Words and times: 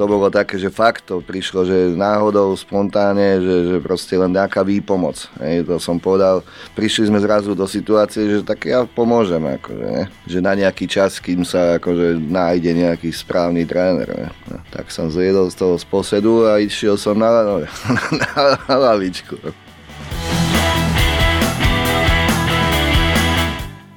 to 0.00 0.08
bolo 0.08 0.32
také, 0.32 0.56
že 0.56 0.72
fakt 0.72 1.12
to 1.12 1.20
prišlo, 1.20 1.68
že 1.68 1.92
náhodou, 1.92 2.56
spontánne, 2.56 3.36
že, 3.36 3.56
že 3.68 3.76
proste 3.84 4.16
len 4.16 4.32
nejaká 4.32 4.64
výpomoc. 4.64 5.28
Hej, 5.36 5.68
to 5.68 5.76
som 5.76 6.00
povedal, 6.00 6.40
prišli 6.72 7.12
sme 7.12 7.20
zrazu 7.20 7.52
do 7.52 7.68
situácie, 7.68 8.24
že 8.24 8.40
tak 8.40 8.64
ja 8.64 8.88
pomôžem, 8.88 9.44
akože, 9.60 9.84
ne? 9.84 10.08
že 10.24 10.40
na 10.40 10.56
nejaký 10.56 10.88
čas, 10.88 11.20
kým 11.20 11.44
sa 11.44 11.76
akože 11.76 12.16
nájde 12.16 12.80
nejaký 12.80 13.12
správny 13.12 13.68
tréner. 13.68 14.08
Ne? 14.08 14.28
No, 14.48 14.56
tak 14.72 14.88
som 14.88 15.12
zjedol 15.12 15.52
z 15.52 15.60
toho 15.60 15.76
sposedu 15.76 16.48
a 16.48 16.56
išiel 16.56 16.96
som 16.96 17.20
na, 17.20 17.28
na, 17.92 18.04
na, 18.16 18.44
na 18.56 18.76
lavičku. 18.80 19.36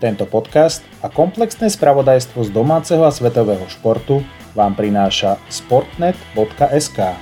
Tento 0.04 0.28
podcast 0.28 0.84
a 1.00 1.08
komplexné 1.08 1.72
spravodajstvo 1.72 2.44
z 2.44 2.52
domáceho 2.52 3.08
a 3.08 3.12
svetového 3.16 3.64
športu 3.72 4.20
vám 4.52 4.76
prináša 4.76 5.40
sportnet.sk. 5.48 7.16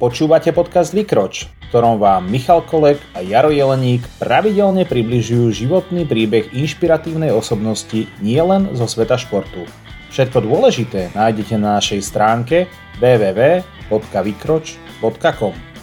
Počúvate 0.00 0.56
podcast 0.56 0.96
Vykroč, 0.96 1.44
v 1.44 1.68
ktorom 1.68 2.00
vám 2.00 2.24
Michal 2.24 2.64
Kolek 2.64 2.96
a 3.12 3.20
Jaro 3.20 3.52
Jeleník 3.52 4.08
pravidelne 4.16 4.88
približujú 4.88 5.52
životný 5.52 6.08
príbeh 6.08 6.56
inšpiratívnej 6.56 7.36
osobnosti 7.36 8.08
nielen 8.24 8.72
zo 8.72 8.88
sveta 8.88 9.20
športu. 9.20 9.68
Všetko 10.08 10.40
dôležité 10.40 11.12
nájdete 11.12 11.60
na 11.60 11.76
našej 11.76 12.00
stránke 12.00 12.64
www.vykroč.com. 12.96 15.73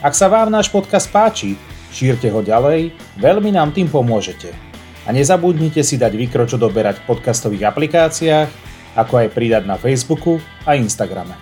Ak 0.00 0.16
sa 0.16 0.32
vám 0.32 0.48
náš 0.48 0.72
podcast 0.72 1.12
páči, 1.12 1.60
šírte 1.92 2.24
ho 2.32 2.40
ďalej, 2.40 2.96
veľmi 3.20 3.52
nám 3.52 3.76
tým 3.76 3.84
pomôžete. 3.84 4.48
A 5.04 5.12
nezabudnite 5.12 5.84
si 5.84 6.00
dať 6.00 6.16
vykroč 6.16 6.56
odoberať 6.56 7.04
v 7.04 7.12
podcastových 7.12 7.68
aplikáciách, 7.68 8.48
ako 8.96 9.12
aj 9.20 9.28
pridať 9.36 9.68
na 9.68 9.76
Facebooku 9.76 10.40
a 10.64 10.72
Instagrame. 10.80 11.36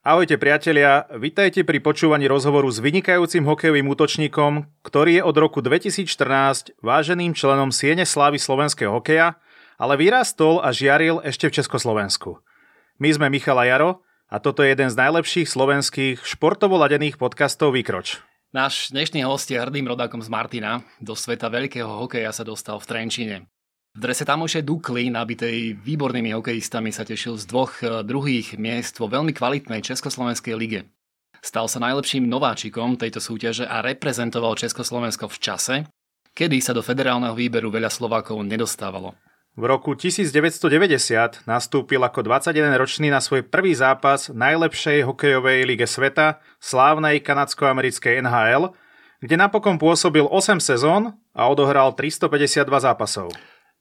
Ahojte 0.00 0.40
priatelia, 0.40 1.04
vitajte 1.20 1.68
pri 1.68 1.84
počúvaní 1.84 2.24
rozhovoru 2.32 2.72
s 2.72 2.80
vynikajúcim 2.80 3.44
hokejovým 3.44 3.92
útočníkom, 3.92 4.72
ktorý 4.80 5.20
je 5.20 5.22
od 5.28 5.36
roku 5.36 5.60
2014 5.60 6.80
váženým 6.80 7.36
členom 7.36 7.68
Siene 7.68 8.08
slávy 8.08 8.40
slovenského 8.40 8.88
hokeja, 8.88 9.36
ale 9.76 10.00
vyrastol 10.00 10.64
a 10.64 10.72
žiaril 10.72 11.20
ešte 11.28 11.44
v 11.52 11.60
Československu. 11.60 12.40
My 12.94 13.10
sme 13.10 13.26
Michal 13.26 13.58
a 13.58 13.66
Jaro 13.66 14.06
a 14.30 14.38
toto 14.38 14.62
je 14.62 14.70
jeden 14.70 14.86
z 14.86 14.94
najlepších 14.94 15.50
slovenských 15.50 16.22
športovo 16.22 16.78
ladených 16.78 17.18
podcastov 17.18 17.74
Vykroč. 17.74 18.22
Náš 18.54 18.94
dnešný 18.94 19.26
host 19.26 19.50
je 19.50 19.58
hrdým 19.58 19.90
rodákom 19.90 20.22
z 20.22 20.30
Martina. 20.30 20.78
Do 21.02 21.18
sveta 21.18 21.50
veľkého 21.50 21.90
hokeja 21.90 22.30
sa 22.30 22.46
dostal 22.46 22.78
v 22.78 22.86
Trenčine. 22.86 23.36
V 23.94 23.98
drese 23.98 24.22
tamošej 24.22 24.62
Dukly, 24.62 25.10
nabitej 25.10 25.74
výbornými 25.74 26.38
hokejistami, 26.38 26.94
sa 26.94 27.02
tešil 27.02 27.34
z 27.34 27.50
dvoch 27.50 27.82
eh, 27.82 28.06
druhých 28.06 28.54
miest 28.62 28.94
vo 29.02 29.10
veľmi 29.10 29.34
kvalitnej 29.34 29.82
Československej 29.82 30.54
lige. 30.54 30.86
Stal 31.42 31.66
sa 31.66 31.82
najlepším 31.82 32.30
nováčikom 32.30 32.94
tejto 32.94 33.18
súťaže 33.18 33.66
a 33.66 33.82
reprezentoval 33.82 34.54
Československo 34.54 35.26
v 35.26 35.38
čase, 35.42 35.76
kedy 36.30 36.62
sa 36.62 36.70
do 36.70 36.82
federálneho 36.82 37.34
výberu 37.34 37.74
veľa 37.74 37.90
Slovákov 37.90 38.38
nedostávalo. 38.46 39.18
V 39.54 39.70
roku 39.70 39.94
1990 39.94 41.46
nastúpil 41.46 42.02
ako 42.02 42.26
21-ročný 42.26 43.06
na 43.06 43.22
svoj 43.22 43.46
prvý 43.46 43.70
zápas 43.70 44.26
najlepšej 44.26 45.06
hokejovej 45.06 45.62
lige 45.62 45.86
sveta, 45.86 46.42
slávnej 46.58 47.22
kanadsko-americkej 47.22 48.18
NHL, 48.26 48.74
kde 49.22 49.34
napokon 49.38 49.78
pôsobil 49.78 50.26
8 50.26 50.58
sezón 50.58 51.14
a 51.30 51.46
odohral 51.46 51.94
352 51.94 52.66
zápasov. 52.66 53.30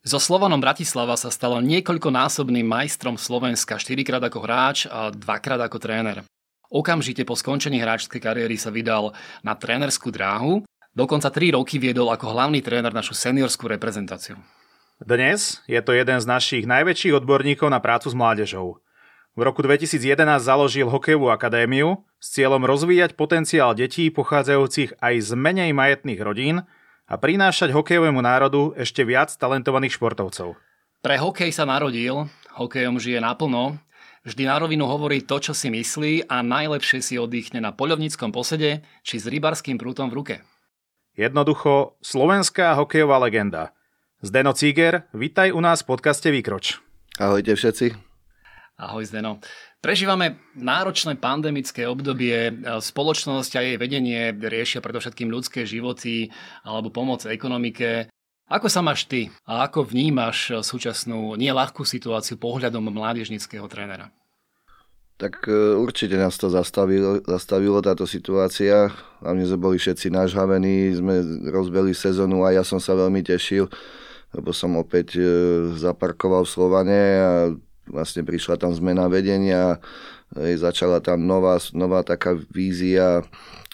So 0.05 0.21
Slovanom 0.21 0.61
Bratislava 0.61 1.17
sa 1.17 1.33
stalo 1.33 1.57
niekoľkonásobným 1.65 2.69
majstrom 2.69 3.17
Slovenska 3.17 3.81
4 3.81 3.97
krát 4.05 4.21
ako 4.21 4.45
hráč 4.45 4.85
a 4.85 5.09
2 5.09 5.17
krát 5.41 5.57
ako 5.57 5.81
tréner. 5.81 6.21
Okamžite 6.69 7.25
po 7.25 7.33
skončení 7.33 7.81
hráčskej 7.81 8.21
kariéry 8.21 8.61
sa 8.61 8.69
vydal 8.69 9.09
na 9.41 9.57
trénerskú 9.57 10.13
dráhu, 10.13 10.61
dokonca 10.93 11.33
3 11.33 11.57
roky 11.57 11.81
viedol 11.81 12.13
ako 12.13 12.29
hlavný 12.29 12.61
tréner 12.61 12.93
našu 12.93 13.17
seniorskú 13.17 13.65
reprezentáciu. 13.65 14.37
Dnes 15.03 15.59
je 15.67 15.75
to 15.83 15.91
jeden 15.91 16.15
z 16.15 16.23
našich 16.23 16.63
najväčších 16.63 17.19
odborníkov 17.19 17.67
na 17.67 17.83
prácu 17.83 18.07
s 18.07 18.15
mládežou. 18.15 18.79
V 19.35 19.41
roku 19.43 19.59
2011 19.59 19.99
založil 20.39 20.87
hokejovú 20.87 21.27
akadémiu 21.27 22.07
s 22.23 22.31
cieľom 22.31 22.63
rozvíjať 22.63 23.19
potenciál 23.19 23.75
detí 23.75 24.07
pochádzajúcich 24.07 24.95
aj 25.03 25.13
z 25.27 25.29
menej 25.35 25.75
majetných 25.75 26.23
rodín 26.23 26.63
a 27.03 27.13
prinášať 27.19 27.75
hokejovému 27.75 28.23
národu 28.23 28.71
ešte 28.79 29.03
viac 29.03 29.27
talentovaných 29.35 29.99
športovcov. 29.99 30.55
Pre 31.03 31.15
hokej 31.19 31.51
sa 31.51 31.67
narodil, 31.67 32.31
hokejom 32.55 32.95
žije 32.95 33.19
naplno, 33.19 33.75
vždy 34.23 34.47
na 34.47 34.55
rovinu 34.55 34.87
hovorí 34.87 35.19
to, 35.19 35.35
čo 35.35 35.51
si 35.51 35.67
myslí 35.67 36.31
a 36.31 36.39
najlepšie 36.39 37.03
si 37.03 37.19
oddychne 37.19 37.59
na 37.59 37.75
poľovníckom 37.75 38.31
posede 38.31 38.87
či 39.03 39.19
s 39.19 39.27
rybarským 39.27 39.75
prútom 39.75 40.07
v 40.07 40.15
ruke. 40.15 40.35
Jednoducho, 41.19 41.99
slovenská 41.99 42.79
hokejová 42.79 43.19
legenda– 43.19 43.75
Zdeno 44.23 44.55
Ciger, 44.55 45.03
vítaj 45.11 45.51
u 45.51 45.59
nás 45.59 45.83
v 45.83 45.91
podcaste 45.91 46.31
Výkroč. 46.31 46.79
Ahojte 47.19 47.59
všetci. 47.59 47.91
Ahoj 48.79 49.03
Zdeno. 49.03 49.43
Prežívame 49.83 50.39
náročné 50.55 51.19
pandemické 51.19 51.83
obdobie. 51.91 52.55
Spoločnosť 52.63 53.51
a 53.59 53.61
jej 53.67 53.75
vedenie 53.75 54.31
riešia 54.31 54.79
predovšetkým 54.79 55.27
ľudské 55.27 55.67
životy 55.67 56.31
alebo 56.63 56.87
pomoc 56.87 57.27
ekonomike. 57.27 58.07
Ako 58.47 58.71
sa 58.71 58.79
máš 58.79 59.11
ty 59.11 59.27
a 59.43 59.67
ako 59.67 59.91
vnímaš 59.91 60.55
súčasnú 60.63 61.35
nieľahkú 61.35 61.83
situáciu 61.83 62.39
pohľadom 62.39 62.95
mládežnického 62.95 63.67
trénera? 63.67 64.07
Tak 65.19 65.51
e, 65.51 65.75
určite 65.75 66.15
nás 66.15 66.39
to 66.39 66.47
zastavilo, 66.47 67.19
zastavilo 67.27 67.83
táto 67.83 68.07
situácia. 68.07 68.87
Hlavne 69.19 69.43
sme 69.43 69.59
boli 69.59 69.75
všetci 69.75 70.15
nažhavení, 70.15 70.95
sme 70.95 71.43
rozbeli 71.51 71.91
sezónu 71.91 72.47
a 72.47 72.55
ja 72.55 72.63
som 72.63 72.79
sa 72.79 72.95
veľmi 72.95 73.19
tešil 73.19 73.67
lebo 74.33 74.49
som 74.51 74.75
opäť 74.75 75.17
e, 75.17 75.23
zaparkoval 75.77 76.43
v 76.43 76.53
Slovane 76.53 77.01
a 77.21 77.31
vlastne 77.87 78.25
prišla 78.25 78.57
tam 78.57 78.73
zmena 78.73 79.05
vedenia, 79.07 79.77
e, 80.35 80.57
začala 80.57 80.99
tam 80.99 81.23
nová, 81.23 81.61
nová 81.77 82.01
taká 82.01 82.33
vízia, 82.49 83.21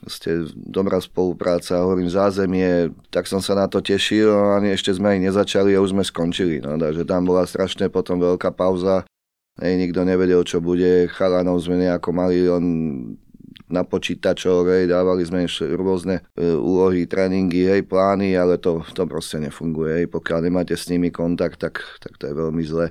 ste 0.07 0.47
dobrá 0.55 0.99
spolupráca, 1.03 1.83
hovorím 1.83 2.07
zázemie, 2.07 2.91
tak 3.11 3.27
som 3.27 3.43
sa 3.43 3.55
na 3.55 3.67
to 3.67 3.83
tešil, 3.83 4.31
ani 4.55 4.71
ešte 4.71 4.95
sme 4.95 5.15
aj 5.15 5.19
nezačali 5.31 5.75
a 5.75 5.83
už 5.83 5.91
sme 5.91 6.03
skončili. 6.07 6.63
No, 6.63 6.79
takže 6.79 7.03
tam 7.03 7.27
bola 7.27 7.43
strašne 7.43 7.91
potom 7.91 8.19
veľká 8.19 8.55
pauza, 8.55 9.03
Hej, 9.59 9.75
nikto 9.75 10.07
nevedel, 10.07 10.39
čo 10.47 10.63
bude, 10.63 11.11
chalanov 11.11 11.59
sme 11.59 11.83
nejako 11.83 12.15
mali, 12.15 12.47
on 12.47 12.63
na 13.69 13.85
počítačoch, 13.85 14.65
hej, 14.65 14.89
dávali 14.89 15.21
sme 15.23 15.45
rôzne 15.77 16.25
e, 16.33 16.53
úlohy, 16.57 17.05
tréningy, 17.05 17.69
hej, 17.69 17.85
plány, 17.85 18.33
ale 18.33 18.57
to, 18.57 18.81
to 18.97 19.05
proste 19.05 19.37
nefunguje. 19.39 20.03
Hej. 20.03 20.05
Pokiaľ 20.09 20.49
nemáte 20.49 20.73
s 20.73 20.89
nimi 20.89 21.13
kontakt, 21.13 21.61
tak, 21.61 21.79
tak 22.01 22.17
to 22.17 22.27
je 22.27 22.33
veľmi 22.33 22.63
zle. 22.65 22.89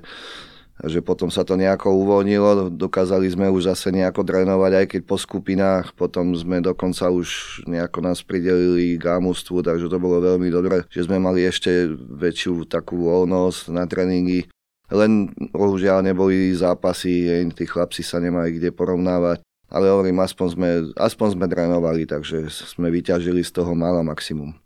Takže 0.79 1.03
potom 1.03 1.27
sa 1.27 1.43
to 1.43 1.59
nejako 1.59 1.91
uvoľnilo, 1.91 2.71
dokázali 2.71 3.27
sme 3.27 3.51
už 3.51 3.67
zase 3.67 3.91
nejako 3.91 4.23
trénovať, 4.23 4.71
aj 4.79 4.85
keď 4.87 5.01
po 5.03 5.19
skupinách, 5.19 5.91
potom 5.91 6.31
sme 6.31 6.63
dokonca 6.63 7.11
už 7.11 7.59
nejako 7.67 7.99
nás 7.99 8.23
pridelili 8.23 8.95
k 8.95 9.19
ámustvu, 9.19 9.59
takže 9.59 9.91
to 9.91 9.99
bolo 9.99 10.23
veľmi 10.23 10.47
dobré, 10.47 10.87
že 10.87 11.03
sme 11.03 11.19
mali 11.19 11.43
ešte 11.43 11.91
väčšiu 11.91 12.63
takú 12.71 13.11
voľnosť 13.11 13.75
na 13.75 13.83
tréningy. 13.83 14.47
Len 14.87 15.35
bohužiaľ 15.51 15.99
neboli 15.99 16.55
zápasy, 16.55 17.27
tí 17.51 17.67
chlapci 17.67 17.99
sa 17.99 18.23
nemajú 18.23 18.55
kde 18.55 18.71
porovnávať 18.71 19.43
ale 19.69 19.85
hovorím, 19.89 20.19
aspoň 20.25 20.47
sme, 20.53 20.69
aspoň 20.97 21.27
sme 21.37 21.45
trénovali, 21.45 22.09
takže 22.09 22.49
sme 22.49 22.89
vyťažili 22.89 23.45
z 23.45 23.51
toho 23.53 23.71
málo 23.77 24.01
maximum. 24.01 24.57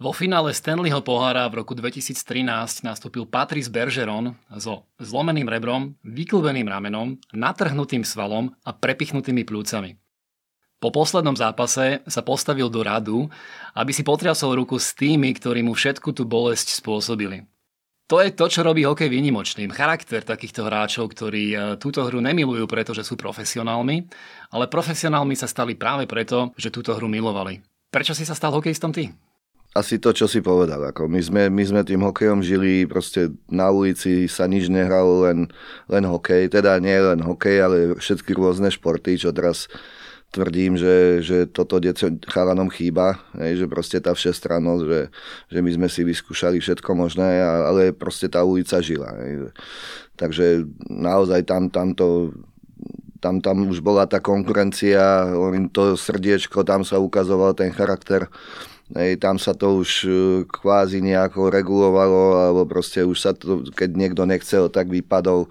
Vo 0.00 0.16
finále 0.16 0.56
Stanleyho 0.56 1.04
pohára 1.04 1.44
v 1.52 1.60
roku 1.60 1.76
2013 1.76 2.24
nastúpil 2.88 3.28
Patrice 3.28 3.68
Bergeron 3.68 4.32
so 4.56 4.88
zlomeným 4.96 5.44
rebrom, 5.44 5.92
vyklbeným 6.00 6.64
ramenom, 6.64 7.20
natrhnutým 7.36 8.00
svalom 8.00 8.48
a 8.64 8.72
prepichnutými 8.72 9.44
plúcami. 9.44 10.00
Po 10.80 10.88
poslednom 10.88 11.36
zápase 11.36 12.00
sa 12.08 12.24
postavil 12.24 12.72
do 12.72 12.80
radu, 12.80 13.28
aby 13.76 13.92
si 13.92 14.00
potriasol 14.00 14.56
ruku 14.56 14.80
s 14.80 14.96
tými, 14.96 15.28
ktorí 15.36 15.60
mu 15.60 15.76
všetku 15.76 16.16
tú 16.16 16.24
bolesť 16.24 16.80
spôsobili. 16.80 17.44
To 18.10 18.18
je 18.18 18.34
to, 18.34 18.50
čo 18.50 18.66
robí 18.66 18.82
hokej 18.82 19.06
výnimočným. 19.06 19.70
Charakter 19.70 20.26
takýchto 20.26 20.66
hráčov, 20.66 21.14
ktorí 21.14 21.54
e, 21.54 21.56
túto 21.78 22.02
hru 22.02 22.18
nemilujú, 22.18 22.66
pretože 22.66 23.06
sú 23.06 23.14
profesionálmi, 23.14 24.02
ale 24.50 24.66
profesionálmi 24.66 25.38
sa 25.38 25.46
stali 25.46 25.78
práve 25.78 26.10
preto, 26.10 26.50
že 26.58 26.74
túto 26.74 26.90
hru 26.90 27.06
milovali. 27.06 27.62
Prečo 27.86 28.10
si 28.10 28.26
sa 28.26 28.34
stal 28.34 28.50
hokejistom 28.50 28.90
ty? 28.90 29.14
Asi 29.78 30.02
to, 30.02 30.10
čo 30.10 30.26
si 30.26 30.42
povedal. 30.42 30.90
Ako 30.90 31.06
my, 31.06 31.22
sme, 31.22 31.42
my 31.54 31.62
sme 31.62 31.86
tým 31.86 32.02
hokejom 32.02 32.42
žili, 32.42 32.82
proste 32.90 33.30
na 33.46 33.70
ulici 33.70 34.26
sa 34.26 34.50
nič 34.50 34.66
nehralo, 34.66 35.30
len, 35.30 35.46
len 35.86 36.02
hokej. 36.02 36.50
Teda 36.50 36.82
nie 36.82 36.98
len 36.98 37.22
hokej, 37.22 37.56
ale 37.62 37.76
všetky 37.94 38.34
rôzne 38.34 38.74
športy, 38.74 39.22
čo 39.22 39.30
teraz 39.30 39.70
tvrdím, 40.30 40.78
že, 40.78 41.20
že 41.20 41.38
toto 41.50 41.82
deťo 41.82 42.22
chalanom 42.30 42.70
chýba, 42.70 43.18
hej, 43.34 43.62
že 43.62 43.66
proste 43.66 43.98
tá 43.98 44.14
všestrannosť, 44.14 44.82
že, 44.86 45.00
že 45.50 45.58
my 45.58 45.70
sme 45.74 45.88
si 45.90 46.06
vyskúšali 46.06 46.62
všetko 46.62 46.90
možné, 46.94 47.42
ale 47.42 47.90
proste 47.90 48.30
tá 48.30 48.46
ulica 48.46 48.78
žila. 48.78 49.10
Takže 50.14 50.64
naozaj 50.86 51.46
tam, 51.46 51.66
tam 51.68 51.92
to 51.92 52.30
tam, 53.20 53.36
tam 53.44 53.68
už 53.68 53.84
bola 53.84 54.08
tá 54.08 54.16
konkurencia, 54.16 55.28
to 55.76 55.92
srdiečko, 55.92 56.64
tam 56.64 56.88
sa 56.88 56.96
ukazoval 56.96 57.52
ten 57.52 57.68
charakter 57.68 58.32
Hej, 58.90 59.22
tam 59.22 59.38
sa 59.38 59.54
to 59.54 59.78
už 59.78 59.90
e, 60.02 60.10
kvázi 60.50 60.98
nejako 60.98 61.46
regulovalo, 61.46 62.42
alebo 62.42 62.66
proste 62.66 63.06
už 63.06 63.18
sa 63.22 63.30
to, 63.30 63.62
keď 63.70 63.94
niekto 63.94 64.26
nechcel, 64.26 64.66
tak 64.66 64.90
vypadol, 64.90 65.46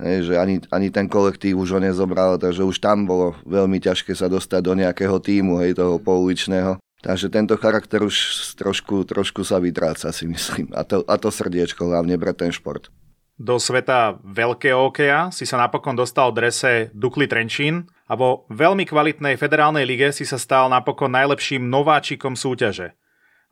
hej, 0.00 0.32
že 0.32 0.34
ani, 0.36 0.60
ani 0.72 0.88
ten 0.88 1.06
kolektív 1.06 1.60
už 1.62 1.76
ho 1.76 1.80
nezobral, 1.80 2.40
takže 2.40 2.64
už 2.64 2.80
tam 2.80 3.04
bolo 3.04 3.36
veľmi 3.44 3.78
ťažké 3.78 4.16
sa 4.16 4.26
dostať 4.26 4.60
do 4.64 4.72
nejakého 4.76 5.16
týmu, 5.20 5.60
hej, 5.60 5.76
toho 5.76 6.00
pouličného. 6.00 6.80
Takže 7.00 7.32
tento 7.32 7.56
charakter 7.56 8.04
už 8.04 8.16
trošku, 8.60 9.08
trošku 9.08 9.40
sa 9.40 9.56
vytráca, 9.56 10.12
si 10.12 10.28
myslím. 10.28 10.68
A 10.76 10.84
to, 10.84 11.00
a 11.08 11.16
to 11.16 11.32
srdiečko 11.32 11.88
hlavne 11.88 12.20
pre 12.20 12.36
ten 12.36 12.52
šport. 12.52 12.92
Do 13.40 13.56
sveta 13.56 14.20
veľkého 14.20 14.92
okeja 14.92 15.32
si 15.32 15.48
sa 15.48 15.56
napokon 15.56 15.96
dostal 15.96 16.28
v 16.28 16.44
drese 16.44 16.72
Dukli 16.92 17.24
Trenčín 17.24 17.88
a 18.04 18.12
vo 18.12 18.44
veľmi 18.52 18.84
kvalitnej 18.84 19.40
federálnej 19.40 19.88
lige 19.88 20.12
si 20.12 20.28
sa 20.28 20.36
stal 20.36 20.68
napokon 20.68 21.08
najlepším 21.08 21.64
nováčikom 21.64 22.36
súťaže. 22.36 22.92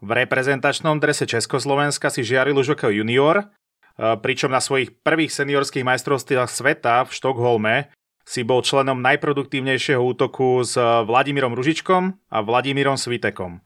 V 0.04 0.12
reprezentačnom 0.12 1.00
drese 1.00 1.24
Československa 1.24 2.12
si 2.12 2.20
žiaril 2.20 2.60
už 2.60 2.76
ako 2.76 2.92
junior, 2.92 3.48
pričom 3.98 4.54
na 4.54 4.62
svojich 4.62 4.94
prvých 5.02 5.34
seniorských 5.34 5.82
majstrovstvách 5.82 6.48
sveta 6.48 7.04
v 7.04 7.10
Štokholme 7.10 7.74
si 8.22 8.46
bol 8.46 8.62
členom 8.62 9.02
najproduktívnejšieho 9.02 9.98
útoku 9.98 10.62
s 10.62 10.78
Vladimírom 10.78 11.52
Ružičkom 11.52 12.14
a 12.30 12.38
Vladimírom 12.40 12.94
Svitekom. 12.94 13.58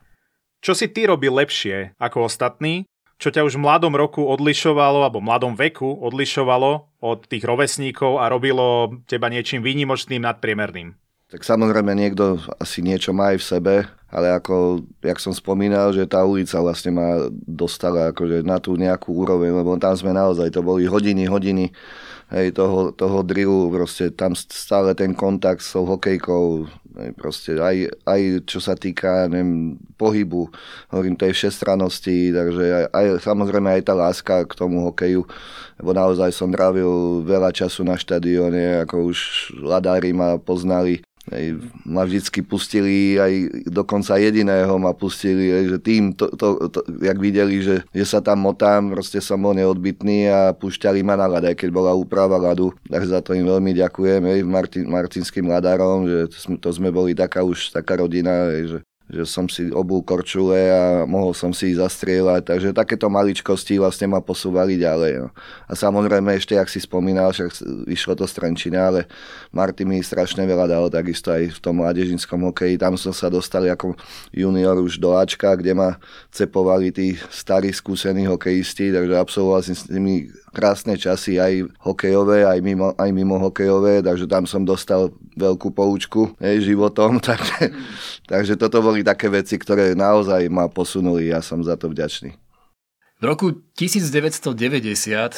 Čo 0.62 0.72
si 0.72 0.88
ty 0.88 1.10
robil 1.10 1.34
lepšie 1.34 1.98
ako 1.98 2.30
ostatní 2.30 2.88
čo 3.22 3.30
ťa 3.30 3.46
už 3.46 3.54
v 3.54 3.62
mladom 3.62 3.94
roku 3.94 4.26
odlišovalo, 4.26 5.06
alebo 5.06 5.22
v 5.22 5.30
mladom 5.30 5.54
veku 5.54 5.86
odlišovalo 5.86 6.98
od 6.98 7.30
tých 7.30 7.46
rovesníkov 7.46 8.18
a 8.18 8.26
robilo 8.26 8.98
teba 9.06 9.30
niečím 9.30 9.62
výnimočným, 9.62 10.18
nadpriemerným? 10.26 10.98
Tak 11.30 11.46
samozrejme 11.46 11.94
niekto 11.94 12.42
asi 12.58 12.82
niečo 12.82 13.14
má 13.14 13.30
aj 13.30 13.38
v 13.38 13.46
sebe, 13.46 13.74
ale 14.12 14.28
ako, 14.36 14.84
jak 15.00 15.16
som 15.16 15.32
spomínal, 15.32 15.88
že 15.96 16.04
tá 16.04 16.20
ulica 16.20 16.60
vlastne 16.60 16.92
ma 16.92 17.32
dostala 17.32 18.12
akože 18.12 18.44
na 18.44 18.60
tú 18.60 18.76
nejakú 18.76 19.08
úroveň, 19.08 19.56
lebo 19.56 19.72
tam 19.80 19.96
sme 19.96 20.12
naozaj, 20.12 20.52
to 20.52 20.60
boli 20.60 20.84
hodiny, 20.84 21.24
hodiny 21.24 21.72
hej, 22.28 22.52
toho, 22.52 22.92
toho 22.92 23.24
drillu, 23.24 23.72
proste 23.72 24.12
tam 24.12 24.36
stále 24.36 24.92
ten 24.92 25.16
kontakt 25.16 25.64
s 25.64 25.72
tou 25.72 25.88
hokejkou, 25.88 26.68
proste 27.16 27.56
aj, 27.56 27.88
aj 28.04 28.20
čo 28.44 28.60
sa 28.60 28.76
týka 28.76 29.32
neviem, 29.32 29.80
pohybu, 29.96 30.52
hovorím 30.92 31.16
tej 31.16 31.32
všestranosti, 31.32 32.36
takže 32.36 32.64
aj, 32.68 32.84
aj, 32.92 33.06
samozrejme 33.24 33.80
aj 33.80 33.82
tá 33.88 33.96
láska 33.96 34.44
k 34.44 34.52
tomu 34.52 34.84
hokeju, 34.92 35.24
lebo 35.80 35.90
naozaj 35.96 36.36
som 36.36 36.52
trávil 36.52 37.24
veľa 37.24 37.48
času 37.48 37.80
na 37.80 37.96
štadióne, 37.96 38.84
ako 38.84 39.08
už 39.08 39.18
ladári 39.64 40.12
ma 40.12 40.36
poznali, 40.36 41.00
Hej, 41.30 41.62
ma 41.86 42.02
vždycky 42.02 42.42
pustili, 42.42 43.14
aj 43.14 43.62
dokonca 43.70 44.01
jediného 44.18 44.74
ma 44.76 44.92
pustili, 44.92 45.48
že 45.70 45.78
tým, 45.78 46.12
to, 46.12 46.28
to, 46.34 46.68
to, 46.68 46.80
jak 47.00 47.18
videli, 47.18 47.62
že, 47.62 47.86
že 47.94 48.04
sa 48.04 48.18
tam 48.18 48.42
motám, 48.42 48.90
proste 48.90 49.22
som 49.22 49.38
bol 49.38 49.54
neodbitný 49.54 50.28
a 50.28 50.38
púšťali 50.52 51.00
ma 51.06 51.14
na 51.14 51.30
ľad, 51.30 51.54
keď 51.54 51.70
bola 51.70 51.94
úprava 51.94 52.36
ľadu. 52.36 52.74
Tak 52.90 53.02
za 53.06 53.18
to 53.22 53.32
im 53.32 53.46
veľmi 53.46 53.72
ďakujem, 53.78 54.20
hej, 54.26 54.40
Martin, 54.42 54.84
martinským 54.90 55.46
ľadárom, 55.46 56.06
že 56.10 56.18
to, 56.30 56.58
to 56.58 56.68
sme 56.74 56.90
boli 56.90 57.14
taká 57.14 57.46
už 57.46 57.70
taká 57.70 57.98
rodina, 58.02 58.50
že 58.52 58.82
že 59.12 59.28
som 59.28 59.44
si 59.44 59.68
obul 59.68 60.00
korčule 60.00 60.72
a 60.72 61.04
mohol 61.04 61.36
som 61.36 61.52
si 61.52 61.70
ich 61.70 61.78
zastrieľať, 61.78 62.48
takže 62.48 62.68
takéto 62.72 63.12
maličkosti 63.12 63.76
vlastne 63.76 64.08
ma 64.08 64.24
posúvali 64.24 64.80
ďalej. 64.80 65.12
No. 65.20 65.28
A 65.68 65.72
samozrejme 65.76 66.32
ešte, 66.32 66.56
ak 66.56 66.72
si 66.72 66.80
spomínal, 66.80 67.28
však 67.36 67.52
vyšlo 67.84 68.16
to 68.16 68.24
z 68.24 68.32
Trenčina, 68.40 68.88
ale 68.88 69.04
Marty 69.52 69.84
mi 69.84 70.00
strašne 70.00 70.48
veľa 70.48 70.64
dal, 70.64 70.88
takisto 70.88 71.28
aj 71.28 71.52
v 71.52 71.60
tom 71.60 71.84
mládežinskom 71.84 72.40
hokeji. 72.48 72.80
Tam 72.80 72.96
som 72.96 73.12
sa 73.12 73.28
dostali 73.28 73.68
ako 73.68 73.92
junior 74.32 74.80
už 74.80 74.96
do 74.96 75.12
Ačka, 75.12 75.52
kde 75.60 75.76
ma 75.76 76.00
cepovali 76.32 76.88
tí 76.88 77.20
starí 77.28 77.68
skúsení 77.68 78.24
hokejisti, 78.24 78.96
takže 78.96 79.14
absolvoval 79.20 79.60
som 79.60 79.76
s 79.76 79.92
nimi 79.92 80.32
krásne 80.56 80.96
časy 80.96 81.36
aj 81.36 81.68
hokejové, 81.84 82.48
aj 82.48 82.58
mimo, 82.64 82.96
aj 82.96 83.10
mimo 83.12 83.36
hokejové, 83.36 84.00
takže 84.00 84.24
tam 84.24 84.48
som 84.48 84.64
dostal 84.64 85.12
veľkú 85.36 85.72
poučku 85.72 86.32
hej, 86.40 86.72
životom, 86.72 87.20
takže, 87.28 87.72
takže 88.28 88.54
toto 88.56 88.80
boli 88.84 89.04
také 89.04 89.28
veci, 89.32 89.56
ktoré 89.56 89.96
naozaj 89.96 90.48
ma 90.48 90.68
posunuli 90.68 91.32
ja 91.32 91.40
som 91.40 91.60
za 91.64 91.76
to 91.76 91.88
vďačný. 91.92 92.36
V 93.22 93.30
roku 93.30 93.54
1990 93.78 94.58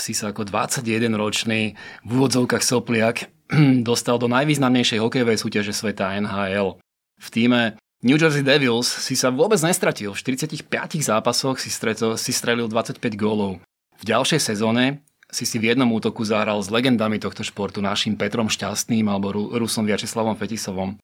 si 0.00 0.12
sa 0.16 0.32
ako 0.32 0.48
21-ročný 0.48 1.76
v 2.00 2.10
úvodzovkách 2.16 2.64
Sopliak 2.64 3.28
dostal 3.88 4.16
do 4.16 4.24
najvýznamnejšej 4.32 5.04
hokejovej 5.04 5.36
súťaže 5.36 5.76
sveta 5.76 6.16
NHL. 6.16 6.80
V 7.20 7.28
týme 7.28 7.76
New 8.00 8.16
Jersey 8.16 8.40
Devils 8.40 8.88
si 8.88 9.16
sa 9.16 9.28
vôbec 9.28 9.60
nestratil. 9.60 10.16
V 10.16 10.20
45 10.20 10.64
zápasoch 11.00 11.60
si, 11.60 11.68
stretol, 11.68 12.16
si 12.16 12.32
strelil 12.32 12.72
25 12.72 13.00
gólov. 13.20 13.60
V 14.00 14.02
ďalšej 14.04 14.40
sezóne 14.40 15.04
si 15.34 15.42
si 15.42 15.58
v 15.58 15.74
jednom 15.74 15.90
útoku 15.90 16.22
zahral 16.22 16.62
s 16.62 16.70
legendami 16.70 17.18
tohto 17.18 17.42
športu, 17.42 17.82
našim 17.82 18.14
Petrom 18.14 18.46
Šťastným 18.46 19.10
alebo 19.10 19.34
Rusom 19.34 19.82
Viačeslavom 19.82 20.38
Fetisovom. 20.38 20.94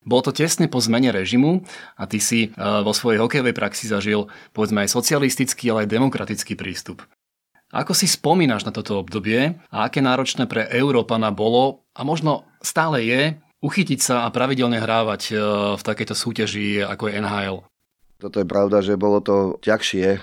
Bolo 0.00 0.22
to 0.24 0.32
tesne 0.32 0.70
po 0.70 0.80
zmene 0.80 1.12
režimu 1.12 1.60
a 1.98 2.08
ty 2.08 2.22
si 2.22 2.48
e, 2.48 2.48
vo 2.56 2.94
svojej 2.96 3.20
hokejovej 3.20 3.52
praxi 3.52 3.84
zažil 3.90 4.32
povedzme 4.56 4.86
aj 4.86 4.94
socialistický, 4.96 5.68
ale 5.74 5.84
aj 5.84 5.92
demokratický 5.92 6.56
prístup. 6.56 7.04
Ako 7.68 7.92
si 7.92 8.08
spomínaš 8.08 8.64
na 8.64 8.72
toto 8.72 8.96
obdobie 8.96 9.60
a 9.68 9.76
aké 9.86 10.00
náročné 10.00 10.48
pre 10.48 10.66
Európana 10.72 11.28
bolo 11.30 11.84
a 11.92 12.02
možno 12.02 12.48
stále 12.64 13.04
je 13.04 13.20
uchytiť 13.60 14.00
sa 14.00 14.16
a 14.24 14.32
pravidelne 14.32 14.80
hrávať 14.80 15.22
e, 15.30 15.32
v 15.76 15.82
takejto 15.84 16.14
súťaži 16.16 16.80
ako 16.80 17.10
je 17.10 17.14
NHL? 17.20 17.56
Toto 18.20 18.36
je 18.36 18.44
pravda, 18.44 18.84
že 18.84 19.00
bolo 19.00 19.24
to 19.24 19.56
ťažšie 19.64 20.20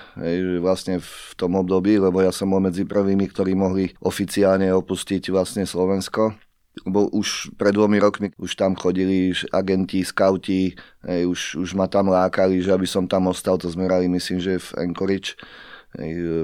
vlastne 0.62 1.02
v 1.02 1.32
tom 1.34 1.58
období, 1.58 1.98
lebo 1.98 2.22
ja 2.22 2.30
som 2.30 2.46
bol 2.46 2.62
medzi 2.62 2.86
prvými, 2.86 3.26
ktorí 3.26 3.58
mohli 3.58 3.90
oficiálne 3.98 4.70
opustiť 4.70 5.34
vlastne 5.34 5.66
Slovensko. 5.66 6.38
Lebo 6.86 7.10
už 7.10 7.58
pred 7.58 7.74
dvomi 7.74 7.98
rokmi 7.98 8.30
už 8.38 8.54
tam 8.54 8.78
chodili 8.78 9.34
agenti, 9.50 10.06
skauti, 10.06 10.78
už, 11.02 11.58
už 11.58 11.74
ma 11.74 11.90
tam 11.90 12.06
lákali, 12.06 12.62
že 12.62 12.70
aby 12.70 12.86
som 12.86 13.10
tam 13.10 13.26
ostal, 13.34 13.58
to 13.58 13.66
sme 13.66 13.90
hrali 13.90 14.06
myslím, 14.06 14.38
že 14.38 14.62
v 14.62 14.86
Anchorage, 14.86 15.34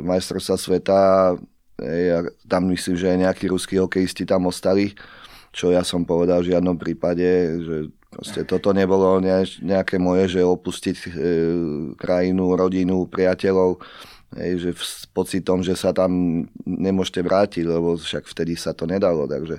majstrovstva 0.02 0.58
sveta, 0.58 1.00
tam 2.50 2.62
myslím, 2.74 2.98
že 2.98 3.14
aj 3.14 3.18
nejakí 3.30 3.46
ruskí 3.46 3.78
hokejisti 3.78 4.26
tam 4.26 4.50
ostali, 4.50 4.90
čo 5.54 5.70
ja 5.70 5.86
som 5.86 6.02
povedal 6.02 6.42
v 6.42 6.50
žiadnom 6.50 6.82
prípade, 6.82 7.30
že 7.62 7.76
Proste 8.14 8.46
toto 8.46 8.70
nebolo 8.70 9.18
nejaké 9.58 9.98
moje, 9.98 10.38
že 10.38 10.46
opustiť 10.46 10.96
e, 11.02 11.08
krajinu, 11.98 12.54
rodinu, 12.54 13.10
priateľov, 13.10 13.82
e, 14.38 14.54
že 14.54 14.70
s 14.78 15.10
pocitom, 15.10 15.66
že 15.66 15.74
sa 15.74 15.90
tam 15.90 16.44
nemôžete 16.62 17.20
vrátiť, 17.26 17.64
lebo 17.66 17.98
však 17.98 18.30
vtedy 18.30 18.54
sa 18.54 18.70
to 18.70 18.86
nedalo. 18.86 19.26
Takže, 19.26 19.58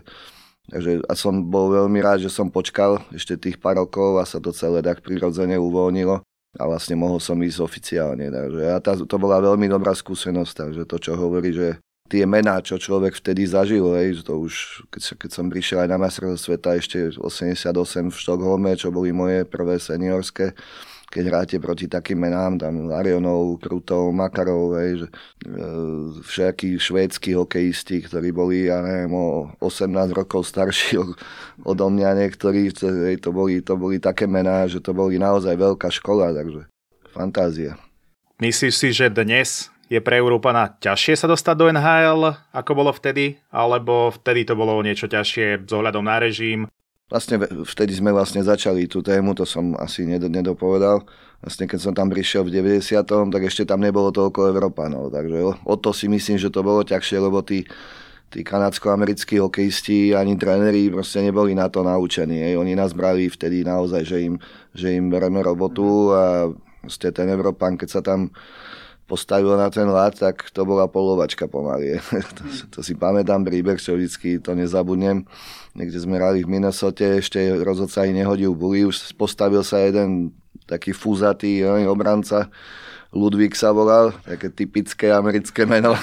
takže 0.71 1.03
a 1.03 1.13
som 1.19 1.43
bol 1.43 1.75
veľmi 1.75 1.99
rád, 1.99 2.23
že 2.23 2.31
som 2.31 2.47
počkal 2.47 3.03
ešte 3.11 3.35
tých 3.35 3.59
pár 3.59 3.75
rokov 3.75 4.23
a 4.23 4.23
sa 4.23 4.39
to 4.39 4.55
celé 4.55 4.79
tak 4.79 5.03
prirodzene 5.03 5.59
uvoľnilo 5.59 6.23
a 6.55 6.63
vlastne 6.63 6.95
mohol 6.95 7.19
som 7.19 7.35
ísť 7.35 7.59
oficiálne. 7.59 8.31
Takže 8.31 8.63
a 8.71 8.79
tá, 8.79 8.95
to 8.95 9.17
bola 9.19 9.43
veľmi 9.43 9.67
dobrá 9.67 9.91
skúsenosť, 9.91 10.53
takže 10.55 10.83
to, 10.87 10.95
čo 11.03 11.11
hovorí, 11.19 11.51
že 11.51 11.83
tie 12.05 12.23
mená, 12.29 12.61
čo 12.61 12.77
človek 12.77 13.17
vtedy 13.17 13.49
zažil, 13.49 13.89
hej, 13.97 14.21
to 14.21 14.37
už, 14.37 14.85
keď, 14.93 15.25
keď 15.25 15.29
som 15.33 15.45
prišiel 15.49 15.85
aj 15.85 15.89
na 15.89 15.97
majstrovstvo 15.97 16.53
sveta 16.53 16.77
ešte 16.77 17.17
88 17.17 18.13
v 18.13 18.17
Štokholme, 18.17 18.77
čo 18.77 18.93
boli 18.93 19.09
moje 19.09 19.41
prvé 19.49 19.81
seniorské, 19.81 20.53
keď 21.09 21.23
hráte 21.31 21.57
proti 21.61 21.85
takým 21.89 22.21
menám, 22.21 22.61
tam 22.61 22.89
Larionov, 22.89 23.57
Krutov, 23.61 24.13
Makarov, 24.13 24.77
hej, 24.77 25.05
že, 25.05 25.07
e, 25.47 25.61
všetky 26.21 26.77
švédsky 26.77 27.33
hokejisti, 27.33 28.05
ktorí 28.05 28.29
boli, 28.29 28.69
ja 28.69 28.85
neviem, 28.85 29.13
o 29.13 29.49
18 29.61 30.13
rokov 30.13 30.45
starší 30.45 31.01
odo 31.69 31.87
mňa 31.89 32.21
niektorí, 32.21 32.69
hej, 32.69 33.17
to, 33.17 33.29
boli, 33.33 33.65
to 33.65 33.73
boli 33.77 33.97
také 33.97 34.29
mená, 34.29 34.65
že 34.69 34.77
to 34.77 34.93
boli 34.93 35.17
naozaj 35.17 35.57
veľká 35.57 35.89
škola, 35.89 36.33
takže 36.37 36.69
fantázia. 37.13 37.79
Myslíš 38.43 38.73
si, 38.75 38.89
že 38.91 39.07
dnes 39.07 39.71
je 39.89 39.99
pre 40.01 40.17
Európana 40.17 40.73
ťažšie 40.81 41.13
sa 41.13 41.27
dostať 41.29 41.55
do 41.57 41.65
NHL, 41.69 42.21
ako 42.53 42.71
bolo 42.73 42.91
vtedy? 42.91 43.37
Alebo 43.53 44.09
vtedy 44.09 44.45
to 44.45 44.57
bolo 44.57 44.81
niečo 44.81 45.05
ťažšie 45.05 45.65
s 45.65 45.71
ohľadom 45.71 46.05
na 46.05 46.17
režim? 46.17 46.65
Vlastne 47.05 47.37
vtedy 47.45 47.93
sme 47.93 48.09
vlastne 48.09 48.41
začali 48.41 48.89
tú 48.89 49.05
tému, 49.05 49.37
to 49.37 49.45
som 49.45 49.77
asi 49.77 50.09
nedopovedal. 50.09 51.05
Vlastne 51.37 51.69
keď 51.69 51.79
som 51.79 51.93
tam 51.93 52.09
prišiel 52.09 52.41
v 52.49 52.65
90. 52.65 53.05
tak 53.05 53.43
ešte 53.45 53.69
tam 53.69 53.85
nebolo 53.85 54.09
toľko 54.09 54.49
Európanov. 54.49 55.13
Takže 55.13 55.61
o 55.61 55.75
to 55.77 55.93
si 55.93 56.09
myslím, 56.09 56.41
že 56.41 56.49
to 56.49 56.65
bolo 56.65 56.81
ťažšie, 56.81 57.17
lebo 57.21 57.45
tí 57.45 57.69
tí 58.35 58.43
kanadsko-americkí 58.43 59.39
hokejisti 59.39 60.11
ani 60.11 60.35
tréneri 60.35 60.91
proste 60.91 61.23
neboli 61.23 61.55
na 61.55 61.69
to 61.71 61.87
naučení. 61.87 62.41
Hej. 62.43 62.59
Oni 62.59 62.75
nás 62.75 62.91
brali 62.91 63.31
vtedy 63.31 63.63
naozaj, 63.63 64.03
že 64.03 64.17
im, 64.27 64.35
že 64.75 64.91
im 64.91 65.07
bereme 65.07 65.39
robotu 65.39 66.11
a 66.11 66.51
proste 66.83 67.15
ten 67.15 67.31
Európan, 67.31 67.79
keď 67.79 67.89
sa 67.89 68.01
tam 68.03 68.33
postavil 69.05 69.53
na 69.53 69.69
ten 69.69 69.85
ľad, 69.85 70.17
tak 70.17 70.49
to 70.49 70.65
bola 70.65 70.89
polovačka 70.89 71.45
pomaly. 71.45 72.01
to, 72.37 72.43
to 72.73 72.79
si 72.81 72.97
pamätám 72.97 73.45
príbeh, 73.45 73.77
čo 73.77 73.93
vždycky 73.93 74.41
to 74.41 74.57
nezabudnem. 74.57 75.29
Niekde 75.77 75.97
sme 76.01 76.17
hrali 76.17 76.41
v 76.41 76.51
Minnesote, 76.57 77.21
ešte 77.21 77.39
rozhodca 77.61 78.05
aj 78.05 78.11
nehodil 78.13 78.57
buli, 78.57 78.85
už 78.85 79.13
postavil 79.13 79.61
sa 79.61 79.81
jeden 79.85 80.33
taký 80.65 80.91
fúzatý 80.91 81.61
obranca, 81.85 82.49
Ludvík 83.15 83.55
sa 83.55 83.71
volal, 83.71 84.11
také 84.27 84.51
typické 84.51 85.07
americké 85.07 85.63
meno. 85.63 85.95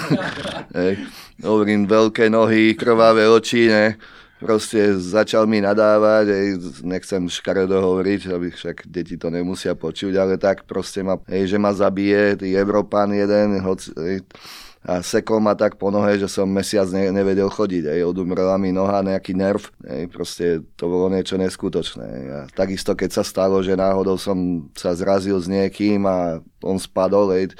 Hovorím, 1.45 1.85
veľké 1.85 2.25
nohy, 2.25 2.73
krvavé 2.73 3.29
oči, 3.29 3.69
ne? 3.69 4.01
Proste 4.43 4.99
začal 4.99 5.47
mi 5.47 5.63
nadávať, 5.63 6.25
hej, 6.27 6.47
nechcem 6.83 7.23
škaredo 7.31 7.79
hovoriť, 7.79 8.21
aby 8.27 8.51
však 8.51 8.91
deti 8.91 9.15
to 9.15 9.31
nemusia 9.31 9.71
počuť, 9.71 10.13
ale 10.19 10.35
tak 10.35 10.67
proste 10.67 10.99
ma, 10.99 11.15
hej, 11.31 11.55
že 11.55 11.57
ma 11.57 11.71
zabije, 11.71 12.43
tý 12.43 12.51
Európan 12.59 13.15
jeden, 13.15 13.63
hoď, 13.63 13.79
hej, 13.95 14.19
a 14.83 14.99
sekol 14.99 15.39
ma 15.39 15.55
tak 15.55 15.79
po 15.79 15.87
nohe, 15.87 16.19
že 16.19 16.27
som 16.27 16.43
mesiac 16.43 16.91
ne, 16.91 17.07
nevedel 17.15 17.47
chodiť. 17.47 17.87
Aj 17.87 18.03
odumrela 18.03 18.59
mi 18.59 18.75
noha, 18.75 18.99
nejaký 18.99 19.31
nerv. 19.31 19.71
Aj 19.79 20.03
proste 20.11 20.59
to 20.75 20.91
bolo 20.91 21.07
niečo 21.07 21.39
neskutočné. 21.39 22.09
A 22.27 22.39
takisto, 22.51 22.91
keď 22.91 23.15
sa 23.15 23.23
stalo, 23.23 23.63
že 23.63 23.79
náhodou 23.79 24.19
som 24.19 24.67
sa 24.75 24.91
zrazil 24.91 25.39
s 25.39 25.47
niekým 25.47 26.03
a 26.03 26.43
on 26.59 26.75
spadol, 26.75 27.31
aj 27.31 27.55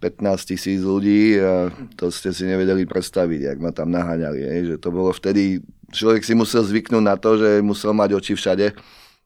15 0.00 0.50
tisíc 0.56 0.80
ľudí 0.80 1.36
a 1.36 1.68
to 2.00 2.08
ste 2.08 2.32
si 2.32 2.48
nevedeli 2.48 2.88
predstaviť, 2.88 3.40
jak 3.40 3.58
ma 3.60 3.68
tam 3.72 3.92
naháňali. 3.92 4.40
Aj, 4.48 4.60
že 4.64 4.76
to 4.80 4.88
bolo 4.88 5.12
vtedy, 5.12 5.60
človek 5.94 6.26
si 6.26 6.34
musel 6.34 6.66
zvyknúť 6.66 7.04
na 7.06 7.14
to, 7.14 7.38
že 7.38 7.62
musel 7.62 7.94
mať 7.94 8.18
oči 8.18 8.34
všade 8.34 8.74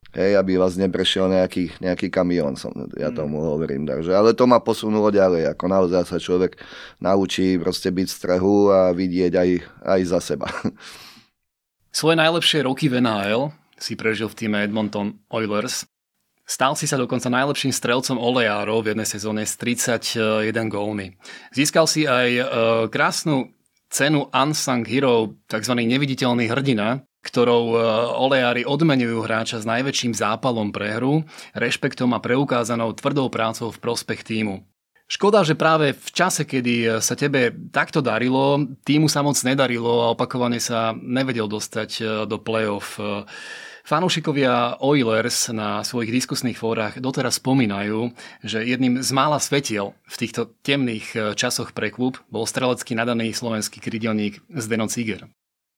Hej, 0.09 0.41
aby 0.41 0.57
vás 0.57 0.73
neprešiel 0.73 1.29
nejaký, 1.29 1.69
nejaký 1.77 2.09
kamión, 2.09 2.57
som, 2.57 2.73
ja 2.97 3.13
mm. 3.13 3.15
tomu 3.15 3.45
hovorím. 3.45 3.85
Takže, 3.85 4.09
ale 4.09 4.33
to 4.33 4.49
ma 4.49 4.57
posunulo 4.57 5.13
ďalej, 5.13 5.53
ako 5.53 5.65
naozaj 5.69 6.01
sa 6.09 6.17
človek 6.17 6.57
naučí 6.97 7.61
proste 7.61 7.93
byť 7.93 8.07
v 8.09 8.17
strehu 8.17 8.73
a 8.73 8.89
vidieť 8.89 9.33
aj, 9.37 9.49
aj 9.85 10.01
za 10.09 10.19
seba. 10.33 10.49
Svoje 11.99 12.17
najlepšie 12.17 12.65
roky 12.65 12.89
v 12.89 13.05
NHL 13.05 13.53
si 13.77 13.93
prežil 13.93 14.25
v 14.33 14.37
týme 14.37 14.57
Edmonton 14.65 15.13
Oilers. 15.29 15.85
Stal 16.41 16.73
si 16.73 16.89
sa 16.89 16.97
dokonca 16.97 17.29
najlepším 17.29 17.69
strelcom 17.69 18.17
olejárov 18.17 18.81
v 18.81 18.97
jednej 18.97 19.05
sezóne 19.05 19.45
s 19.45 19.53
31 19.61 20.49
gólmi. 20.73 21.13
Získal 21.53 21.85
si 21.85 22.09
aj 22.09 22.29
e, 22.33 22.43
krásnu 22.89 23.53
cenu 23.89 24.29
Unsung 24.29 24.85
Hero, 24.85 25.35
tzv. 25.49 25.73
neviditeľný 25.73 26.45
hrdina, 26.47 27.03
ktorou 27.19 27.63
e, 27.75 27.77
olejári 28.15 28.63
odmenujú 28.63 29.25
hráča 29.25 29.59
s 29.59 29.67
najväčším 29.67 30.15
zápalom 30.15 30.71
pre 30.71 30.95
hru, 30.95 31.27
rešpektom 31.51 32.15
a 32.15 32.23
preukázanou 32.23 32.95
tvrdou 32.95 33.27
prácou 33.27 33.73
v 33.73 33.81
prospech 33.81 34.23
týmu. 34.23 34.63
Škoda, 35.09 35.41
že 35.41 35.57
práve 35.57 35.97
v 35.97 36.09
čase, 36.13 36.45
kedy 36.45 36.75
e, 36.85 36.87
sa 37.03 37.17
tebe 37.17 37.51
takto 37.73 37.99
darilo, 37.99 38.61
týmu 38.85 39.11
sa 39.11 39.25
moc 39.25 39.35
nedarilo 39.41 40.05
a 40.05 40.13
opakovane 40.15 40.61
sa 40.61 40.95
nevedel 40.95 41.49
dostať 41.49 41.89
e, 41.99 42.03
do 42.29 42.37
play-off. 42.39 43.01
Fanúšikovia 43.89 44.77
Oilers 44.85 45.49
na 45.49 45.81
svojich 45.81 46.13
diskusných 46.13 46.61
fórach 46.61 47.01
doteraz 47.01 47.41
spomínajú, 47.41 48.13
že 48.45 48.61
jedným 48.61 49.01
z 49.01 49.09
mála 49.09 49.41
svetiel 49.41 49.97
v 50.05 50.15
týchto 50.21 50.53
temných 50.61 51.33
časoch 51.33 51.73
pre 51.73 51.89
klub 51.89 52.21
bol 52.29 52.45
strelecký 52.45 52.93
nadaný 52.93 53.33
slovenský 53.33 53.81
krydelník 53.81 54.45
Zdeno 54.53 54.85
Ciger. 54.85 55.25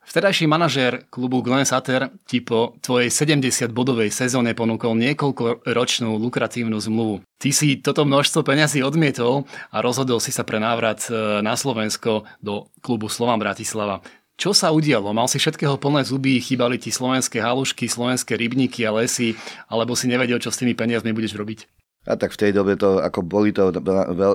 Vtedajší 0.02 0.44
manažér 0.44 1.08
klubu 1.08 1.40
Glenn 1.40 1.64
Sutter 1.64 2.12
ti 2.28 2.44
po 2.44 2.76
tvojej 2.84 3.08
70-bodovej 3.08 4.12
sezóne 4.12 4.52
ponúkol 4.52 4.92
niekoľko 5.00 5.64
ročnú 5.72 6.20
lukratívnu 6.20 6.84
zmluvu. 6.84 7.24
Ty 7.40 7.50
si 7.56 7.80
toto 7.80 8.04
množstvo 8.04 8.44
peňazí 8.44 8.84
odmietol 8.84 9.48
a 9.72 9.80
rozhodol 9.80 10.20
si 10.20 10.36
sa 10.36 10.44
pre 10.44 10.60
návrat 10.60 11.08
e, 11.08 11.40
na 11.46 11.56
Slovensko 11.56 12.28
do 12.44 12.68
klubu 12.84 13.08
Slovan 13.08 13.40
Bratislava. 13.40 14.04
Čo 14.42 14.58
sa 14.58 14.74
udialo? 14.74 15.14
Mal 15.14 15.30
si 15.30 15.38
všetkého 15.38 15.78
plné 15.78 16.02
zuby, 16.02 16.42
chýbali 16.42 16.82
ti 16.82 16.90
slovenské 16.90 17.38
halušky, 17.38 17.86
slovenské 17.86 18.34
rybníky 18.34 18.82
a 18.90 18.98
lesy, 18.98 19.38
alebo 19.70 19.94
si 19.94 20.10
nevedel, 20.10 20.42
čo 20.42 20.50
s 20.50 20.58
tými 20.58 20.74
peniazmi 20.74 21.14
budeš 21.14 21.38
robiť? 21.38 21.70
A 22.10 22.18
tak 22.18 22.34
v 22.34 22.50
tej 22.50 22.52
dobe 22.58 22.74
to, 22.74 22.98
ako 22.98 23.22
boli 23.22 23.54
to 23.54 23.70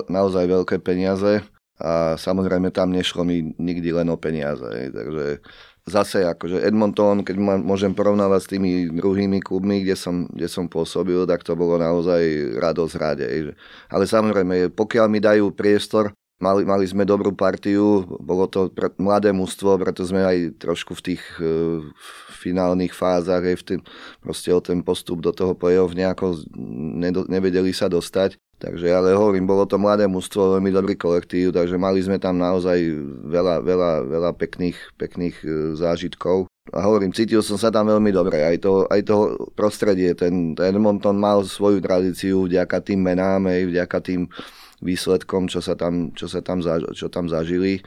naozaj 0.07 0.47
veľké 0.47 0.79
peniaze, 0.79 1.43
a 1.83 2.15
samozrejme 2.15 2.71
tam 2.71 2.95
nešlo 2.95 3.27
mi 3.27 3.51
nikdy 3.59 3.91
len 3.91 4.07
o 4.07 4.15
peniaze. 4.15 4.65
Takže 4.95 5.43
zase 5.85 6.25
akože 6.25 6.63
Edmonton, 6.63 7.21
keď 7.21 7.35
ma 7.37 7.59
môžem 7.59 7.93
porovnávať 7.93 8.39
s 8.41 8.51
tými 8.55 8.71
druhými 8.97 9.43
klubmi, 9.43 9.85
kde 9.85 9.93
som, 9.93 10.25
kde 10.31 10.47
som 10.47 10.71
pôsobil, 10.71 11.21
tak 11.29 11.45
to 11.45 11.53
bolo 11.53 11.77
naozaj 11.77 12.23
radosť 12.57 12.93
rade. 12.95 13.27
Ale 13.91 14.03
samozrejme, 14.09 14.71
pokiaľ 14.71 15.05
mi 15.11 15.19
dajú 15.21 15.53
priestor, 15.53 16.16
mali, 16.37 16.61
mali 16.65 16.85
sme 16.85 17.03
dobrú 17.03 17.33
partiu, 17.33 18.05
bolo 18.21 18.45
to 18.45 18.69
pre, 18.69 18.93
mladé 19.01 19.33
mužstvo, 19.33 19.77
preto 19.81 20.05
sme 20.05 20.21
aj 20.21 20.61
trošku 20.61 20.93
v 20.97 21.13
tých 21.13 21.23
e, 21.41 21.81
finálnych 22.37 22.93
fázach, 22.93 23.41
aj 23.41 23.57
v 23.57 23.65
tým, 23.65 23.81
proste 24.21 24.53
o 24.53 24.61
ten 24.61 24.85
postup 24.85 25.25
do 25.25 25.33
toho 25.33 25.57
play-off 25.57 25.97
nejako 25.97 26.37
nevedeli 27.27 27.73
sa 27.73 27.89
dostať. 27.89 28.37
Takže, 28.57 28.89
ale 28.89 29.13
hovorím, 29.13 29.45
bolo 29.45 29.69
to 29.69 29.77
mladé 29.77 30.09
mužstvo, 30.09 30.57
veľmi 30.57 30.73
dobrý 30.73 30.97
kolektív, 30.97 31.53
takže 31.53 31.77
mali 31.77 32.01
sme 32.01 32.17
tam 32.17 32.41
naozaj 32.41 32.73
veľa, 33.29 33.61
veľa, 33.61 33.91
veľa 34.09 34.31
pekných, 34.33 34.97
pekných 34.97 35.37
e, 35.45 35.77
zážitkov. 35.77 36.49
A 36.73 36.81
hovorím, 36.81 37.13
cítil 37.13 37.45
som 37.45 37.55
sa 37.61 37.69
tam 37.69 37.85
veľmi 37.85 38.09
dobre. 38.09 38.41
Aj 38.41 38.57
to, 38.57 38.89
aj 38.89 39.05
to 39.05 39.37
prostredie, 39.53 40.09
ten, 40.17 40.57
ten 40.57 40.73
Edmonton 40.73 41.21
mal 41.21 41.45
svoju 41.45 41.79
tradíciu 41.85 42.49
vďaka 42.49 42.81
tým 42.81 42.97
menám, 42.97 43.45
aj 43.45 43.61
vďaka 43.69 43.97
tým 44.01 44.25
výsledkom, 44.81 45.49
čo 45.49 45.63
sa 45.63 45.73
tam, 45.73 46.13
čo 46.13 46.29
sa 46.29 46.43
tam, 46.45 46.61
zaž, 46.61 46.85
čo 46.93 47.09
tam 47.09 47.29
zažili. 47.29 47.81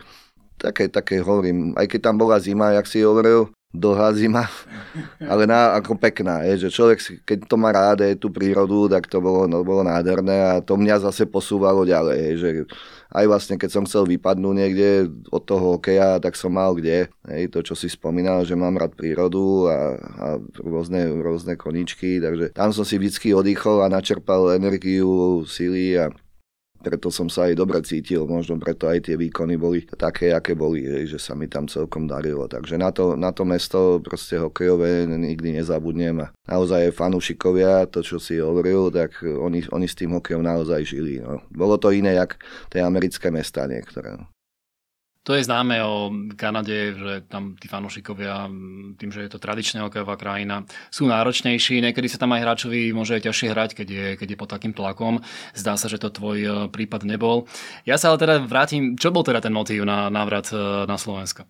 Také, 0.61 0.93
také 0.93 1.25
hovorím, 1.25 1.73
aj 1.79 1.89
keď 1.89 2.01
tam 2.13 2.17
bola 2.21 2.37
zima, 2.37 2.77
jak 2.77 2.85
si 2.85 3.01
hovoril, 3.01 3.49
dlhá 3.71 4.11
zima, 4.19 4.51
ale 5.31 5.47
na, 5.47 5.79
ako 5.79 5.95
pekná, 5.95 6.43
je, 6.43 6.67
že 6.67 6.75
človek, 6.75 6.99
keď 7.23 7.39
to 7.47 7.55
má 7.55 7.71
rád, 7.71 8.03
je 8.03 8.19
tú 8.19 8.27
prírodu, 8.27 8.91
tak 8.91 9.07
to 9.07 9.23
bolo, 9.23 9.47
no, 9.47 9.63
bolo 9.63 9.87
nádherné 9.87 10.37
a 10.43 10.53
to 10.59 10.75
mňa 10.75 11.07
zase 11.07 11.31
posúvalo 11.31 11.87
ďalej, 11.87 12.19
je, 12.19 12.33
že 12.35 12.51
aj 13.15 13.25
vlastne 13.31 13.55
keď 13.59 13.71
som 13.71 13.87
chcel 13.87 14.11
vypadnúť 14.11 14.55
niekde 14.59 15.07
od 15.31 15.43
toho 15.47 15.79
hokeja, 15.79 16.19
tak 16.19 16.35
som 16.35 16.51
mal 16.51 16.75
kde, 16.75 17.07
hej, 17.31 17.43
to 17.47 17.63
čo 17.63 17.79
si 17.79 17.87
spomínal, 17.87 18.43
že 18.43 18.59
mám 18.59 18.75
rád 18.75 18.99
prírodu 18.99 19.71
a, 19.71 19.79
a 20.19 20.27
rôzne, 20.59 21.07
rôzne 21.23 21.55
koničky, 21.55 22.19
takže 22.19 22.51
tam 22.51 22.75
som 22.75 22.83
si 22.83 22.99
vždy 22.99 23.39
oddychol 23.39 23.87
a 23.87 23.93
načerpal 23.93 24.59
energiu, 24.59 25.47
síly 25.47 25.95
a 25.95 26.11
preto 26.81 27.13
som 27.13 27.29
sa 27.29 27.49
aj 27.49 27.55
dobre 27.61 27.79
cítil, 27.85 28.25
možno 28.25 28.57
preto 28.57 28.89
aj 28.89 29.09
tie 29.09 29.17
výkony 29.21 29.55
boli 29.61 29.85
také, 29.85 30.33
aké 30.33 30.57
boli, 30.57 30.85
že 31.05 31.21
sa 31.21 31.37
mi 31.37 31.47
tam 31.47 31.69
celkom 31.69 32.09
darilo. 32.09 32.49
Takže 32.49 32.81
na 32.81 32.91
to, 32.91 33.15
na 33.15 33.31
to 33.31 33.45
mesto 33.45 34.01
proste 34.01 34.41
hokejové 34.41 35.05
nikdy 35.05 35.61
nezabudnem 35.61 36.25
a 36.25 36.33
naozaj 36.49 36.97
fanúšikovia, 36.97 37.85
to 37.93 38.01
čo 38.01 38.17
si 38.17 38.41
hovoril, 38.41 38.89
tak 38.89 39.21
oni, 39.21 39.69
oni 39.69 39.87
s 39.87 39.99
tým 39.99 40.17
hokejom 40.17 40.41
naozaj 40.41 40.81
žili. 40.89 41.21
No. 41.21 41.45
Bolo 41.53 41.77
to 41.77 41.93
iné, 41.93 42.17
jak 42.17 42.41
tie 42.73 42.81
americké 42.81 43.29
mesta 43.29 43.69
niektoré. 43.69 44.17
To 45.29 45.37
je 45.37 45.45
známe 45.45 45.85
o 45.85 46.09
Kanade, 46.33 46.97
že 46.97 47.13
tam 47.29 47.53
tí 47.61 47.69
fanúšikovia, 47.69 48.49
tým, 48.97 49.11
že 49.13 49.29
je 49.29 49.31
to 49.31 49.37
tradičná 49.37 49.85
hokejová 49.85 50.17
krajina, 50.17 50.65
sú 50.89 51.05
náročnejší. 51.05 51.85
Niekedy 51.85 52.09
sa 52.09 52.17
tam 52.17 52.33
aj 52.33 52.41
hráčovi 52.41 52.89
môže 52.97 53.21
ťažšie 53.21 53.53
hrať, 53.53 53.71
keď 53.77 53.89
je, 53.89 54.07
keď 54.17 54.29
je 54.33 54.41
pod 54.41 54.49
takým 54.49 54.73
tlakom. 54.73 55.21
Zdá 55.53 55.77
sa, 55.77 55.93
že 55.93 56.01
to 56.01 56.09
tvoj 56.09 56.39
e, 56.41 56.51
prípad 56.73 57.05
nebol. 57.05 57.45
Ja 57.85 58.01
sa 58.01 58.09
ale 58.09 58.25
teda 58.25 58.35
vrátim, 58.41 58.97
čo 58.97 59.13
bol 59.13 59.21
teda 59.21 59.45
ten 59.45 59.53
motív 59.53 59.85
na 59.85 60.09
návrat 60.09 60.49
e, 60.57 60.89
na 60.89 60.97
Slovensko? 60.97 61.45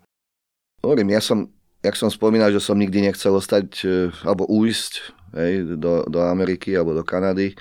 Hovorím, 0.83 1.15
ja 1.15 1.23
som, 1.23 1.47
jak 1.79 1.95
som 1.95 2.11
spomínal, 2.11 2.50
že 2.50 2.59
som 2.59 2.75
nikdy 2.75 3.07
nechcel 3.07 3.39
ostať 3.39 3.67
e, 3.87 4.11
alebo 4.27 4.50
ujsť 4.50 4.93
hej, 5.39 5.79
do, 5.79 6.11
do 6.11 6.19
Ameriky 6.27 6.75
alebo 6.75 6.91
do 6.91 7.07
Kanady, 7.07 7.55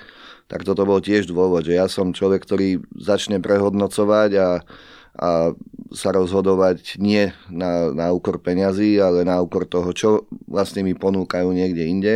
tak 0.50 0.66
toto 0.66 0.90
bol 0.90 0.98
tiež 0.98 1.30
dôvod, 1.30 1.62
že 1.62 1.78
ja 1.78 1.86
som 1.86 2.18
človek, 2.18 2.42
ktorý 2.42 2.82
začne 2.98 3.38
prehodnocovať 3.38 4.32
a 4.42 4.66
a 5.20 5.52
sa 5.92 6.10
rozhodovať 6.16 6.96
nie 7.02 7.36
na, 7.52 7.92
na 7.92 8.08
úkor 8.16 8.40
peňazí, 8.40 8.96
ale 9.04 9.28
na 9.28 9.44
úkor 9.44 9.68
toho, 9.68 9.92
čo 9.92 10.10
vlastne 10.48 10.86
mi 10.86 10.96
ponúkajú 10.96 11.50
niekde 11.52 11.84
inde 11.84 12.16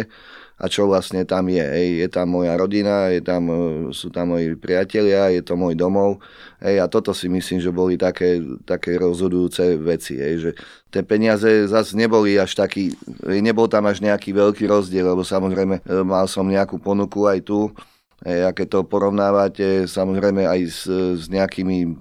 a 0.63 0.71
čo 0.71 0.87
vlastne 0.87 1.27
tam 1.27 1.51
je. 1.51 1.59
Ej, 1.59 1.87
je 2.05 2.07
tam 2.07 2.39
moja 2.39 2.55
rodina, 2.55 3.11
je 3.11 3.19
tam, 3.19 3.43
e, 3.51 3.57
sú 3.91 4.13
tam 4.13 4.37
moji 4.37 4.55
priatelia, 4.55 5.33
je 5.33 5.43
to 5.43 5.59
môj 5.59 5.75
domov. 5.75 6.23
Ej, 6.63 6.79
a 6.79 6.87
toto 6.87 7.11
si 7.11 7.27
myslím, 7.27 7.59
že 7.59 7.73
boli 7.73 7.99
také, 7.99 8.39
také 8.63 8.95
rozhodujúce 8.95 9.75
veci. 9.81 10.21
Ej, 10.21 10.35
že 10.39 10.51
tie 10.87 11.03
peniaze 11.03 11.67
zase 11.67 11.97
neboli 11.97 12.39
až 12.39 12.55
taký, 12.55 12.93
nebol 13.25 13.67
tam 13.67 13.89
až 13.89 13.99
nejaký 13.99 14.31
veľký 14.31 14.63
rozdiel, 14.69 15.11
lebo 15.11 15.25
samozrejme 15.25 15.81
e, 15.81 16.05
mal 16.05 16.29
som 16.29 16.45
nejakú 16.45 16.79
ponuku 16.79 17.25
aj 17.27 17.43
tu, 17.43 17.73
A 18.23 18.55
keď 18.55 18.67
to 18.71 18.79
porovnávate 18.87 19.83
samozrejme 19.83 20.47
aj 20.47 20.61
s, 20.71 20.87
s 20.87 21.27
nejakými, 21.27 21.91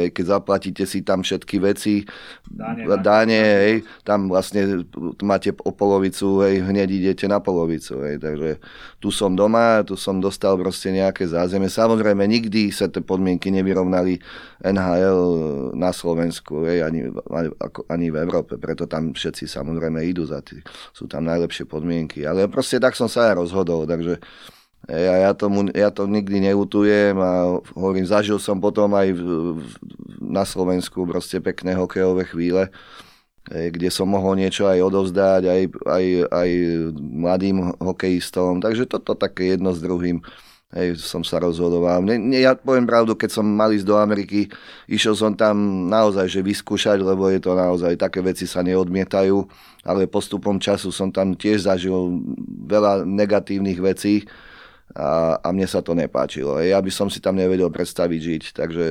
hej, 0.00 0.08
keď 0.16 0.40
zaplatíte 0.40 0.88
si 0.88 1.04
tam 1.04 1.20
všetky 1.20 1.60
veci, 1.60 2.08
dáne, 2.48 2.88
dáne 3.04 3.36
hej, 3.36 3.74
tam 4.00 4.32
vlastne 4.32 4.88
máte 5.20 5.52
o 5.52 5.70
polovicu, 5.76 6.40
hej, 6.48 6.64
hneď 6.64 6.88
idete 6.88 7.28
na 7.28 7.44
polovicu. 7.44 8.00
Hej, 8.00 8.16
takže 8.16 8.50
tu 8.96 9.12
som 9.12 9.36
doma, 9.36 9.84
tu 9.84 9.92
som 9.92 10.16
dostal 10.16 10.56
proste 10.56 10.88
nejaké 10.88 11.28
zázemie. 11.28 11.68
Samozrejme, 11.68 12.24
nikdy 12.24 12.72
sa 12.72 12.88
tie 12.88 13.04
podmienky 13.04 13.52
nevyrovnali 13.52 14.24
NHL 14.64 15.20
na 15.76 15.92
Slovensku, 15.92 16.64
hej, 16.64 16.80
ani, 16.80 17.12
ani 17.92 18.06
v 18.08 18.16
Európe, 18.24 18.56
preto 18.56 18.88
tam 18.88 19.12
všetci 19.12 19.44
samozrejme 19.44 20.00
idú 20.00 20.24
za 20.24 20.40
tý, 20.40 20.64
sú 20.96 21.04
tam 21.04 21.28
najlepšie 21.28 21.68
podmienky. 21.68 22.24
Ale 22.24 22.48
proste 22.48 22.80
tak 22.80 22.96
som 22.96 23.04
sa 23.04 23.28
aj 23.28 23.36
rozhodol, 23.36 23.84
takže 23.84 24.16
ja, 24.86 25.14
ja, 25.28 25.30
tomu, 25.34 25.66
ja 25.74 25.90
to 25.90 26.06
nikdy 26.06 26.38
neutujem 26.48 27.18
a 27.18 27.58
hovorím, 27.74 28.06
zažil 28.06 28.38
som 28.38 28.62
potom 28.62 28.94
aj 28.94 29.10
v, 29.10 29.22
v, 29.58 29.62
na 30.22 30.46
Slovensku 30.46 31.02
proste 31.04 31.42
pekné 31.42 31.74
hokejové 31.74 32.24
chvíle, 32.24 32.70
kde 33.48 33.88
som 33.88 34.08
mohol 34.08 34.38
niečo 34.38 34.68
aj 34.68 34.80
odovzdať 34.80 35.42
aj, 35.48 35.62
aj, 35.88 36.04
aj 36.28 36.50
mladým 36.96 37.56
hokejistom. 37.80 38.60
Takže 38.60 38.88
toto 38.88 39.16
také 39.16 39.56
jedno 39.56 39.72
s 39.72 39.80
druhým. 39.80 40.22
Hej, 40.68 41.00
som 41.00 41.24
sa 41.24 41.40
rozhodoval. 41.40 42.04
Ne, 42.04 42.20
ne, 42.20 42.44
ja 42.44 42.52
poviem 42.52 42.84
pravdu, 42.84 43.16
keď 43.16 43.40
som 43.40 43.48
mal 43.48 43.72
ísť 43.72 43.88
do 43.88 43.96
Ameriky, 43.96 44.52
išiel 44.84 45.16
som 45.16 45.32
tam 45.32 45.88
naozaj, 45.88 46.28
že 46.28 46.44
vyskúšať, 46.44 47.00
lebo 47.00 47.24
je 47.32 47.40
to 47.40 47.56
naozaj, 47.56 47.96
také 47.96 48.20
veci 48.20 48.44
sa 48.44 48.60
neodmietajú, 48.60 49.48
ale 49.88 50.04
postupom 50.04 50.60
času 50.60 50.92
som 50.92 51.08
tam 51.08 51.32
tiež 51.32 51.64
zažil 51.64 52.20
veľa 52.68 53.08
negatívnych 53.08 53.80
vecí, 53.80 54.28
a, 54.96 55.36
a 55.40 55.48
mne 55.52 55.68
sa 55.68 55.84
to 55.84 55.92
nepáčilo. 55.92 56.56
Ja 56.64 56.80
by 56.80 56.88
som 56.88 57.08
si 57.12 57.20
tam 57.20 57.36
nevedel 57.36 57.68
predstaviť 57.68 58.20
žiť, 58.20 58.42
takže 58.56 58.86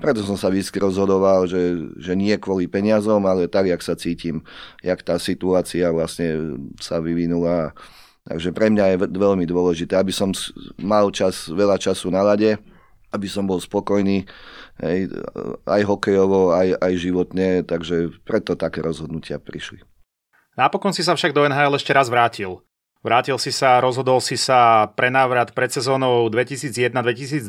preto 0.00 0.24
som 0.24 0.38
sa 0.38 0.48
vždy 0.48 0.80
rozhodoval, 0.80 1.44
že, 1.44 1.92
že 2.00 2.16
nie 2.16 2.32
kvôli 2.40 2.70
peniazom, 2.70 3.20
ale 3.28 3.50
tak, 3.50 3.68
jak 3.68 3.82
sa 3.84 3.98
cítim, 3.98 4.40
jak 4.80 5.02
tá 5.04 5.20
situácia 5.20 5.90
vlastne 5.92 6.56
sa 6.80 7.02
vyvinula. 7.02 7.76
Takže 8.24 8.54
pre 8.54 8.72
mňa 8.72 8.84
je 8.94 8.96
veľmi 9.10 9.44
dôležité, 9.44 9.98
aby 9.98 10.12
som 10.14 10.32
mal 10.80 11.12
čas, 11.12 11.50
veľa 11.50 11.76
času 11.76 12.08
na 12.08 12.24
lade, 12.24 12.56
aby 13.10 13.26
som 13.26 13.44
bol 13.44 13.58
spokojný 13.58 14.24
hej, 14.80 15.12
aj 15.66 15.82
hokejovo, 15.84 16.54
aj, 16.54 16.78
aj 16.78 16.92
životne, 16.96 17.48
takže 17.66 18.22
preto 18.24 18.54
také 18.54 18.80
rozhodnutia 18.80 19.36
prišli. 19.42 19.82
Napokon 20.54 20.92
si 20.92 21.04
sa 21.04 21.16
však 21.16 21.32
do 21.32 21.44
NHL 21.46 21.76
ešte 21.76 21.92
raz 21.92 22.08
vrátil. 22.08 22.60
Vrátil 23.00 23.40
si 23.40 23.48
sa, 23.48 23.80
rozhodol 23.80 24.20
si 24.20 24.36
sa 24.36 24.92
pre 24.92 25.08
návrat 25.08 25.56
pred 25.56 25.72
sezónou 25.72 26.28
2001-2002. 26.28 27.48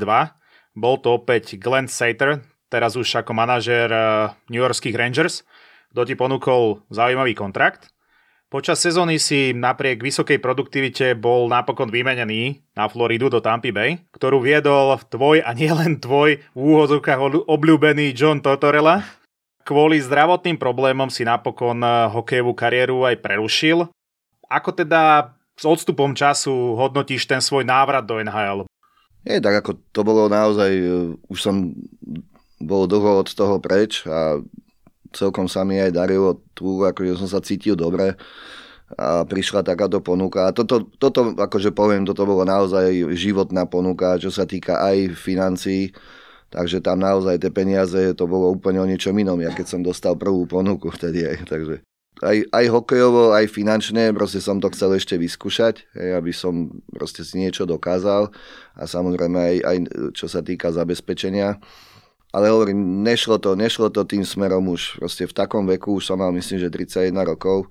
Bol 0.80 0.96
to 1.04 1.20
opäť 1.20 1.60
Glenn 1.60 1.92
Sater, 1.92 2.40
teraz 2.72 2.96
už 2.96 3.20
ako 3.20 3.36
manažér 3.36 3.92
eh, 3.92 4.32
New 4.48 4.64
Yorkských 4.64 4.96
Rangers, 4.96 5.44
kto 5.92 6.08
ti 6.08 6.16
ponúkol 6.16 6.88
zaujímavý 6.88 7.36
kontrakt. 7.36 7.92
Počas 8.48 8.80
sezóny 8.80 9.20
si 9.20 9.52
napriek 9.52 10.00
vysokej 10.00 10.40
produktivite 10.40 11.20
bol 11.20 11.52
napokon 11.52 11.92
vymenený 11.92 12.64
na 12.76 12.88
Floridu 12.88 13.28
do 13.28 13.44
Tampa 13.44 13.72
Bay, 13.76 14.08
ktorú 14.16 14.44
viedol 14.44 14.96
tvoj 15.08 15.44
a 15.44 15.52
nielen 15.52 16.00
tvoj 16.00 16.40
v 16.56 16.60
úhozovkách 16.60 17.48
obľúbený 17.48 18.16
John 18.16 18.40
Totorella. 18.40 19.04
Kvôli 19.68 20.00
zdravotným 20.00 20.56
problémom 20.56 21.12
si 21.12 21.28
napokon 21.28 21.84
eh, 21.84 22.08
hokejovú 22.08 22.56
kariéru 22.56 23.04
aj 23.04 23.20
prerušil. 23.20 23.92
Ako 24.48 24.72
teda 24.72 25.36
s 25.62 25.64
odstupom 25.70 26.18
času 26.18 26.74
hodnotíš 26.74 27.30
ten 27.30 27.38
svoj 27.38 27.62
návrat 27.62 28.02
do 28.02 28.18
NHL? 28.18 28.66
Je 29.22 29.38
tak, 29.38 29.62
ako 29.62 29.78
to 29.94 30.02
bolo 30.02 30.26
naozaj, 30.26 30.72
e, 30.74 31.14
už 31.30 31.38
som 31.38 31.78
bol 32.58 32.90
dlho 32.90 33.22
od 33.22 33.30
toho 33.30 33.62
preč 33.62 34.02
a 34.10 34.42
celkom 35.14 35.46
sa 35.46 35.62
mi 35.62 35.78
aj 35.78 35.94
darilo 35.94 36.42
tu, 36.58 36.82
akože 36.82 37.22
som 37.22 37.30
sa 37.30 37.38
cítil 37.46 37.78
dobre 37.78 38.18
a 38.98 39.22
prišla 39.22 39.62
takáto 39.62 40.02
ponuka. 40.02 40.50
A 40.50 40.56
toto, 40.56 40.90
toto, 40.98 41.38
akože 41.38 41.70
poviem, 41.70 42.10
toto 42.10 42.26
bolo 42.26 42.42
naozaj 42.42 43.14
životná 43.14 43.70
ponuka, 43.70 44.18
čo 44.18 44.34
sa 44.34 44.50
týka 44.50 44.82
aj 44.82 45.14
financií, 45.14 45.94
takže 46.50 46.82
tam 46.82 47.06
naozaj 47.06 47.38
tie 47.38 47.54
peniaze, 47.54 48.18
to 48.18 48.26
bolo 48.26 48.50
úplne 48.50 48.82
o 48.82 48.90
niečom 48.90 49.14
inom, 49.14 49.38
ja 49.38 49.54
keď 49.54 49.78
som 49.78 49.86
dostal 49.86 50.18
prvú 50.18 50.50
ponuku 50.50 50.90
vtedy 50.90 51.24
aj, 51.24 51.38
takže 51.46 51.86
aj, 52.22 52.38
aj 52.54 52.66
hokejovo, 52.70 53.34
aj 53.34 53.50
finančne, 53.50 54.14
proste 54.14 54.38
som 54.38 54.62
to 54.62 54.70
chcel 54.70 54.94
ešte 54.94 55.18
vyskúšať, 55.18 55.90
hej, 55.98 56.10
aby 56.14 56.30
som 56.30 56.70
proste 56.94 57.26
si 57.26 57.42
niečo 57.42 57.66
dokázal. 57.66 58.30
A 58.78 58.84
samozrejme 58.86 59.38
aj, 59.38 59.56
aj 59.66 59.78
čo 60.14 60.30
sa 60.30 60.46
týka 60.46 60.70
zabezpečenia. 60.70 61.58
Ale 62.32 62.48
hovorím, 62.48 63.04
nešlo 63.04 63.42
to, 63.42 63.58
nešlo 63.58 63.92
to 63.92 64.08
tým 64.08 64.24
smerom 64.24 64.72
už. 64.72 65.02
Proste 65.02 65.28
v 65.28 65.36
takom 65.36 65.68
veku, 65.68 66.00
už 66.00 66.14
som 66.14 66.22
mal 66.22 66.32
myslím, 66.32 66.62
že 66.64 66.72
31 66.72 67.12
rokov, 67.26 67.68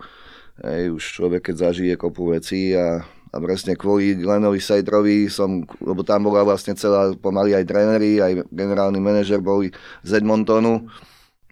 hej, 0.66 0.92
už 0.92 1.02
človek 1.16 1.48
keď 1.48 1.70
zažije 1.70 1.94
kopu 1.96 2.34
vecí 2.34 2.76
a, 2.76 3.00
a 3.06 3.36
presne 3.40 3.78
kvôli 3.78 4.18
Glenovi 4.18 4.60
Sejdrovi 4.60 5.30
som, 5.32 5.64
lebo 5.80 6.02
tam 6.04 6.28
bola 6.28 6.44
vlastne 6.44 6.76
celá 6.76 7.14
pomaly 7.16 7.56
aj 7.56 7.64
tréneri, 7.70 8.20
aj 8.20 8.50
generálny 8.52 9.00
manažer 9.00 9.40
boli 9.40 9.72
z 10.04 10.20
Edmontonu, 10.20 10.90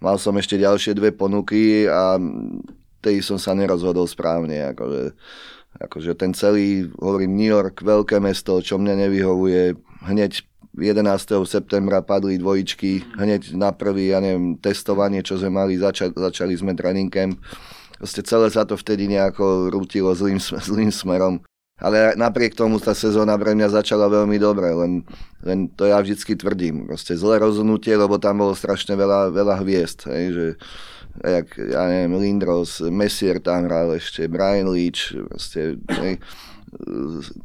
mal 0.03 0.21
som 0.21 0.35
ešte 0.37 0.59
ďalšie 0.59 0.93
dve 0.93 1.09
ponuky 1.09 1.89
a 1.89 2.19
tej 2.99 3.23
som 3.23 3.39
sa 3.39 3.55
nerozhodol 3.55 4.05
správne. 4.05 4.75
Akože, 4.75 5.15
akože 5.79 6.11
ten 6.15 6.31
celý, 6.35 6.87
hovorím, 6.99 7.35
New 7.35 7.51
York, 7.51 7.81
veľké 7.83 8.19
mesto, 8.19 8.59
čo 8.59 8.79
mne 8.79 8.99
nevyhovuje, 9.07 9.75
hneď 10.07 10.43
11. 10.77 11.43
septembra 11.49 11.99
padli 12.05 12.39
dvojičky, 12.39 13.19
hneď 13.19 13.57
na 13.57 13.73
prvý, 13.73 14.13
ja 14.13 14.23
neviem, 14.23 14.55
testovanie, 14.55 15.25
čo 15.25 15.35
sme 15.35 15.51
mali, 15.51 15.75
zača- 15.75 16.13
začali 16.13 16.55
sme 16.55 16.77
training 16.77 17.11
camp. 17.11 17.41
Proste 17.99 18.23
celé 18.23 18.47
sa 18.47 18.63
to 18.63 18.79
vtedy 18.79 19.11
nejako 19.11 19.67
rútilo 19.73 20.15
zlým, 20.15 20.39
zlým 20.39 20.93
smerom. 20.93 21.43
Ale 21.79 22.11
napriek 22.19 22.59
tomu 22.59 22.75
tá 22.75 22.91
sezóna 22.91 23.39
pre 23.39 23.55
mňa 23.55 23.71
začala 23.71 24.11
veľmi 24.11 24.35
dobre, 24.35 24.67
len, 24.75 25.07
len 25.39 25.71
to 25.71 25.87
ja 25.87 26.03
vždycky 26.03 26.35
tvrdím. 26.35 26.83
Proste 26.83 27.15
zlé 27.15 27.39
rozhodnutie, 27.39 27.95
lebo 27.95 28.19
tam 28.19 28.43
bolo 28.43 28.51
strašne 28.51 28.99
veľa, 28.99 29.31
veľa 29.31 29.63
hviezd. 29.63 30.11
Hej, 30.11 30.25
že 30.35 30.45
jak, 31.23 31.47
ja 31.57 31.83
neviem, 31.87 32.15
Lindros, 32.19 32.79
Messier 32.87 33.39
tam 33.39 33.67
hral 33.67 33.95
ešte, 33.95 34.27
Brian 34.31 34.71
Leach, 34.71 35.11
proste, 35.27 35.79
hej, 35.99 36.19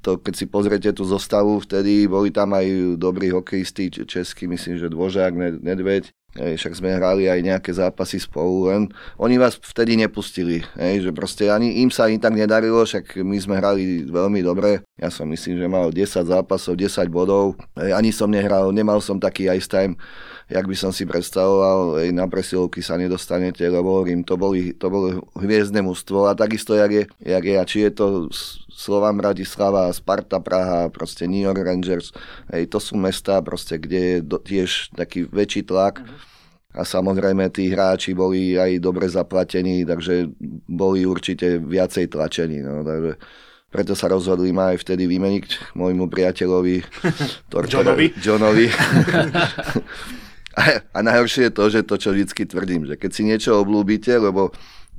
to, 0.04 0.20
keď 0.20 0.34
si 0.36 0.44
pozriete 0.44 0.90
tú 0.92 1.08
zostavu, 1.08 1.56
vtedy 1.64 2.04
boli 2.04 2.28
tam 2.28 2.52
aj 2.52 2.96
dobrí 3.00 3.32
hokejisti 3.32 4.04
českí, 4.04 4.44
myslím, 4.44 4.76
že 4.76 4.92
Dvožák, 4.92 5.32
Nedveď, 5.64 6.12
Hej, 6.34 6.58
však 6.58 6.74
sme 6.82 6.98
hrali 6.98 7.30
aj 7.30 7.46
nejaké 7.46 7.70
zápasy 7.70 8.18
spolu, 8.18 8.66
len 8.66 8.90
oni 9.22 9.38
vás 9.38 9.54
vtedy 9.54 9.94
nepustili, 9.94 10.66
hej, 10.74 11.06
že 11.06 11.10
proste 11.14 11.46
ani 11.46 11.86
im 11.86 11.94
sa 11.94 12.10
ani 12.10 12.18
tak 12.18 12.34
nedarilo, 12.34 12.82
však 12.82 13.22
my 13.22 13.38
sme 13.38 13.54
hrali 13.62 14.02
veľmi 14.10 14.42
dobre. 14.42 14.82
Ja 14.98 15.14
som 15.14 15.30
myslím, 15.30 15.62
že 15.62 15.70
mal 15.70 15.94
10 15.94 16.26
zápasov, 16.26 16.74
10 16.74 17.06
bodov, 17.06 17.54
hej, 17.78 17.94
ani 17.94 18.10
som 18.10 18.26
nehral, 18.26 18.74
nemal 18.74 18.98
som 18.98 19.22
taký 19.22 19.46
ice 19.46 19.70
time, 19.70 19.94
jak 20.48 20.64
by 20.68 20.76
som 20.76 20.92
si 20.92 21.08
predstavoval, 21.08 22.04
hej, 22.04 22.12
na 22.12 22.28
presilovky 22.28 22.84
sa 22.84 23.00
nedostanete, 23.00 23.64
lebo 23.64 24.00
hovorím, 24.00 24.24
to, 24.24 24.36
boli, 24.36 24.76
to 24.76 24.92
bolo 24.92 25.24
hviezdne 25.40 25.80
mužstvo 25.80 26.28
a 26.28 26.36
takisto, 26.36 26.76
jak 26.76 26.92
je, 26.92 27.04
jak 27.24 27.44
je, 27.44 27.54
a 27.56 27.64
či 27.64 27.78
je 27.88 27.90
to 27.96 28.06
Slovan 28.68 29.16
Bratislava, 29.16 29.88
Sparta 29.94 30.42
Praha, 30.44 30.92
proste 30.92 31.24
New 31.24 31.40
York 31.40 31.64
Rangers, 31.64 32.12
hej, 32.52 32.68
to 32.68 32.76
sú 32.76 33.00
mesta, 33.00 33.40
proste, 33.40 33.80
kde 33.80 34.00
je 34.00 34.16
do, 34.20 34.36
tiež 34.36 34.92
taký 34.92 35.24
väčší 35.30 35.64
tlak. 35.64 36.04
A 36.74 36.82
samozrejme 36.82 37.54
tí 37.54 37.70
hráči 37.70 38.18
boli 38.18 38.58
aj 38.58 38.82
dobre 38.82 39.06
zaplatení, 39.06 39.86
takže 39.86 40.26
boli 40.66 41.06
určite 41.06 41.62
viacej 41.62 42.10
tlačení. 42.10 42.66
No, 42.66 42.82
takže 42.82 43.14
preto 43.70 43.94
sa 43.94 44.10
rozhodli 44.10 44.50
ma 44.50 44.74
aj 44.74 44.82
vtedy 44.82 45.06
vymeniť 45.06 45.74
môjmu 45.78 46.10
priateľovi 46.10 46.82
Johnovi. 47.70 48.06
Johnovi. 48.18 48.66
a, 50.54 50.80
a 50.94 50.98
najhoršie 51.02 51.50
je 51.50 51.52
to, 51.52 51.64
že 51.70 51.80
to, 51.86 51.94
čo 51.98 52.10
vždy 52.14 52.44
tvrdím, 52.46 52.82
že 52.86 52.94
keď 52.94 53.10
si 53.10 53.22
niečo 53.26 53.58
oblúbite, 53.60 54.14
lebo 54.16 54.54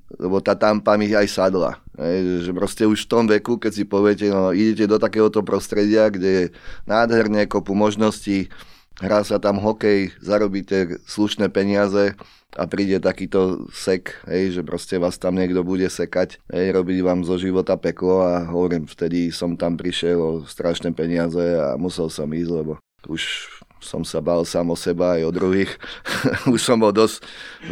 lebo 0.05 0.37
tá 0.37 0.53
tampa 0.53 0.95
mi 1.01 1.09
aj 1.09 1.27
sadla. 1.27 1.81
Hej, 1.97 2.45
že 2.45 2.51
proste 2.53 2.83
už 2.85 3.07
v 3.07 3.09
tom 3.09 3.25
veku, 3.25 3.57
keď 3.57 3.71
si 3.73 3.83
poviete, 3.89 4.29
no 4.29 4.53
idete 4.53 4.85
do 4.85 5.01
takéhoto 5.01 5.41
prostredia, 5.41 6.13
kde 6.13 6.29
je 6.29 6.45
nádherné 6.85 7.49
kopu 7.49 7.73
možností, 7.73 8.53
hrá 9.01 9.25
sa 9.25 9.41
tam 9.41 9.59
hokej, 9.59 10.13
zarobíte 10.21 11.01
slušné 11.09 11.49
peniaze 11.49 12.15
a 12.55 12.63
príde 12.69 13.01
takýto 13.03 13.67
sek, 13.73 14.23
hej, 14.29 14.55
že 14.55 14.61
proste 14.63 14.95
vás 14.95 15.19
tam 15.19 15.35
niekto 15.35 15.65
bude 15.65 15.89
sekať, 15.89 16.39
hej, 16.53 16.67
robiť 16.71 16.97
vám 17.03 17.27
zo 17.27 17.35
života 17.35 17.75
peklo 17.75 18.23
a 18.23 18.47
hovorím, 18.47 18.87
vtedy 18.87 19.33
som 19.33 19.59
tam 19.59 19.75
prišiel 19.75 20.19
o 20.21 20.31
strašné 20.47 20.95
peniaze 20.95 21.43
a 21.59 21.75
musel 21.75 22.07
som 22.07 22.29
ísť, 22.31 22.51
lebo 22.55 22.79
už 23.09 23.51
som 23.85 24.01
sa 24.01 24.17
bál 24.17 24.41
sám 24.41 24.73
o 24.73 24.77
seba 24.77 25.21
aj 25.21 25.29
o 25.29 25.31
druhých. 25.31 25.69
Už 26.53 26.57
som 26.57 26.81
bol 26.81 26.89
dosť, 26.89 27.21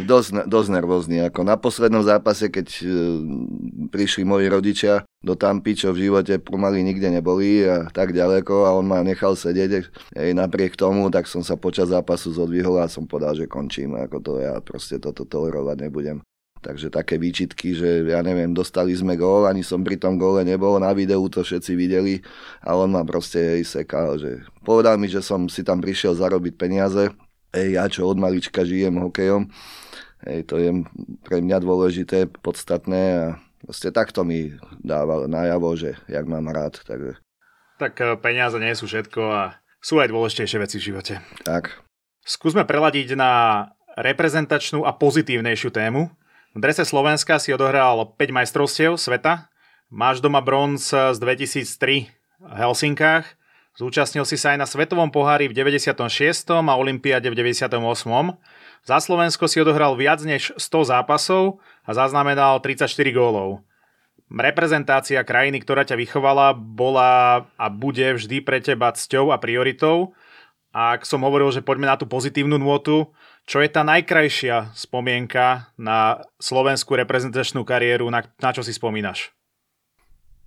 dosť, 0.06 0.46
dosť 0.46 0.68
nervózny. 0.70 1.26
Ako 1.26 1.42
na 1.42 1.58
poslednom 1.58 2.06
zápase, 2.06 2.46
keď 2.46 2.66
e, 2.70 2.84
prišli 3.90 4.22
moji 4.22 4.46
rodičia 4.46 5.02
do 5.26 5.34
Tampy, 5.34 5.74
čo 5.74 5.90
v 5.90 6.06
živote 6.06 6.38
pomaly 6.38 6.86
nikde 6.86 7.10
neboli 7.10 7.66
a 7.66 7.90
tak 7.90 8.14
ďaleko 8.14 8.70
a 8.70 8.76
on 8.78 8.86
ma 8.86 9.02
nechal 9.02 9.34
sedieť 9.34 9.90
aj 10.14 10.30
napriek 10.36 10.78
tomu, 10.78 11.10
tak 11.10 11.26
som 11.26 11.42
sa 11.42 11.58
počas 11.58 11.90
zápasu 11.90 12.30
zodvihol 12.30 12.78
a 12.78 12.86
som 12.86 13.10
povedal, 13.10 13.34
že 13.34 13.50
končím. 13.50 13.98
Ako 13.98 14.22
to 14.22 14.38
ja 14.38 14.60
proste 14.62 15.02
toto 15.02 15.26
tolerovať 15.26 15.90
nebudem. 15.90 16.22
Takže 16.64 16.88
také 16.88 17.20
výčitky, 17.20 17.76
že 17.76 18.08
ja 18.08 18.24
neviem, 18.24 18.56
dostali 18.56 18.96
sme 18.96 19.20
gól, 19.20 19.44
ani 19.44 19.60
som 19.60 19.84
pri 19.84 20.00
tom 20.00 20.16
góle 20.16 20.48
nebol, 20.48 20.80
na 20.80 20.96
videu 20.96 21.20
to 21.28 21.44
všetci 21.44 21.76
videli 21.76 22.24
a 22.64 22.72
on 22.72 22.96
ma 22.96 23.04
proste 23.04 23.60
sekal, 23.68 24.16
že 24.16 24.40
povedal 24.64 24.96
mi, 24.96 25.12
že 25.12 25.20
som 25.20 25.44
si 25.52 25.60
tam 25.60 25.84
prišiel 25.84 26.16
zarobiť 26.16 26.56
peniaze, 26.56 27.12
Ej, 27.52 27.68
ja 27.76 27.84
čo 27.86 28.08
od 28.08 28.16
malička 28.16 28.64
žijem 28.64 28.96
hokejom, 28.96 29.52
Ej, 30.24 30.48
to 30.48 30.56
je 30.56 30.72
pre 31.20 31.44
mňa 31.44 31.60
dôležité, 31.60 32.32
podstatné 32.40 33.02
a 33.12 33.24
proste 33.60 33.92
takto 33.92 34.24
mi 34.24 34.56
dával 34.80 35.28
najavo, 35.28 35.76
že 35.76 36.00
jak 36.08 36.24
mám 36.24 36.48
rád. 36.48 36.80
Takže... 36.80 37.20
Tak 37.76 37.92
e, 38.00 38.16
peniaze 38.16 38.56
nie 38.56 38.72
sú 38.72 38.88
všetko 38.88 39.20
a 39.20 39.60
sú 39.84 40.00
aj 40.00 40.08
dôležitejšie 40.08 40.58
veci 40.64 40.76
v 40.80 40.86
živote. 40.88 41.14
Tak. 41.44 41.84
Skúsme 42.24 42.64
preladiť 42.64 43.20
na 43.20 43.32
reprezentačnú 44.00 44.88
a 44.88 44.96
pozitívnejšiu 44.96 45.68
tému. 45.68 46.08
V 46.54 46.62
drese 46.62 46.86
Slovenska 46.86 47.42
si 47.42 47.50
odohral 47.50 48.14
5 48.14 48.30
majstrovstiev 48.30 48.94
sveta. 48.94 49.50
Máš 49.90 50.22
doma 50.22 50.38
bronz 50.38 50.86
z 50.94 51.18
2003 51.18 52.06
v 52.14 52.54
Helsinkách. 52.54 53.26
Zúčastnil 53.74 54.22
si 54.22 54.38
sa 54.38 54.54
aj 54.54 54.62
na 54.62 54.66
Svetovom 54.70 55.10
pohári 55.10 55.50
v 55.50 55.54
96. 55.58 55.98
a 56.54 56.74
Olympiade 56.78 57.26
v 57.26 57.34
98. 57.34 57.74
Za 58.86 58.96
Slovensko 59.02 59.50
si 59.50 59.58
odohral 59.58 59.98
viac 59.98 60.22
než 60.22 60.54
100 60.54 60.94
zápasov 60.94 61.58
a 61.82 61.90
zaznamenal 61.90 62.62
34 62.62 62.86
gólov. 63.10 63.66
Reprezentácia 64.30 65.26
krajiny, 65.26 65.58
ktorá 65.58 65.82
ťa 65.82 65.98
vychovala, 65.98 66.54
bola 66.54 67.50
a 67.58 67.66
bude 67.66 68.14
vždy 68.14 68.46
pre 68.46 68.62
teba 68.62 68.94
cťou 68.94 69.34
a 69.34 69.42
prioritou. 69.42 70.14
A 70.70 70.94
ak 70.94 71.02
som 71.02 71.26
hovoril, 71.26 71.50
že 71.50 71.66
poďme 71.66 71.90
na 71.90 71.98
tú 71.98 72.06
pozitívnu 72.06 72.62
nôtu, 72.62 73.10
čo 73.44 73.60
je 73.60 73.68
tá 73.68 73.84
najkrajšia 73.84 74.72
spomienka 74.72 75.68
na 75.76 76.24
slovenskú 76.40 76.96
reprezentačnú 76.96 77.64
kariéru, 77.64 78.08
na, 78.08 78.24
na 78.40 78.50
čo 78.52 78.64
si 78.64 78.72
spomínaš? 78.72 79.32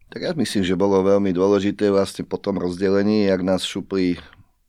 Tak 0.07 0.23
ja 0.23 0.31
myslím, 0.33 0.63
že 0.63 0.79
bolo 0.79 1.03
veľmi 1.03 1.35
dôležité 1.35 1.91
vlastne 1.91 2.23
po 2.23 2.39
tom 2.39 2.57
rozdelení, 2.57 3.27
jak 3.27 3.43
nás 3.43 3.67
šupli 3.67 4.17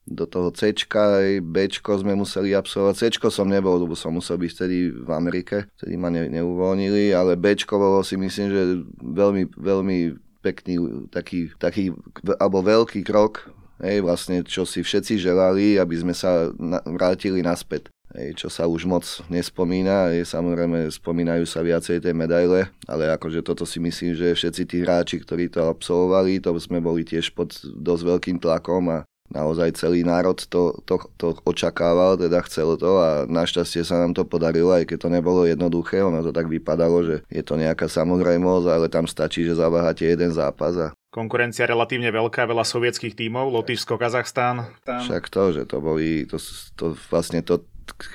do 0.09 0.25
toho 0.25 0.49
C, 0.51 0.73
aj 0.73 1.45
B 1.45 1.69
sme 1.69 2.17
museli 2.17 2.57
absolvovať. 2.57 3.13
C 3.13 3.29
som 3.29 3.47
nebol, 3.47 3.77
lebo 3.77 3.93
som 3.93 4.17
musel 4.17 4.41
byť 4.41 4.51
vtedy 4.57 4.77
v 4.93 5.11
Amerike, 5.13 5.69
vtedy 5.79 5.95
ma 6.01 6.09
ne, 6.09 6.27
neuvoľnili, 6.33 7.13
ale 7.13 7.37
B 7.37 7.55
bolo 7.71 8.01
si 8.01 8.17
myslím, 8.17 8.49
že 8.49 8.63
veľmi, 9.05 9.43
veľmi 9.53 9.99
pekný 10.41 10.75
taký, 11.13 11.53
taký 11.61 11.93
alebo 12.41 12.65
veľký 12.65 13.05
krok 13.05 13.53
Hej, 13.79 14.03
vlastne, 14.03 14.43
čo 14.43 14.67
si 14.67 14.83
všetci 14.83 15.23
želali, 15.23 15.79
aby 15.79 15.95
sme 15.95 16.11
sa 16.11 16.51
na, 16.59 16.83
vrátili 16.83 17.47
naspäť. 17.47 17.95
Hej, 18.17 18.41
čo 18.41 18.49
sa 18.49 18.65
už 18.65 18.89
moc 18.89 19.05
nespomína, 19.29 20.09
samozrejme 20.25 20.89
spomínajú 20.89 21.45
sa 21.45 21.61
viacej 21.61 22.01
tie 22.01 22.13
medaile, 22.17 22.73
ale 22.89 23.13
akože 23.13 23.45
toto 23.45 23.69
si 23.69 23.77
myslím, 23.85 24.17
že 24.17 24.33
všetci 24.33 24.63
tí 24.65 24.77
hráči, 24.81 25.21
ktorí 25.21 25.53
to 25.53 25.69
absolvovali, 25.69 26.41
to 26.41 26.57
sme 26.57 26.81
boli 26.81 27.05
tiež 27.05 27.37
pod 27.37 27.53
dosť 27.61 28.03
veľkým 28.09 28.37
tlakom 28.41 28.89
a 28.89 28.99
naozaj 29.29 29.77
celý 29.77 30.09
národ 30.09 30.41
to, 30.41 30.81
to, 30.89 30.97
to 31.21 31.37
očakával, 31.45 32.17
teda 32.17 32.41
chcel 32.49 32.81
to 32.81 32.97
a 32.97 33.11
našťastie 33.29 33.85
sa 33.85 34.01
nám 34.01 34.17
to 34.17 34.25
podarilo, 34.25 34.73
aj 34.73 34.89
keď 34.89 34.99
to 35.05 35.09
nebolo 35.13 35.45
jednoduché, 35.45 36.01
ono 36.01 36.25
to 36.25 36.33
tak 36.33 36.49
vypadalo, 36.49 37.05
že 37.05 37.17
je 37.29 37.43
to 37.45 37.61
nejaká 37.61 37.93
samozrejmosť, 37.93 38.67
ale 38.73 38.87
tam 38.89 39.05
stačí, 39.05 39.45
že 39.45 39.61
zaváhate 39.61 40.09
jeden 40.09 40.33
zápas 40.33 40.73
a 40.81 40.89
Konkurencia 41.09 41.65
relatívne 41.65 42.13
veľká, 42.13 42.45
veľa 42.45 42.69
sovietských 42.69 43.17
tímov, 43.17 43.49
Lotyšsko, 43.49 43.97
Kazachstán. 43.97 44.77
Tam... 44.85 45.01
Však 45.01 45.33
to, 45.33 45.43
že 45.57 45.63
to 45.65 45.81
boli, 45.81 46.29
to, 46.29 46.37
to 46.77 46.93
vlastne 47.09 47.41
to, 47.41 47.65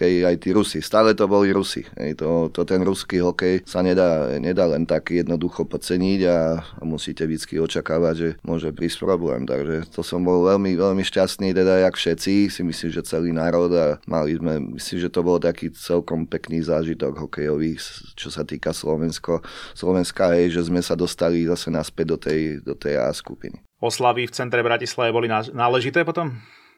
hej, 0.01 0.25
aj 0.27 0.35
tí 0.43 0.49
Rusi. 0.51 0.79
Stále 0.83 1.15
to 1.17 1.25
boli 1.29 1.53
Rusi. 1.53 1.85
Hej, 1.97 2.19
to, 2.21 2.49
to 2.53 2.67
ten 2.67 2.81
ruský 2.83 3.23
hokej 3.23 3.63
sa 3.63 3.81
nedá, 3.81 4.35
nedá 4.37 4.67
len 4.69 4.83
tak 4.85 5.13
jednoducho 5.13 5.65
podceniť 5.65 6.21
a, 6.27 6.39
a 6.59 6.83
musíte 6.83 7.23
vždy 7.23 7.61
očakávať, 7.61 8.15
že 8.15 8.29
môže 8.43 8.69
prísť 8.73 9.05
problém. 9.05 9.47
Takže 9.47 9.89
to 9.89 10.01
som 10.05 10.21
bol 10.21 10.43
veľmi, 10.45 10.75
veľmi 10.75 11.03
šťastný, 11.05 11.55
teda 11.55 11.85
jak 11.89 11.95
všetci, 11.95 12.51
si 12.51 12.61
myslím, 12.61 12.89
že 12.91 13.05
celý 13.05 13.31
národ 13.33 13.71
a 13.73 13.97
mali 14.05 14.37
sme, 14.37 14.77
myslím, 14.77 14.97
že 15.01 15.13
to 15.13 15.21
bol 15.25 15.37
taký 15.37 15.71
celkom 15.73 16.25
pekný 16.25 16.63
zážitok 16.63 17.27
hokejový, 17.27 17.77
čo 18.13 18.29
sa 18.29 18.45
týka 18.45 18.71
Slovensko, 18.71 19.43
Slovenska, 19.73 20.33
hej, 20.33 20.55
že 20.59 20.67
sme 20.69 20.81
sa 20.81 20.97
dostali 20.97 21.45
zase 21.45 21.73
naspäť 21.73 22.05
do 22.13 22.17
tej, 22.17 22.41
do 22.61 22.73
tej 22.77 22.99
A 22.99 23.09
skupiny. 23.13 23.59
Oslavy 23.83 24.31
v 24.31 24.35
centre 24.35 24.63
Bratislave 24.63 25.11
boli 25.11 25.27
náležité 25.27 26.07
potom? 26.07 26.31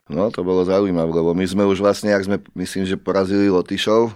No, 0.05 0.29
to 0.29 0.45
bolo 0.45 0.61
zaujímavé, 0.61 1.09
lebo 1.09 1.33
my 1.33 1.45
sme 1.49 1.65
už 1.65 1.81
vlastne, 1.81 2.13
ak 2.13 2.29
sme, 2.29 2.37
myslím, 2.53 2.85
že 2.85 2.93
porazili 2.93 3.49
Lotyšov, 3.49 4.13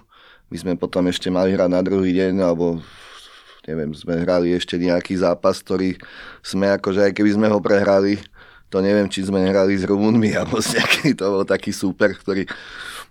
my 0.53 0.57
sme 0.57 0.73
potom 0.77 1.09
ešte 1.09 1.33
mali 1.33 1.57
hrať 1.57 1.69
na 1.69 1.81
druhý 1.81 2.13
deň, 2.13 2.45
alebo 2.45 2.77
neviem, 3.65 3.89
sme 3.97 4.21
hrali 4.21 4.53
ešte 4.53 4.77
nejaký 4.77 5.17
zápas, 5.17 5.57
ktorý 5.65 5.97
sme 6.45 6.69
akože, 6.77 7.09
aj 7.09 7.13
keby 7.17 7.31
sme 7.33 7.47
ho 7.49 7.57
prehrali, 7.57 8.21
to 8.69 8.85
neviem, 8.85 9.09
či 9.09 9.25
sme 9.25 9.41
hrali 9.41 9.81
s 9.81 9.89
Rumunmi, 9.89 10.29
alebo 10.39 10.61
s 10.61 10.77
nejaký, 10.77 11.17
to 11.17 11.25
bol 11.25 11.45
taký 11.45 11.73
super, 11.73 12.13
ktorý 12.13 12.45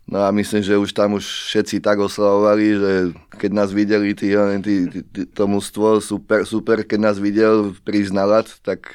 No 0.08 0.24
a 0.24 0.32
myslím, 0.32 0.64
že 0.64 0.72
už 0.72 0.96
tam 0.96 1.20
už 1.20 1.52
všetci 1.52 1.84
tak 1.84 2.00
oslavovali, 2.00 2.66
že 2.80 2.92
keď 3.36 3.50
nás 3.52 3.68
videli 3.76 4.16
tí, 4.16 4.32
tí, 4.32 4.74
tí, 4.88 5.00
tí, 5.04 5.22
to 5.28 5.44
mužstvo, 5.44 6.00
super, 6.00 6.48
super, 6.48 6.80
keď 6.80 7.12
nás 7.12 7.16
videl 7.20 7.76
prísť 7.84 8.16
na 8.16 8.24
lat, 8.24 8.48
tak 8.64 8.88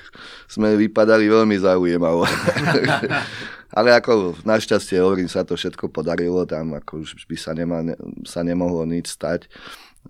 sme 0.50 0.74
vypadali 0.74 1.30
veľmi 1.30 1.54
zaujímavo. 1.62 2.26
Ale 3.74 3.90
ako 3.98 4.38
našťastie, 4.46 5.02
hovorím, 5.02 5.26
sa 5.26 5.42
to 5.42 5.58
všetko 5.58 5.90
podarilo, 5.90 6.46
tam 6.46 6.78
ako 6.78 7.02
už 7.02 7.26
by 7.26 7.38
sa, 7.38 7.58
nema, 7.58 7.98
sa 8.22 8.46
nemohlo 8.46 8.86
nič 8.86 9.10
stať. 9.10 9.50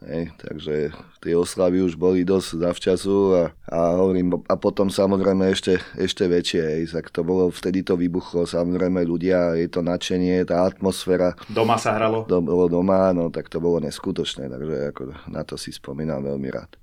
Hej, 0.01 0.33
takže 0.41 0.89
tie 1.21 1.37
oslavy 1.37 1.85
už 1.85 1.93
boli 1.93 2.25
dosť 2.25 2.65
zavčasu 2.65 3.17
a, 3.37 3.43
a 3.69 3.93
hovorím, 3.93 4.41
a 4.49 4.57
potom 4.57 4.89
samozrejme 4.89 5.53
ešte, 5.53 5.77
ešte 5.93 6.25
väčšie, 6.25 6.61
hej, 6.65 6.83
tak 6.89 7.13
to 7.13 7.21
bolo, 7.21 7.53
vtedy 7.53 7.85
to 7.85 7.93
vybuchlo, 7.93 8.49
samozrejme 8.49 9.05
ľudia, 9.05 9.53
je 9.53 9.69
to 9.69 9.85
nadšenie, 9.85 10.49
tá 10.49 10.65
atmosféra. 10.65 11.37
Doma 11.45 11.77
sa 11.77 11.93
hralo? 11.93 12.25
To 12.25 12.41
bolo 12.41 12.65
doma, 12.73 13.13
no 13.13 13.29
tak 13.29 13.53
to 13.53 13.61
bolo 13.61 13.77
neskutočné, 13.85 14.49
takže 14.49 14.75
ako 14.97 15.01
na 15.29 15.45
to 15.45 15.61
si 15.61 15.69
spomínam 15.69 16.25
veľmi 16.25 16.49
rád. 16.49 16.82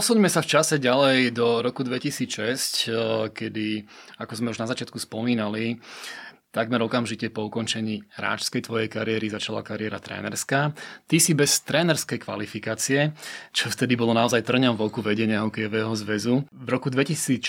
Posuňme 0.00 0.32
sa 0.32 0.40
v 0.40 0.48
čase 0.48 0.80
ďalej 0.80 1.36
do 1.36 1.60
roku 1.60 1.84
2006, 1.84 2.88
eh, 2.88 3.28
kedy, 3.36 3.84
ako 4.16 4.32
sme 4.32 4.48
už 4.48 4.64
na 4.64 4.64
začiatku 4.64 4.96
spomínali, 4.96 5.76
Takmer 6.50 6.82
okamžite 6.82 7.30
po 7.30 7.46
ukončení 7.46 8.02
hráčskej 8.10 8.66
tvojej 8.66 8.88
kariéry 8.90 9.30
začala 9.30 9.62
kariéra 9.62 10.02
trénerská. 10.02 10.74
Ty 11.06 11.16
si 11.22 11.30
bez 11.30 11.62
trénerskej 11.62 12.26
kvalifikácie, 12.26 13.14
čo 13.54 13.70
vtedy 13.70 13.94
bolo 13.94 14.10
naozaj 14.10 14.42
trňom 14.42 14.74
v 14.74 14.82
oku 14.82 14.98
vedenia 14.98 15.46
hokejového 15.46 15.94
zväzu. 15.94 16.48
V 16.50 16.68
roku 16.72 16.88
2006 16.88 17.44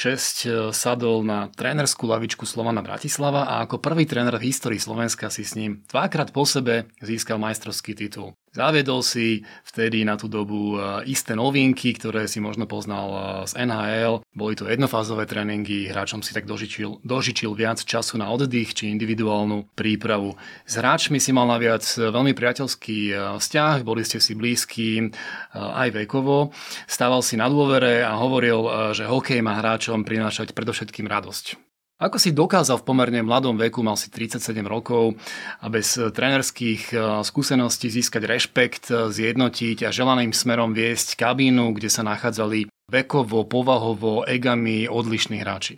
eh, 0.45 0.69
sadol 0.75 1.23
na 1.23 1.47
trénerskú 1.55 2.03
lavičku 2.03 2.43
Slovana 2.43 2.83
Bratislava 2.83 3.47
a 3.47 3.63
ako 3.63 3.79
prvý 3.79 4.03
tréner 4.03 4.35
v 4.35 4.51
histórii 4.51 4.77
Slovenska 4.77 5.31
si 5.31 5.47
s 5.47 5.55
ním 5.55 5.87
dvakrát 5.87 6.35
po 6.35 6.43
sebe 6.43 6.91
získal 6.99 7.39
majstrovský 7.39 7.95
titul. 7.95 8.35
Zaviedol 8.51 8.99
si 8.99 9.47
vtedy 9.63 10.03
na 10.03 10.19
tú 10.19 10.27
dobu 10.27 10.75
e, 10.75 11.07
isté 11.07 11.39
novinky, 11.39 11.95
ktoré 11.95 12.27
si 12.27 12.43
možno 12.43 12.67
poznal 12.67 13.07
e, 13.07 13.19
z 13.47 13.55
NHL. 13.63 14.27
Boli 14.35 14.59
to 14.59 14.67
jednofázové 14.67 15.23
tréningy, 15.23 15.87
hráčom 15.87 16.19
si 16.19 16.35
tak 16.35 16.43
dožičil, 16.43 16.99
dožičil 16.99 17.55
viac 17.55 17.79
času 17.79 18.19
na 18.19 18.27
oddych 18.27 18.75
či 18.75 18.91
individuálnu 18.91 19.71
prípravu. 19.71 20.35
S 20.67 20.75
hráčmi 20.75 21.23
si 21.23 21.31
mal 21.31 21.47
naviac 21.47 21.87
veľmi 21.87 22.35
priateľský 22.35 23.15
vzťah, 23.39 23.87
boli 23.87 24.03
ste 24.03 24.19
si 24.19 24.35
blízki 24.35 25.15
aj 25.55 25.95
vekovo. 26.03 26.51
Stával 26.91 27.23
si 27.23 27.39
na 27.39 27.47
dôvere 27.47 28.03
a 28.03 28.19
hovoril, 28.19 28.91
že 28.91 29.07
hokej 29.07 29.39
má 29.39 29.63
hráčom 29.63 30.03
prinášať 30.03 30.51
predovšetkým 30.51 31.07
radosť. 31.07 31.70
Ako 32.01 32.17
si 32.17 32.33
dokázal 32.33 32.81
v 32.81 32.87
pomerne 32.89 33.21
mladom 33.21 33.53
veku, 33.61 33.85
mal 33.85 33.93
si 33.93 34.09
37 34.09 34.65
rokov 34.65 35.13
a 35.61 35.69
bez 35.69 36.01
trénerských 36.01 36.97
eh, 36.97 37.21
skúseností 37.21 37.93
získať 37.93 38.25
rešpekt, 38.25 38.89
eh, 38.89 39.13
zjednotiť 39.13 39.85
a 39.85 39.93
želaným 39.93 40.33
smerom 40.33 40.73
viesť 40.73 41.13
kabínu, 41.13 41.77
kde 41.77 41.93
sa 41.93 42.01
nachádzali 42.01 42.73
vekovo, 42.89 43.45
povahovo, 43.45 44.25
egami 44.25 44.89
odlišní 44.89 45.45
hráči? 45.45 45.77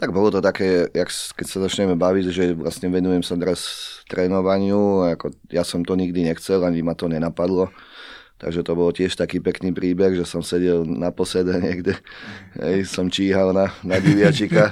Tak 0.00 0.08
bolo 0.08 0.32
to 0.32 0.40
také, 0.40 0.88
jak, 0.88 1.12
keď 1.12 1.46
sa 1.46 1.58
začneme 1.60 2.00
baviť, 2.00 2.24
že 2.32 2.44
vlastne 2.56 2.88
venujem 2.88 3.20
sa 3.20 3.36
teraz 3.36 3.60
trénovaniu, 4.08 5.04
ako 5.20 5.36
ja 5.52 5.68
som 5.68 5.84
to 5.84 6.00
nikdy 6.00 6.32
nechcel, 6.32 6.64
ani 6.64 6.80
ma 6.80 6.96
to 6.96 7.12
nenapadlo 7.12 7.68
Takže 8.38 8.62
to 8.62 8.78
bolo 8.78 8.94
tiež 8.94 9.18
taký 9.18 9.42
pekný 9.42 9.74
príbeh, 9.74 10.14
že 10.14 10.22
som 10.22 10.46
sedel 10.46 10.86
na 10.86 11.10
posede 11.10 11.58
niekde, 11.66 11.98
hej, 12.56 12.86
som 12.86 13.10
číhal 13.10 13.50
na, 13.50 13.74
na 13.82 13.98
diviačika 14.06 14.70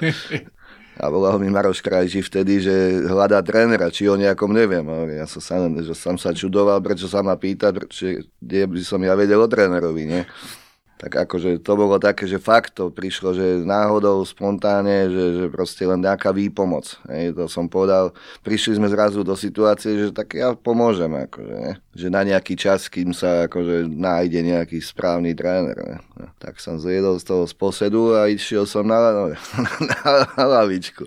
a 0.96 1.04
volal 1.12 1.36
mi 1.36 1.52
Maroš 1.52 1.84
Krajči 1.84 2.24
vtedy, 2.24 2.64
že 2.64 2.74
hľadá 3.04 3.44
trénera, 3.44 3.92
či 3.92 4.08
o 4.08 4.16
nejakom 4.16 4.48
neviem. 4.48 4.84
Ja 5.12 5.28
som 5.28 5.44
sa, 5.44 5.60
že 5.60 5.92
som 5.92 6.16
sa 6.16 6.32
čudoval, 6.32 6.80
prečo 6.80 7.04
sa 7.04 7.20
ma 7.20 7.36
pýta, 7.36 7.68
prečo, 7.68 8.24
kde 8.40 8.64
by 8.64 8.80
som 8.80 9.04
ja 9.04 9.12
vedel 9.12 9.36
o 9.36 9.48
trénerovi, 9.48 10.08
nie? 10.08 10.22
Tak 10.96 11.12
akože 11.28 11.60
to 11.60 11.72
bolo 11.76 12.00
také, 12.00 12.24
že 12.24 12.40
fakt 12.40 12.80
to 12.80 12.88
prišlo, 12.88 13.36
že 13.36 13.60
náhodou, 13.60 14.24
spontánne, 14.24 15.12
že, 15.12 15.24
že 15.38 15.46
proste 15.52 15.84
len 15.84 16.00
nejaká 16.00 16.32
výpomoc. 16.32 16.96
Hej, 17.12 17.36
to 17.36 17.44
som 17.52 17.68
povedal, 17.68 18.16
prišli 18.40 18.80
sme 18.80 18.88
zrazu 18.88 19.20
do 19.20 19.36
situácie, 19.36 20.08
že 20.08 20.08
tak 20.08 20.32
ja 20.40 20.56
pomôžem, 20.56 21.12
akože, 21.12 21.54
ne? 21.60 21.72
že 21.92 22.08
na 22.08 22.24
nejaký 22.24 22.56
čas, 22.56 22.88
kým 22.88 23.12
sa 23.12 23.44
akože 23.44 23.92
nájde 23.92 24.40
nejaký 24.40 24.80
správny 24.80 25.36
tréner. 25.36 25.76
Ne? 25.76 25.96
No, 26.16 26.32
tak 26.40 26.56
som 26.64 26.80
zjedol 26.80 27.20
z 27.20 27.28
toho 27.28 27.44
sposedu 27.44 28.16
a 28.16 28.32
išiel 28.32 28.64
som 28.64 28.88
na, 28.88 28.96
no, 29.12 29.24
na, 29.92 30.10
na 30.32 30.44
lavičku. 30.60 31.04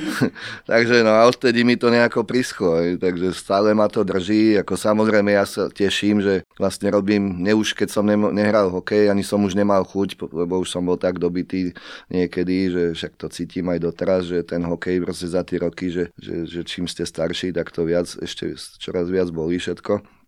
takže 0.72 1.04
no 1.04 1.12
a 1.12 1.28
odtedy 1.28 1.68
mi 1.68 1.76
to 1.76 1.92
nejako 1.92 2.24
prischlo, 2.24 2.80
hej, 2.80 2.96
takže 2.96 3.36
stále 3.36 3.76
ma 3.76 3.92
to 3.92 4.00
drží, 4.00 4.56
ako 4.56 4.72
samozrejme 4.72 5.36
ja 5.36 5.44
sa 5.44 5.68
teším, 5.68 6.24
že 6.24 6.48
vlastne 6.56 6.88
robím, 6.88 7.44
ne 7.44 7.52
už 7.52 7.76
keď 7.76 7.88
som 7.92 8.08
nehral 8.08 8.72
hokej, 8.72 9.01
hej, 9.02 9.10
ani 9.10 9.26
som 9.26 9.42
už 9.42 9.58
nemal 9.58 9.82
chuť, 9.82 10.14
lebo 10.30 10.62
už 10.62 10.70
som 10.70 10.86
bol 10.86 10.94
tak 10.94 11.18
dobitý 11.18 11.74
niekedy, 12.06 12.70
že 12.70 12.82
však 12.94 13.12
to 13.18 13.26
cítim 13.26 13.66
aj 13.68 13.82
doteraz, 13.82 14.30
že 14.30 14.46
ten 14.46 14.62
hokej 14.62 15.02
proste 15.02 15.26
za 15.26 15.42
tie 15.42 15.58
roky, 15.58 15.90
že, 15.90 16.14
že, 16.14 16.46
že 16.46 16.60
čím 16.62 16.86
ste 16.86 17.02
starší, 17.02 17.50
tak 17.50 17.74
to 17.74 17.82
viac, 17.82 18.06
ešte 18.06 18.54
čoraz 18.78 19.10
viac 19.10 19.28
bolí 19.34 19.58
všetko. 19.58 20.22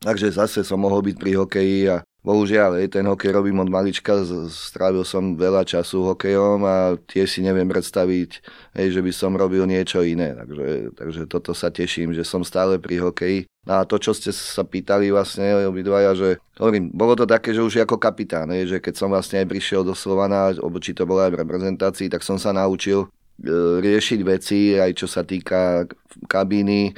Takže 0.00 0.32
zase 0.32 0.64
som 0.64 0.80
mohol 0.80 1.04
byť 1.04 1.16
pri 1.20 1.32
hokeji 1.36 1.78
a 1.92 2.00
Bohužiaľ, 2.20 2.84
ten 2.92 3.08
hokej 3.08 3.32
robím 3.32 3.64
od 3.64 3.72
malička, 3.72 4.12
strávil 4.52 5.08
som 5.08 5.40
veľa 5.40 5.64
času 5.64 6.04
hokejom 6.12 6.60
a 6.68 6.76
tiež 7.08 7.24
si 7.24 7.40
neviem 7.40 7.64
predstaviť, 7.64 8.30
hej, 8.76 8.88
že 8.92 9.00
by 9.00 9.08
som 9.08 9.32
robil 9.32 9.64
niečo 9.64 10.04
iné. 10.04 10.36
Takže, 10.36 10.92
takže 11.00 11.22
toto 11.24 11.56
sa 11.56 11.72
teším, 11.72 12.12
že 12.12 12.20
som 12.20 12.44
stále 12.44 12.76
pri 12.76 13.00
hokeji. 13.00 13.48
A 13.64 13.88
to, 13.88 13.96
čo 13.96 14.12
ste 14.12 14.36
sa 14.36 14.68
pýtali 14.68 15.08
vlastne 15.08 15.64
obidvaja, 15.64 16.12
že 16.12 16.28
hovorím, 16.60 16.92
bolo 16.92 17.16
to 17.16 17.24
také, 17.24 17.56
že 17.56 17.64
už 17.64 17.88
ako 17.88 17.96
kapitán, 17.96 18.52
hej, 18.52 18.76
že 18.76 18.78
keď 18.84 19.00
som 19.00 19.08
vlastne 19.08 19.40
aj 19.40 19.48
prišiel 19.48 19.80
do 19.80 19.96
Slovana, 19.96 20.52
či 20.84 20.92
to 20.92 21.08
bolo 21.08 21.24
aj 21.24 21.32
v 21.32 21.40
reprezentácii, 21.40 22.12
tak 22.12 22.20
som 22.20 22.36
sa 22.36 22.52
naučil 22.52 23.08
e, 23.40 23.80
riešiť 23.80 24.20
veci, 24.28 24.76
aj 24.76 24.92
čo 24.92 25.08
sa 25.08 25.24
týka 25.24 25.88
kabíny, 26.28 26.92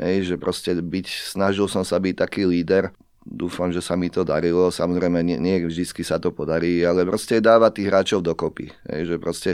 hej, 0.00 0.32
že 0.32 0.34
proste 0.40 0.72
byť, 0.80 1.06
snažil 1.36 1.68
som 1.68 1.84
sa 1.84 2.00
byť 2.00 2.24
taký 2.24 2.48
líder 2.48 2.88
dúfam, 3.22 3.70
že 3.70 3.78
sa 3.78 3.94
mi 3.94 4.10
to 4.10 4.26
darilo. 4.26 4.68
Samozrejme, 4.68 5.22
nie, 5.22 5.38
nie 5.38 5.62
vždy 5.62 6.02
sa 6.02 6.18
to 6.18 6.34
podarí, 6.34 6.82
ale 6.82 7.06
proste 7.06 7.38
dáva 7.38 7.70
tých 7.70 7.88
hráčov 7.88 8.20
dokopy. 8.22 8.70
Hej, 8.90 9.14
že 9.14 9.16
proste 9.18 9.50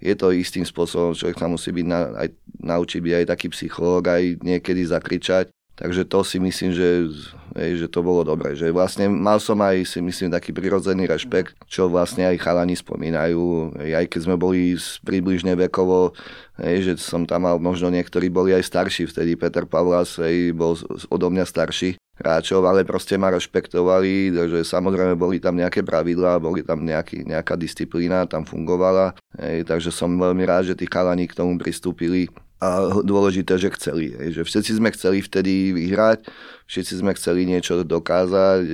je 0.00 0.14
to 0.14 0.32
istým 0.32 0.64
spôsobom, 0.64 1.16
človek 1.16 1.40
sa 1.40 1.48
musí 1.48 1.72
byť 1.72 1.86
na, 1.88 2.00
aj, 2.16 2.28
naučiť 2.60 3.00
byť 3.00 3.14
aj 3.16 3.26
taký 3.32 3.46
psychológ, 3.52 4.02
aj 4.08 4.22
niekedy 4.44 4.82
zakričať. 4.84 5.48
Takže 5.76 6.08
to 6.08 6.24
si 6.24 6.40
myslím, 6.40 6.72
že, 6.72 7.04
hej, 7.52 7.84
že 7.84 7.86
to 7.92 8.00
bolo 8.00 8.24
dobre. 8.24 8.56
Že 8.56 8.72
vlastne 8.72 9.12
mal 9.12 9.36
som 9.36 9.60
aj 9.60 9.84
si 9.84 10.00
myslím 10.00 10.32
taký 10.32 10.56
prirodzený 10.56 11.04
rešpekt, 11.04 11.52
čo 11.68 11.92
vlastne 11.92 12.24
aj 12.24 12.40
chalani 12.40 12.72
spomínajú. 12.72 13.76
Hej, 13.76 13.90
aj 13.92 14.06
keď 14.08 14.20
sme 14.24 14.36
boli 14.40 14.72
približne 15.04 15.52
vekovo, 15.68 16.16
hej, 16.64 16.80
že 16.80 16.92
som 16.96 17.28
tam 17.28 17.44
mal, 17.44 17.60
možno 17.60 17.92
niektorí 17.92 18.32
boli 18.32 18.56
aj 18.56 18.64
starší, 18.64 19.04
vtedy 19.04 19.36
Peter 19.36 19.68
Pavlas 19.68 20.16
hej, 20.16 20.56
bol 20.56 20.80
odo 21.12 21.28
mňa 21.28 21.44
starší 21.44 22.00
hráčov, 22.16 22.64
ale 22.64 22.88
proste 22.88 23.20
ma 23.20 23.28
rešpektovali, 23.32 24.32
že 24.32 24.64
samozrejme 24.64 25.16
boli 25.20 25.36
tam 25.36 25.56
nejaké 25.56 25.84
pravidlá, 25.84 26.40
boli 26.40 26.64
tam 26.64 26.82
nejaký, 26.82 27.28
nejaká 27.28 27.60
disciplína, 27.60 28.24
tam 28.24 28.48
fungovala, 28.48 29.12
hej, 29.36 29.68
takže 29.68 29.92
som 29.92 30.16
veľmi 30.16 30.44
rád, 30.48 30.72
že 30.72 30.78
tí 30.80 30.88
chalani 30.88 31.28
k 31.28 31.36
tomu 31.36 31.60
pristúpili 31.60 32.32
a 32.56 32.88
dôležité, 33.04 33.60
že 33.60 33.68
chceli. 33.76 34.16
Hej, 34.16 34.40
že 34.40 34.42
všetci 34.48 34.80
sme 34.80 34.88
chceli 34.96 35.20
vtedy 35.20 35.76
vyhrať, 35.76 36.24
všetci 36.64 37.04
sme 37.04 37.12
chceli 37.12 37.44
niečo 37.44 37.84
dokázať, 37.84 38.64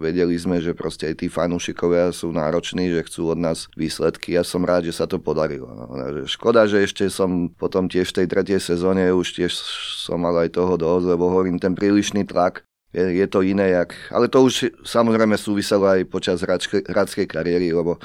vedeli 0.00 0.40
sme, 0.40 0.56
že 0.64 0.72
proste 0.72 1.12
aj 1.12 1.20
tí 1.20 1.28
fanúšikovia 1.28 2.16
sú 2.16 2.32
nároční, 2.32 2.96
že 2.96 3.04
chcú 3.04 3.36
od 3.36 3.38
nás 3.44 3.68
výsledky. 3.76 4.32
Ja 4.32 4.40
som 4.40 4.64
rád, 4.64 4.88
že 4.88 4.96
sa 4.96 5.04
to 5.04 5.20
podarilo. 5.20 5.68
No. 5.68 5.84
Škoda, 6.24 6.64
že 6.64 6.80
ešte 6.80 7.12
som 7.12 7.52
potom 7.52 7.92
tiež 7.92 8.08
v 8.16 8.24
tej 8.24 8.26
tretej 8.32 8.56
sezóne 8.56 9.12
už 9.12 9.36
tiež 9.36 9.52
som 10.00 10.16
mal 10.16 10.32
aj 10.40 10.56
toho 10.56 10.80
dosť, 10.80 11.04
lebo 11.04 11.28
hovorím, 11.28 11.60
ten 11.60 11.76
prílišný 11.76 12.24
tlak 12.24 12.64
je, 12.96 13.20
je 13.20 13.26
to 13.28 13.44
iné, 13.44 13.76
jak, 13.76 13.92
ale 14.08 14.32
to 14.32 14.40
už 14.40 14.72
samozrejme 14.80 15.36
súviselo 15.36 15.84
aj 15.84 16.08
počas 16.08 16.40
hradskej 16.40 17.28
kariéry, 17.28 17.68
lebo 17.76 18.00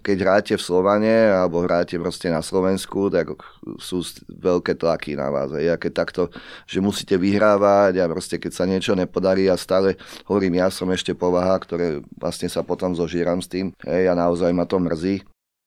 keď 0.00 0.16
hráte 0.24 0.54
v 0.56 0.62
Slovane 0.64 1.28
alebo 1.28 1.60
hráte 1.60 2.00
proste 2.00 2.32
na 2.32 2.40
Slovensku, 2.40 3.12
tak 3.12 3.36
sú 3.76 4.00
veľké 4.32 4.80
tlaky 4.80 5.18
na 5.18 5.28
vás. 5.28 5.52
Ja 5.60 5.76
keď 5.76 5.92
takto, 5.92 6.22
že 6.64 6.80
musíte 6.80 7.20
vyhrávať 7.20 8.00
a 8.00 8.08
proste 8.08 8.40
keď 8.40 8.52
sa 8.56 8.64
niečo 8.64 8.96
nepodarí 8.96 9.50
a 9.52 9.60
stále 9.60 10.00
hovorím, 10.24 10.62
ja 10.62 10.72
som 10.72 10.88
ešte 10.88 11.12
povaha, 11.12 11.60
ktoré 11.60 12.00
vlastne 12.16 12.48
sa 12.48 12.64
potom 12.64 12.96
zožíram 12.96 13.44
s 13.44 13.50
tým 13.50 13.76
hej, 13.84 14.08
a 14.08 14.16
naozaj 14.16 14.54
ma 14.56 14.64
to 14.64 14.80
mrzí 14.80 15.20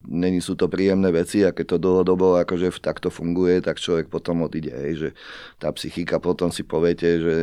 není 0.08 0.44
sú 0.44 0.56
to 0.60 0.68
príjemné 0.68 1.10
veci 1.12 1.44
a 1.48 1.56
keď 1.56 1.76
to 1.76 1.78
dlhodobo 1.80 2.36
akože 2.44 2.76
takto 2.84 3.08
funguje, 3.08 3.64
tak 3.64 3.80
človek 3.80 4.12
potom 4.12 4.44
odíde, 4.44 4.72
hej, 4.76 4.94
že 4.96 5.10
tá 5.60 5.72
psychika 5.72 6.20
potom 6.20 6.52
si 6.52 6.68
poviete, 6.68 7.08
že 7.20 7.36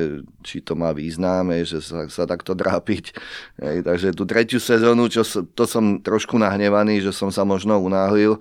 či 0.44 0.60
to 0.60 0.76
má 0.76 0.92
význam, 0.92 1.48
hej, 1.56 1.66
že 1.66 1.78
sa, 1.80 2.06
sa 2.06 2.24
takto 2.28 2.52
drápiť. 2.52 3.16
Hej, 3.60 3.76
takže 3.84 4.08
tú 4.12 4.28
tretiu 4.28 4.60
sezónu, 4.60 5.08
čo, 5.08 5.24
to 5.24 5.64
som 5.64 6.04
trošku 6.04 6.36
nahnevaný, 6.36 7.00
že 7.00 7.12
som 7.16 7.32
sa 7.32 7.42
možno 7.48 7.80
unáhlil, 7.80 8.36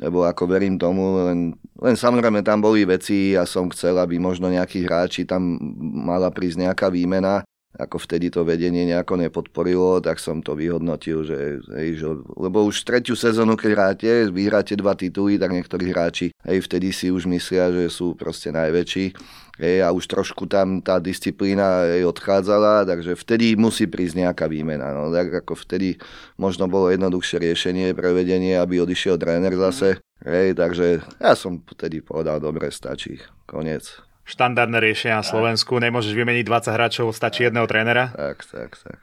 lebo 0.00 0.24
ako 0.24 0.46
verím 0.48 0.80
tomu, 0.80 1.28
len, 1.28 1.52
len 1.76 1.96
samozrejme 1.98 2.40
tam 2.40 2.62
boli 2.62 2.86
veci 2.88 3.36
a 3.36 3.44
som 3.44 3.68
chcel, 3.68 3.98
aby 3.98 4.16
možno 4.16 4.48
nejakí 4.48 4.86
hráči 4.86 5.28
tam 5.28 5.58
mala 5.80 6.30
prísť 6.32 6.70
nejaká 6.70 6.88
výmena, 6.88 7.44
ako 7.78 8.02
vtedy 8.02 8.34
to 8.34 8.42
vedenie 8.42 8.82
nejako 8.82 9.14
nepodporilo, 9.14 10.02
tak 10.02 10.18
som 10.18 10.42
to 10.42 10.58
vyhodnotil, 10.58 11.22
že, 11.22 11.62
hej, 11.70 12.02
že 12.02 12.06
lebo 12.34 12.66
už 12.66 12.82
tretiu 12.82 13.14
sezónu, 13.14 13.54
keď 13.54 13.70
hráte, 13.70 14.10
vyhráte 14.34 14.74
dva 14.74 14.98
tituly, 14.98 15.38
tak 15.38 15.54
niektorí 15.54 15.94
hráči 15.94 16.34
hej, 16.34 16.58
vtedy 16.66 16.90
si 16.90 17.14
už 17.14 17.30
myslia, 17.30 17.70
že 17.70 17.86
sú 17.86 18.18
proste 18.18 18.50
najväčší 18.50 19.14
hej, 19.62 19.76
a 19.86 19.94
už 19.94 20.02
trošku 20.10 20.50
tam 20.50 20.82
tá 20.82 20.98
disciplína 20.98 21.86
hej, 21.94 22.10
odchádzala, 22.10 22.90
takže 22.90 23.14
vtedy 23.14 23.54
musí 23.54 23.86
prísť 23.86 24.26
nejaká 24.26 24.50
výmena. 24.50 24.90
No, 24.90 25.14
tak 25.14 25.30
ako 25.46 25.54
vtedy 25.54 25.94
možno 26.42 26.66
bolo 26.66 26.90
jednoduchšie 26.90 27.38
riešenie 27.38 27.94
pre 27.94 28.10
vedenie, 28.10 28.58
aby 28.58 28.82
odišiel 28.82 29.14
tréner 29.14 29.54
zase. 29.54 30.02
Hej, 30.26 30.58
takže 30.58 31.00
ja 31.22 31.32
som 31.38 31.62
vtedy 31.62 32.02
povedal, 32.02 32.42
dobre, 32.42 32.68
stačí, 32.68 33.22
koniec 33.46 34.09
štandardné 34.24 34.78
riešenia 34.80 35.20
na 35.20 35.26
Slovensku. 35.26 35.76
Nemôžeš 35.76 36.12
vymeniť 36.14 36.44
20 36.44 36.76
hráčov, 36.76 37.06
stačí 37.12 37.46
jedného 37.46 37.66
trénera. 37.70 38.12
Tak, 38.14 38.44
tak, 38.48 38.70
tak. 38.76 38.98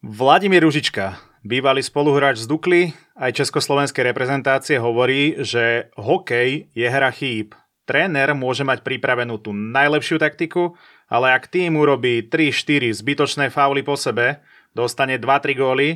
Vladimír 0.00 0.64
Ružička, 0.64 1.20
bývalý 1.44 1.84
spoluhráč 1.84 2.40
z 2.40 2.46
Dukly, 2.48 2.82
aj 3.20 3.36
československej 3.36 4.00
reprezentácie 4.08 4.80
hovorí, 4.80 5.36
že 5.44 5.92
hokej 6.00 6.72
je 6.72 6.88
hra 6.88 7.12
chýb. 7.12 7.52
Tréner 7.84 8.32
môže 8.32 8.64
mať 8.64 8.80
pripravenú 8.80 9.36
tú 9.36 9.52
najlepšiu 9.52 10.16
taktiku, 10.16 10.72
ale 11.10 11.36
ak 11.36 11.52
tým 11.52 11.76
urobí 11.76 12.24
3-4 12.24 12.96
zbytočné 12.96 13.46
fauly 13.52 13.84
po 13.84 13.98
sebe, 13.98 14.40
dostane 14.72 15.20
2-3 15.20 15.58
góly, 15.58 15.88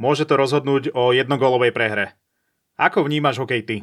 môže 0.00 0.24
to 0.24 0.40
rozhodnúť 0.40 0.96
o 0.96 1.12
jednogólovej 1.12 1.74
prehre. 1.76 2.16
Ako 2.80 3.04
vnímaš 3.04 3.44
hokej 3.44 3.62
ty? 3.66 3.76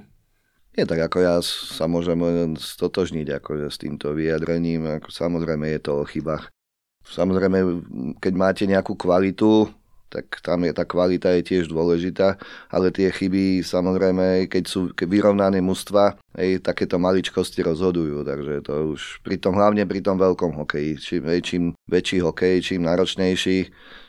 Nie, 0.77 0.85
tak 0.85 1.09
ako 1.09 1.17
ja 1.25 1.41
sa 1.41 1.89
môžem 1.89 2.21
len 2.21 2.53
stotožniť 2.53 3.41
akože 3.41 3.65
s 3.65 3.81
týmto 3.81 4.13
vyjadrením. 4.13 4.85
Ako 5.01 5.09
samozrejme 5.09 5.65
je 5.73 5.81
to 5.81 5.91
o 5.97 6.03
chybách. 6.05 6.53
Samozrejme, 7.01 7.81
keď 8.21 8.33
máte 8.37 8.63
nejakú 8.69 8.93
kvalitu, 8.93 9.73
tak 10.07 10.39
tam 10.39 10.63
je 10.63 10.71
tá 10.71 10.87
kvalita 10.87 11.35
je 11.39 11.43
tiež 11.43 11.67
dôležitá, 11.67 12.39
ale 12.71 12.93
tie 12.95 13.11
chyby 13.11 13.65
samozrejme, 13.65 14.47
keď 14.47 14.63
sú 14.69 14.93
vyrovnané 14.95 15.59
mužstva, 15.59 16.15
aj 16.37 16.63
takéto 16.63 16.95
maličkosti 16.95 17.59
rozhodujú, 17.59 18.23
takže 18.23 18.63
to 18.63 18.95
už 18.95 19.19
pri 19.25 19.35
tom, 19.35 19.59
hlavne 19.59 19.83
pri 19.83 19.99
tom 19.99 20.15
veľkom 20.15 20.55
hokeji, 20.63 20.95
čím, 21.01 21.23
čím 21.43 21.63
väčší 21.91 22.23
hokej, 22.23 22.55
čím 22.63 22.87
náročnejší, 22.87 23.67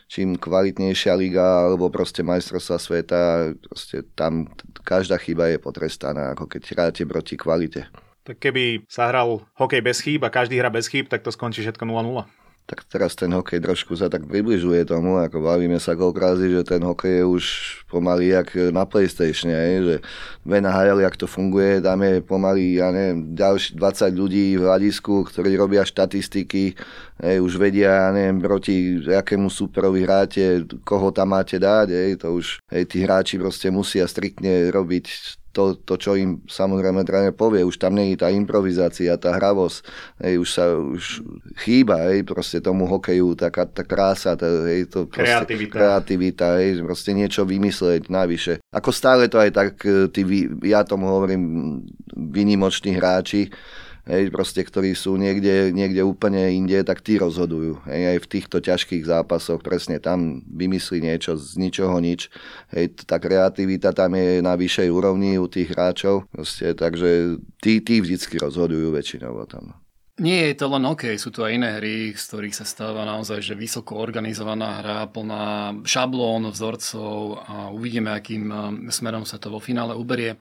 čím 0.09 0.40
kvalitnejšia 0.40 1.12
liga 1.14 1.68
alebo 1.68 1.92
proste 1.92 2.25
majstrovstva 2.25 2.77
sveta, 2.81 3.21
proste 3.61 4.03
tam 4.16 4.49
každá 4.83 5.21
chyba 5.21 5.53
je 5.53 5.61
potrestaná, 5.61 6.33
ako 6.33 6.49
keď 6.49 6.62
hráte 6.73 7.03
proti 7.05 7.37
kvalite. 7.37 7.87
Tak 8.25 8.40
keby 8.40 8.88
sa 8.88 9.09
hral 9.12 9.44
hokej 9.57 9.81
bez 9.85 10.01
chýb 10.01 10.25
a 10.25 10.33
každý 10.33 10.57
hra 10.57 10.73
bez 10.73 10.88
chýb, 10.88 11.09
tak 11.09 11.21
to 11.21 11.33
skončí 11.33 11.61
všetko 11.61 11.85
0-0. 11.85 12.25
Tak 12.68 12.85
teraz 12.85 13.16
ten 13.16 13.33
hokej 13.33 13.64
trošku 13.64 13.96
sa 13.96 14.12
tak 14.12 14.28
približuje 14.28 14.85
tomu, 14.85 15.16
ako 15.16 15.40
bavíme 15.40 15.81
sa 15.81 15.96
koľkrázy, 15.96 16.52
že 16.52 16.68
ten 16.68 16.85
hokej 16.85 17.24
je 17.24 17.24
už 17.24 17.44
pomaly 17.88 18.37
jak 18.37 18.52
na 18.76 18.85
Playstation, 18.85 19.48
aj, 19.48 19.72
že 19.81 19.96
v 20.44 20.50
NHL, 20.61 21.00
jak 21.00 21.16
to 21.16 21.24
funguje, 21.24 21.81
je 21.81 22.20
pomaly, 22.20 22.76
ja 22.76 22.92
neviem, 22.92 23.33
ďalší 23.33 23.72
20 23.72 24.12
ľudí 24.20 24.61
v 24.61 24.68
hľadisku, 24.68 25.24
ktorí 25.33 25.57
robia 25.57 25.81
štatistiky, 25.81 26.76
aj, 27.24 27.40
už 27.40 27.57
vedia, 27.57 27.88
ja 27.88 28.09
neviem, 28.12 28.37
proti 28.37 29.00
akému 29.00 29.48
superovi 29.48 30.04
hráte, 30.04 30.68
koho 30.85 31.09
tam 31.09 31.33
máte 31.33 31.57
dať, 31.57 31.88
aj, 31.88 32.11
to 32.20 32.28
už 32.37 32.61
aj, 32.68 32.85
tí 32.85 33.00
hráči 33.00 33.40
proste 33.40 33.72
musia 33.72 34.04
striktne 34.04 34.68
robiť 34.68 35.09
to, 35.59 35.75
to, 35.83 35.99
čo 35.99 36.14
im 36.14 36.47
samozrejme 36.47 37.03
tréner 37.03 37.35
povie, 37.35 37.66
už 37.66 37.83
tam 37.83 37.99
nie 37.99 38.14
je 38.14 38.23
tá 38.23 38.31
improvizácia, 38.31 39.18
tá 39.18 39.35
hravosť, 39.35 39.83
hej, 40.23 40.38
už 40.38 40.49
sa 40.55 40.71
už 40.79 41.27
chýba, 41.66 42.14
hej, 42.14 42.23
proste 42.23 42.62
tomu 42.62 42.87
hokeju, 42.87 43.35
taká 43.35 43.66
tá 43.66 43.83
krása, 43.83 44.38
tá, 44.38 44.47
hej, 44.71 44.87
to 44.87 45.11
proste, 45.11 45.27
kreativita, 45.27 45.75
kreativita 45.75 46.47
hej, 46.62 46.79
proste 46.87 47.11
niečo 47.11 47.42
vymyslieť 47.42 48.07
navyše. 48.07 48.62
Ako 48.71 48.94
stále 48.94 49.27
to 49.27 49.42
aj 49.42 49.51
tak, 49.51 49.83
e, 49.83 50.07
tí, 50.14 50.23
ja 50.62 50.87
tomu 50.87 51.11
hovorím, 51.11 51.42
vynimoční 52.14 52.94
hráči, 52.94 53.51
hej, 54.09 54.33
proste, 54.33 54.64
ktorí 54.64 54.97
sú 54.97 55.14
niekde, 55.21 55.71
niekde 55.71 56.03
úplne 56.03 56.51
inde, 56.57 56.81
tak 56.83 57.05
tí 57.05 57.21
rozhodujú. 57.21 57.85
Hej, 57.85 58.16
aj 58.16 58.18
v 58.25 58.31
týchto 58.33 58.59
ťažkých 58.64 59.05
zápasoch 59.05 59.61
presne 59.61 60.01
tam 60.01 60.42
vymyslí 60.49 61.05
niečo 61.05 61.37
z 61.37 61.61
ničoho 61.61 62.01
nič. 62.01 62.33
Hej, 62.73 63.05
tá 63.05 63.21
kreativita 63.21 63.92
tam 63.92 64.16
je 64.16 64.40
na 64.40 64.57
vyššej 64.57 64.88
úrovni 64.88 65.37
u 65.37 65.47
tých 65.47 65.71
hráčov, 65.71 66.27
proste, 66.33 66.73
takže 66.73 67.38
tí, 67.61 67.85
tí 67.85 68.01
vždycky 68.01 68.40
rozhodujú 68.40 68.90
väčšinou 68.90 69.37
o 69.37 69.47
tom. 69.47 69.77
Nie 70.18 70.51
je 70.51 70.59
to 70.59 70.66
len 70.66 70.83
OK, 70.83 71.14
sú 71.14 71.31
tu 71.31 71.47
aj 71.47 71.55
iné 71.55 71.79
hry, 71.79 72.11
z 72.11 72.23
ktorých 72.27 72.59
sa 72.59 72.66
stáva 72.66 73.07
naozaj 73.07 73.38
že 73.38 73.55
vysoko 73.55 74.03
organizovaná 74.03 74.83
hra, 74.83 75.07
plná 75.07 75.79
šablón, 75.87 76.51
vzorcov 76.51 77.38
a 77.47 77.71
uvidíme, 77.71 78.11
akým 78.11 78.51
smerom 78.90 79.23
sa 79.23 79.38
to 79.38 79.47
vo 79.47 79.62
finále 79.62 79.94
uberie. 79.94 80.35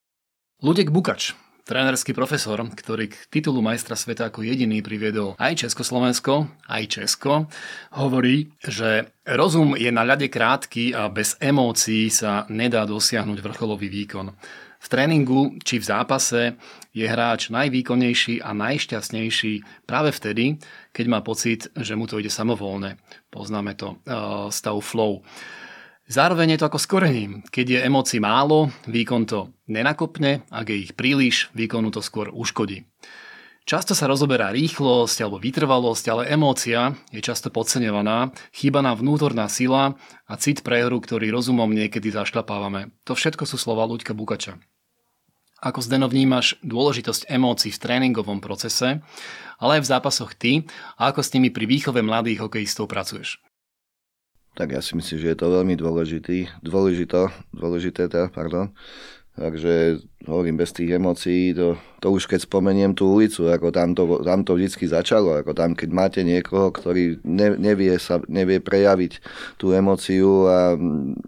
Ludek 0.65 0.89
Bukač, 0.89 1.38
Trénerský 1.67 2.15
profesor, 2.15 2.63
ktorý 2.63 3.12
k 3.12 3.27
titulu 3.27 3.60
majstra 3.60 3.99
sveta 3.99 4.32
ako 4.32 4.39
jediný 4.39 4.80
priviedol 4.80 5.36
aj 5.36 5.67
Československo, 5.67 6.47
aj 6.63 6.84
Česko, 6.88 7.51
hovorí, 7.91 8.56
že 8.63 9.12
rozum 9.27 9.75
je 9.75 9.91
na 9.91 10.08
ľade 10.08 10.32
krátky 10.32 10.95
a 10.95 11.12
bez 11.12 11.36
emócií 11.43 12.08
sa 12.08 12.47
nedá 12.47 12.88
dosiahnuť 12.88 13.43
vrcholový 13.43 13.91
výkon. 13.91 14.32
V 14.80 14.88
tréningu 14.88 15.60
či 15.60 15.84
v 15.84 15.89
zápase 15.91 16.56
je 16.95 17.03
hráč 17.03 17.51
najvýkonnejší 17.51 18.39
a 18.39 18.56
najšťastnejší 18.56 19.84
práve 19.84 20.15
vtedy, 20.15 20.63
keď 20.95 21.06
má 21.12 21.19
pocit, 21.19 21.67
že 21.75 21.99
mu 21.99 22.08
to 22.08 22.23
ide 22.23 22.32
samovolne. 22.32 22.95
Poznáme 23.27 23.75
to 23.75 23.99
stav 24.56 24.80
flow. 24.80 25.19
Zároveň 26.08 26.56
je 26.56 26.60
to 26.63 26.67
ako 26.72 26.80
s 26.80 26.88
korením. 26.88 27.43
Keď 27.52 27.65
je 27.67 27.80
emócií 27.84 28.24
málo, 28.24 28.72
výkon 28.88 29.28
to 29.28 29.52
nenakopne, 29.67 30.48
ak 30.48 30.72
je 30.72 30.78
ich 30.88 30.93
príliš, 30.96 31.52
výkonu 31.52 31.91
to 31.91 32.00
skôr 32.00 32.32
uškodí. 32.32 32.88
Často 33.67 33.91
sa 33.91 34.08
rozoberá 34.08 34.56
rýchlosť 34.56 35.28
alebo 35.28 35.43
vytrvalosť, 35.43 36.06
ale 36.08 36.32
emócia 36.32 36.96
je 37.12 37.20
často 37.20 37.52
podceňovaná, 37.52 38.32
chýba 38.56 38.80
nám 38.80 39.04
vnútorná 39.04 39.52
sila 39.52 40.00
a 40.24 40.34
cit 40.39 40.63
pre 40.63 40.88
hru, 40.88 41.04
ktorý 41.04 41.28
rozumom 41.28 41.67
niekedy 41.76 42.08
zašľapávame. 42.08 42.96
To 43.04 43.12
všetko 43.12 43.43
sú 43.43 43.60
slova 43.60 43.84
Luďka 43.84 44.15
Bukača. 44.15 44.56
Ako 45.60 45.84
Zdeno 45.84 46.08
vnímaš 46.08 46.56
dôležitosť 46.63 47.28
emócií 47.28 47.76
v 47.76 47.82
tréningovom 47.84 48.39
procese, 48.39 49.04
ale 49.60 49.72
aj 49.76 49.82
v 49.84 49.91
zápasoch 49.91 50.32
ty 50.39 50.63
a 50.96 51.12
ako 51.12 51.20
s 51.20 51.36
nimi 51.36 51.52
pri 51.52 51.67
výchove 51.67 52.00
mladých 52.00 52.48
hokejistov 52.48 52.88
pracuješ? 52.88 53.43
Tak 54.58 54.74
ja 54.74 54.82
si 54.82 54.98
myslím, 54.98 55.22
že 55.22 55.30
je 55.32 55.38
to 55.38 55.54
veľmi 55.54 55.78
dôležitý, 55.78 56.50
dôležito, 56.65 57.30
dôležité, 57.54 58.10
teda, 58.10 58.34
pardon. 58.34 58.74
Takže 59.38 60.02
hovorím, 60.26 60.58
bez 60.58 60.74
tých 60.74 60.98
emócií, 60.98 61.54
to, 61.54 61.78
to 62.02 62.10
už 62.10 62.26
keď 62.26 62.50
spomeniem 62.50 62.98
tú 62.98 63.13
ulicu, 63.13 63.46
ako 63.46 63.70
tam 63.70 63.93
to, 63.93 64.26
tam 64.26 64.41
to 64.41 64.58
vždy 64.58 64.89
začalo, 64.89 65.38
ako 65.38 65.54
tam, 65.54 65.78
keď 65.78 65.89
máte 65.93 66.26
niekoho, 66.26 66.74
ktorý 66.74 67.22
ne, 67.22 67.54
nevie, 67.54 68.02
sa, 68.02 68.17
nevie 68.26 68.58
prejaviť 68.58 69.22
tú 69.62 69.78
emóciu 69.78 70.50
a 70.50 70.74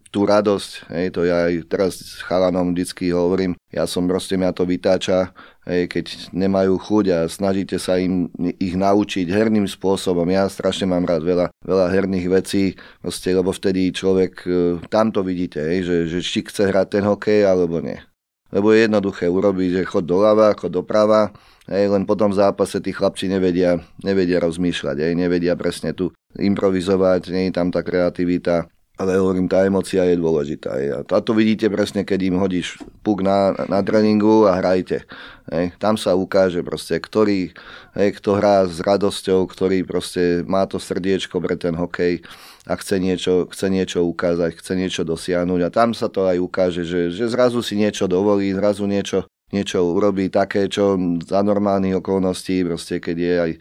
tú 0.09 0.25
radosť, 0.25 0.89
hej, 0.89 1.05
to 1.13 1.21
ja 1.21 1.53
aj 1.53 1.69
teraz 1.69 2.01
s 2.01 2.25
chalanom 2.25 2.73
vždy 2.73 3.13
hovorím, 3.13 3.53
ja 3.69 3.85
som 3.85 4.09
proste, 4.09 4.41
mňa 4.41 4.57
to 4.57 4.65
vytáča, 4.65 5.29
hej, 5.69 5.85
keď 5.85 6.05
nemajú 6.33 6.81
chuť 6.81 7.05
a 7.13 7.19
snažíte 7.29 7.77
sa 7.77 8.01
im 8.01 8.27
ich 8.57 8.73
naučiť 8.73 9.29
herným 9.29 9.69
spôsobom. 9.69 10.25
Ja 10.33 10.49
strašne 10.49 10.89
mám 10.89 11.05
rád 11.05 11.21
veľa, 11.21 11.45
veľa 11.61 11.85
herných 11.93 12.27
vecí, 12.33 12.73
proste, 12.99 13.37
lebo 13.37 13.53
vtedy 13.53 13.93
človek, 13.93 14.33
e, 14.43 14.49
tam 14.89 15.13
to 15.13 15.21
vidíte, 15.21 15.61
hej, 15.61 15.85
že, 15.85 15.97
že 16.09 16.19
či 16.25 16.41
chce 16.41 16.73
hrať 16.73 16.99
ten 16.99 17.03
hokej 17.05 17.45
alebo 17.45 17.77
nie. 17.79 18.01
Lebo 18.49 18.73
je 18.73 18.89
jednoduché 18.89 19.29
urobiť, 19.29 19.69
že 19.77 19.89
chod 19.93 20.09
doľava, 20.09 20.57
chod 20.57 20.73
doprava, 20.73 21.29
hej, 21.69 21.85
len 21.93 22.09
potom 22.09 22.33
v 22.33 22.41
zápase 22.41 22.81
tí 22.81 22.89
chlapci 22.89 23.29
nevedia, 23.29 23.77
nevedia 24.01 24.41
rozmýšľať, 24.41 24.97
hej, 25.05 25.13
nevedia 25.13 25.53
presne 25.53 25.93
tu 25.93 26.09
improvizovať, 26.33 27.29
nie 27.29 27.53
je 27.53 27.53
tam 27.53 27.69
tá 27.69 27.85
kreativita 27.85 28.65
ale 28.99 29.15
hovorím, 29.15 29.47
tá 29.47 29.63
emocia 29.63 30.03
je 30.03 30.19
dôležitá. 30.19 30.75
A 31.07 31.19
to 31.23 31.31
vidíte 31.31 31.71
presne, 31.71 32.03
keď 32.03 32.19
im 32.27 32.35
hodíš 32.35 32.83
puk 32.99 33.23
na, 33.23 33.55
na 33.71 33.79
tréningu 33.79 34.43
a 34.43 34.59
hrajte. 34.59 35.07
Hej. 35.47 35.71
Tam 35.79 35.95
sa 35.95 36.19
ukáže 36.19 36.59
proste, 36.67 36.99
ktorý, 36.99 37.55
hej, 37.95 38.09
kto 38.19 38.35
hrá 38.35 38.67
s 38.67 38.83
radosťou, 38.83 39.47
ktorý 39.47 39.87
proste 39.87 40.43
má 40.43 40.67
to 40.67 40.83
srdiečko 40.83 41.39
pre 41.39 41.55
ten 41.55 41.79
hokej 41.79 42.27
a 42.67 42.75
chce 42.75 42.99
niečo, 42.99 43.47
chce 43.47 43.71
niečo 43.71 44.03
ukázať, 44.03 44.59
chce 44.59 44.73
niečo 44.75 45.07
dosiahnuť. 45.07 45.59
A 45.63 45.69
tam 45.71 45.95
sa 45.95 46.11
to 46.11 46.27
aj 46.27 46.35
ukáže, 46.35 46.83
že, 46.83 47.07
že 47.15 47.31
zrazu 47.31 47.63
si 47.63 47.79
niečo 47.79 48.03
dovolí, 48.03 48.51
zrazu 48.51 48.83
niečo 48.83 49.23
niečo 49.49 49.81
urobí 49.81 50.29
také, 50.29 50.69
čo 50.69 50.93
za 51.25 51.41
normálnych 51.41 52.05
okolností, 52.05 52.61
proste 52.69 53.01
keď 53.01 53.17
je 53.17 53.33
aj 53.33 53.51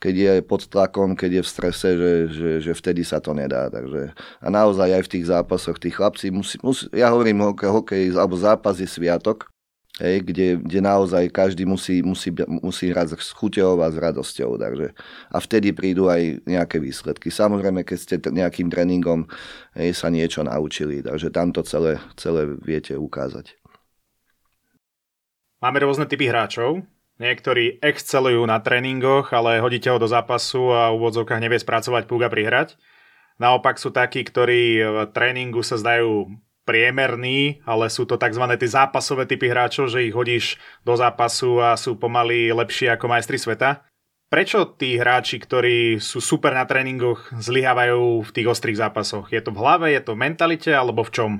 keď 0.00 0.14
je 0.16 0.32
pod 0.40 0.64
tlakom, 0.64 1.12
keď 1.12 1.40
je 1.40 1.42
v 1.44 1.52
strese, 1.52 1.88
že, 1.92 2.12
že, 2.32 2.50
že 2.64 2.72
vtedy 2.72 3.04
sa 3.04 3.20
to 3.20 3.36
nedá. 3.36 3.68
Takže, 3.68 4.16
a 4.16 4.46
naozaj 4.48 4.96
aj 4.96 5.02
v 5.04 5.12
tých 5.12 5.28
zápasoch 5.28 5.76
tí 5.76 5.92
chlapci 5.92 6.32
musí, 6.32 6.56
musí 6.64 6.88
ja 6.96 7.12
hovorím 7.12 7.52
hokej, 7.52 8.16
alebo 8.16 8.32
zápas 8.40 8.80
je 8.80 8.88
sviatok, 8.88 9.52
hej, 10.00 10.24
kde, 10.24 10.56
kde 10.56 10.80
naozaj 10.80 11.28
každý 11.28 11.68
musí, 11.68 12.00
musí, 12.00 12.32
musí 12.48 12.88
hrať 12.88 13.20
s 13.20 13.36
chuťou 13.36 13.76
a 13.84 13.92
s 13.92 14.00
radosťou. 14.00 14.56
Takže, 14.56 14.96
a 15.28 15.36
vtedy 15.36 15.76
prídu 15.76 16.08
aj 16.08 16.48
nejaké 16.48 16.80
výsledky. 16.80 17.28
Samozrejme, 17.28 17.84
keď 17.84 17.98
ste 18.00 18.16
nejakým 18.16 18.72
tréningom 18.72 19.28
hej, 19.76 19.92
sa 19.92 20.08
niečo 20.08 20.40
naučili, 20.40 21.04
takže 21.04 21.28
tam 21.28 21.52
to 21.52 21.60
celé, 21.60 22.00
celé 22.16 22.48
viete 22.64 22.96
ukázať. 22.96 23.52
Máme 25.60 25.76
rôzne 25.84 26.08
typy 26.08 26.24
hráčov. 26.32 26.80
Niektorí 27.20 27.84
excelujú 27.84 28.48
na 28.48 28.64
tréningoch, 28.64 29.28
ale 29.36 29.60
hodíte 29.60 29.92
ho 29.92 30.00
do 30.00 30.08
zápasu 30.08 30.72
a 30.72 30.88
v 30.88 31.04
úvodzovkách 31.04 31.44
nevie 31.44 31.60
spracovať 31.60 32.08
púk 32.08 32.24
prihrať. 32.24 32.80
Naopak 33.36 33.76
sú 33.76 33.92
takí, 33.92 34.24
ktorí 34.24 34.80
v 34.80 34.96
tréningu 35.12 35.60
sa 35.60 35.76
zdajú 35.76 36.32
priemerní, 36.64 37.60
ale 37.68 37.92
sú 37.92 38.08
to 38.08 38.16
tzv. 38.16 38.44
tie 38.56 38.70
zápasové 38.72 39.28
typy 39.28 39.52
hráčov, 39.52 39.92
že 39.92 40.08
ich 40.08 40.16
hodíš 40.16 40.56
do 40.80 40.96
zápasu 40.96 41.60
a 41.60 41.76
sú 41.76 42.00
pomaly 42.00 42.56
lepšie 42.56 42.88
ako 42.96 43.12
majstri 43.12 43.36
sveta. 43.36 43.84
Prečo 44.32 44.64
tí 44.78 44.96
hráči, 44.96 45.42
ktorí 45.42 46.00
sú 46.00 46.24
super 46.24 46.56
na 46.56 46.64
tréningoch, 46.64 47.34
zlyhávajú 47.36 48.22
v 48.22 48.30
tých 48.32 48.48
ostrých 48.48 48.80
zápasoch? 48.80 49.28
Je 49.28 49.42
to 49.44 49.52
v 49.52 49.60
hlave, 49.60 49.92
je 49.92 50.00
to 50.00 50.16
v 50.16 50.22
mentalite 50.24 50.70
alebo 50.72 51.04
v 51.04 51.12
čom? 51.12 51.32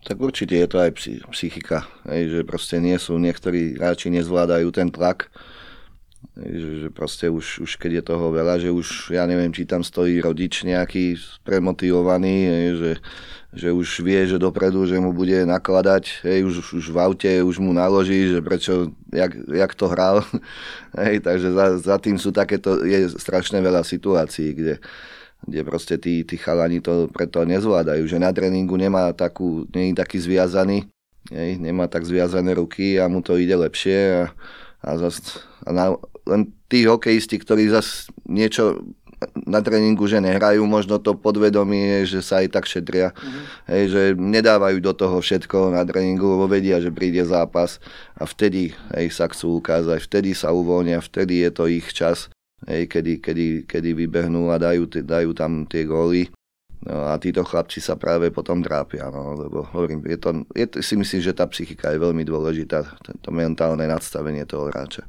Tak 0.00 0.16
určite 0.16 0.56
je 0.56 0.64
to 0.64 0.80
aj 0.80 0.90
psychika, 1.36 1.84
hej, 2.08 2.32
že 2.32 2.40
proste 2.48 2.80
nie 2.80 2.96
sú, 2.96 3.20
niektorí 3.20 3.76
hráči 3.76 4.08
nezvládajú 4.08 4.72
ten 4.72 4.88
tlak, 4.88 5.28
hej, 6.40 6.52
že, 6.56 6.88
proste 6.88 7.28
už, 7.28 7.68
už 7.68 7.76
keď 7.76 8.00
je 8.00 8.02
toho 8.08 8.32
veľa, 8.32 8.56
že 8.64 8.72
už 8.72 9.12
ja 9.12 9.28
neviem, 9.28 9.52
či 9.52 9.68
tam 9.68 9.84
stojí 9.84 10.24
rodič 10.24 10.64
nejaký 10.64 11.20
premotivovaný, 11.44 12.36
hej, 12.48 12.68
že, 12.80 12.92
že 13.52 13.68
už 13.76 14.00
vie, 14.00 14.24
že 14.24 14.40
dopredu, 14.40 14.88
že 14.88 14.96
mu 14.96 15.12
bude 15.12 15.44
nakladať, 15.44 16.24
hej, 16.24 16.48
už, 16.48 16.80
už 16.80 16.84
v 16.88 16.96
aute 16.96 17.32
už 17.44 17.60
mu 17.60 17.76
naloží, 17.76 18.32
že 18.32 18.40
prečo, 18.40 18.96
jak, 19.12 19.36
jak 19.36 19.72
to 19.76 19.84
hral, 19.84 20.24
hej, 21.04 21.20
takže 21.20 21.52
za, 21.52 21.66
za 21.76 21.96
tým 22.00 22.16
sú 22.16 22.32
takéto, 22.32 22.88
je 22.88 23.04
strašne 23.20 23.60
veľa 23.60 23.84
situácií, 23.84 24.56
kde, 24.56 24.80
kde 25.46 25.60
proste 25.64 25.96
tí, 25.96 26.22
tí 26.24 26.36
chalani 26.36 26.84
to 26.84 27.08
preto 27.08 27.44
nezvládajú, 27.48 28.04
že 28.04 28.20
na 28.20 28.30
tréningu 28.30 28.76
nemá 28.76 29.12
takú, 29.16 29.64
nie 29.72 29.92
je 29.92 30.00
taký 30.00 30.20
zviazaný, 30.20 30.84
nie, 31.32 31.56
nemá 31.56 31.88
tak 31.88 32.04
zviazané 32.04 32.56
ruky 32.56 32.96
a 33.00 33.08
mu 33.08 33.24
to 33.24 33.36
ide 33.40 33.56
lepšie 33.56 33.98
a, 34.12 34.24
a, 34.84 34.90
zas, 35.00 35.44
a 35.64 35.70
na, 35.72 35.84
len 36.28 36.52
tí 36.68 36.84
hokejisti, 36.84 37.40
ktorí 37.40 37.72
zase 37.72 38.12
niečo 38.28 38.84
na 39.44 39.60
tréningu, 39.60 40.08
že 40.08 40.16
nehrajú, 40.16 40.64
možno 40.64 40.96
to 40.96 41.12
podvedomie 41.12 42.08
že 42.08 42.24
sa 42.24 42.40
aj 42.40 42.56
tak 42.56 42.64
šetria, 42.64 43.12
mm-hmm. 43.12 43.44
hej, 43.68 43.82
že 43.92 44.02
nedávajú 44.16 44.80
do 44.80 44.96
toho 44.96 45.20
všetko 45.20 45.76
na 45.76 45.84
tréningu, 45.84 46.24
lebo 46.24 46.48
vedia, 46.48 46.80
že 46.80 46.88
príde 46.88 47.20
zápas 47.28 47.84
a 48.16 48.24
vtedy 48.24 48.72
hej, 48.96 49.12
sa 49.12 49.28
chcú 49.28 49.60
ukázať, 49.60 50.00
vtedy 50.00 50.32
sa 50.32 50.56
uvoľnia, 50.56 51.04
vtedy 51.04 51.44
je 51.44 51.50
to 51.52 51.64
ich 51.68 51.92
čas 51.92 52.32
hej, 52.68 52.90
kedy, 52.90 53.22
kedy, 53.22 53.46
kedy 53.64 53.90
vybehnú 53.94 54.52
a 54.52 54.60
dajú, 54.60 54.90
dajú 54.90 55.30
tam 55.32 55.64
tie 55.64 55.86
góly. 55.88 56.28
No 56.80 57.12
a 57.12 57.20
títo 57.20 57.44
chlapci 57.44 57.76
sa 57.76 58.00
práve 58.00 58.32
potom 58.32 58.64
trápia, 58.64 59.12
no, 59.12 59.36
lebo 59.36 59.68
hovorím, 59.68 60.00
je 60.08 60.16
to, 60.16 60.28
je 60.56 60.66
si 60.80 60.96
myslím, 60.96 61.20
že 61.20 61.36
tá 61.36 61.44
psychika 61.44 61.92
je 61.92 62.00
veľmi 62.00 62.24
dôležitá, 62.24 62.96
to 63.20 63.28
mentálne 63.28 63.84
nadstavenie 63.84 64.48
toho 64.48 64.72
hráča. 64.72 65.04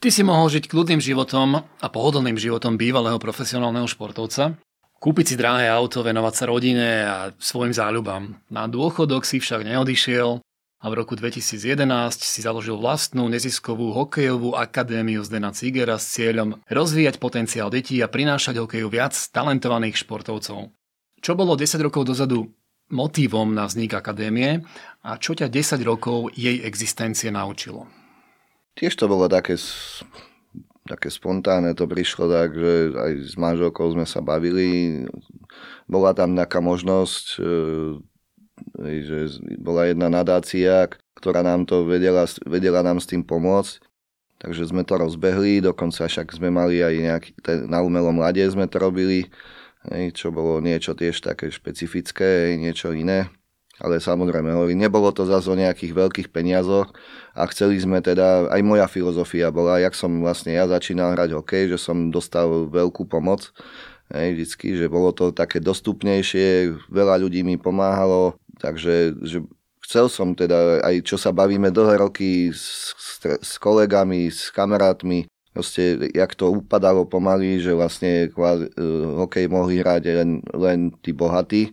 Ty 0.00 0.08
si 0.14 0.22
mohol 0.24 0.48
žiť 0.48 0.72
kľudným 0.72 1.02
životom 1.02 1.60
a 1.60 1.86
pohodlným 1.90 2.38
životom 2.40 2.80
bývalého 2.80 3.20
profesionálneho 3.20 3.90
športovca, 3.90 4.56
kúpiť 5.00 5.24
si 5.24 5.34
drahé 5.36 5.68
auto, 5.68 6.02
venovať 6.02 6.34
sa 6.34 6.44
rodine 6.48 6.88
a 7.04 7.16
svojim 7.36 7.72
záľubám. 7.72 8.36
Na 8.48 8.66
dôchodok 8.70 9.24
si 9.24 9.38
však 9.38 9.64
neodišiel 9.64 10.40
a 10.76 10.86
v 10.92 10.94
roku 10.94 11.16
2011 11.16 11.82
si 12.20 12.40
založil 12.44 12.76
vlastnú 12.76 13.26
neziskovú 13.32 13.96
hokejovú 13.96 14.54
akadémiu 14.54 15.24
Zdena 15.24 15.50
Cigera 15.56 15.96
s 15.96 16.14
cieľom 16.14 16.60
rozvíjať 16.68 17.16
potenciál 17.16 17.72
detí 17.72 17.98
a 18.04 18.12
prinášať 18.12 18.60
hokeju 18.60 18.86
viac 18.92 19.16
talentovaných 19.32 20.04
športovcov. 20.04 20.70
Čo 21.24 21.32
bolo 21.32 21.56
10 21.56 21.80
rokov 21.80 22.06
dozadu 22.06 22.52
motivom 22.92 23.50
na 23.50 23.66
vznik 23.66 23.98
akadémie 23.98 24.62
a 25.02 25.18
čo 25.18 25.34
ťa 25.34 25.50
10 25.50 25.80
rokov 25.82 26.30
jej 26.36 26.62
existencie 26.62 27.32
naučilo? 27.32 27.88
Tiež 28.76 28.92
to 28.94 29.08
bolo 29.08 29.26
také, 29.26 29.56
také 30.86 31.10
spontánne, 31.10 31.74
to 31.74 31.84
prišlo 31.90 32.30
tak, 32.30 32.54
že 32.54 32.94
aj 32.94 33.12
s 33.26 33.34
manželkou 33.34 33.86
sme 33.92 34.06
sa 34.06 34.22
bavili, 34.22 35.02
bola 35.90 36.14
tam 36.14 36.32
nejaká 36.32 36.62
možnosť, 36.62 37.24
e, 37.42 39.00
že 39.04 39.18
bola 39.60 39.90
jedna 39.90 40.08
nadácia, 40.08 40.88
ktorá 41.18 41.44
nám 41.44 41.68
to 41.68 41.84
vedela, 41.84 42.24
vedela 42.46 42.80
nám 42.80 43.02
s 43.02 43.10
tým 43.10 43.20
pomôcť. 43.20 43.82
Takže 44.36 44.68
sme 44.68 44.84
to 44.84 45.00
rozbehli, 45.00 45.64
dokonca 45.64 46.04
však 46.04 46.28
sme 46.28 46.52
mali 46.52 46.84
aj 46.84 46.94
nejaký, 46.94 47.30
na 47.72 47.80
umelom 47.80 48.20
lade 48.20 48.44
sme 48.44 48.68
to 48.68 48.76
robili, 48.76 49.32
čo 50.12 50.28
bolo 50.28 50.60
niečo 50.60 50.92
tiež 50.92 51.24
také 51.24 51.48
špecifické, 51.48 52.52
niečo 52.60 52.92
iné 52.92 53.32
ale 53.76 54.00
samozrejme, 54.00 54.72
nebolo 54.72 55.12
to 55.12 55.28
zase 55.28 55.52
o 55.52 55.56
nejakých 55.58 55.92
veľkých 55.92 56.28
peniazoch 56.32 56.92
a 57.36 57.44
chceli 57.52 57.76
sme 57.76 58.00
teda, 58.00 58.48
aj 58.48 58.60
moja 58.64 58.88
filozofia 58.88 59.52
bola, 59.52 59.80
jak 59.80 59.92
som 59.92 60.24
vlastne 60.24 60.56
ja 60.56 60.64
začínal 60.64 61.12
hrať 61.12 61.36
hokej, 61.36 61.76
že 61.76 61.78
som 61.80 62.08
dostal 62.08 62.72
veľkú 62.72 63.04
pomoc, 63.04 63.52
hej, 64.16 64.32
vždycky, 64.32 64.80
že 64.80 64.88
bolo 64.88 65.12
to 65.12 65.28
také 65.36 65.60
dostupnejšie, 65.60 66.72
veľa 66.88 67.20
ľudí 67.20 67.44
mi 67.44 67.60
pomáhalo, 67.60 68.40
takže 68.56 69.12
že 69.20 69.44
chcel 69.84 70.08
som 70.08 70.32
teda, 70.32 70.80
aj 70.82 71.04
čo 71.04 71.20
sa 71.20 71.30
bavíme 71.30 71.68
dlhé 71.68 72.00
roky 72.00 72.50
s, 72.50 72.96
s, 72.96 73.10
s 73.22 73.52
kolegami, 73.60 74.32
s 74.32 74.48
kamarátmi, 74.50 75.28
proste, 75.56 76.12
jak 76.12 76.32
to 76.36 76.52
upadalo 76.52 77.08
pomaly, 77.08 77.60
že 77.60 77.72
vlastne 77.72 78.28
uh, 78.28 78.66
hokej 79.24 79.46
mohli 79.48 79.80
hrať 79.80 80.02
len, 80.12 80.30
len 80.52 80.92
tí 81.00 81.16
bohatí, 81.16 81.72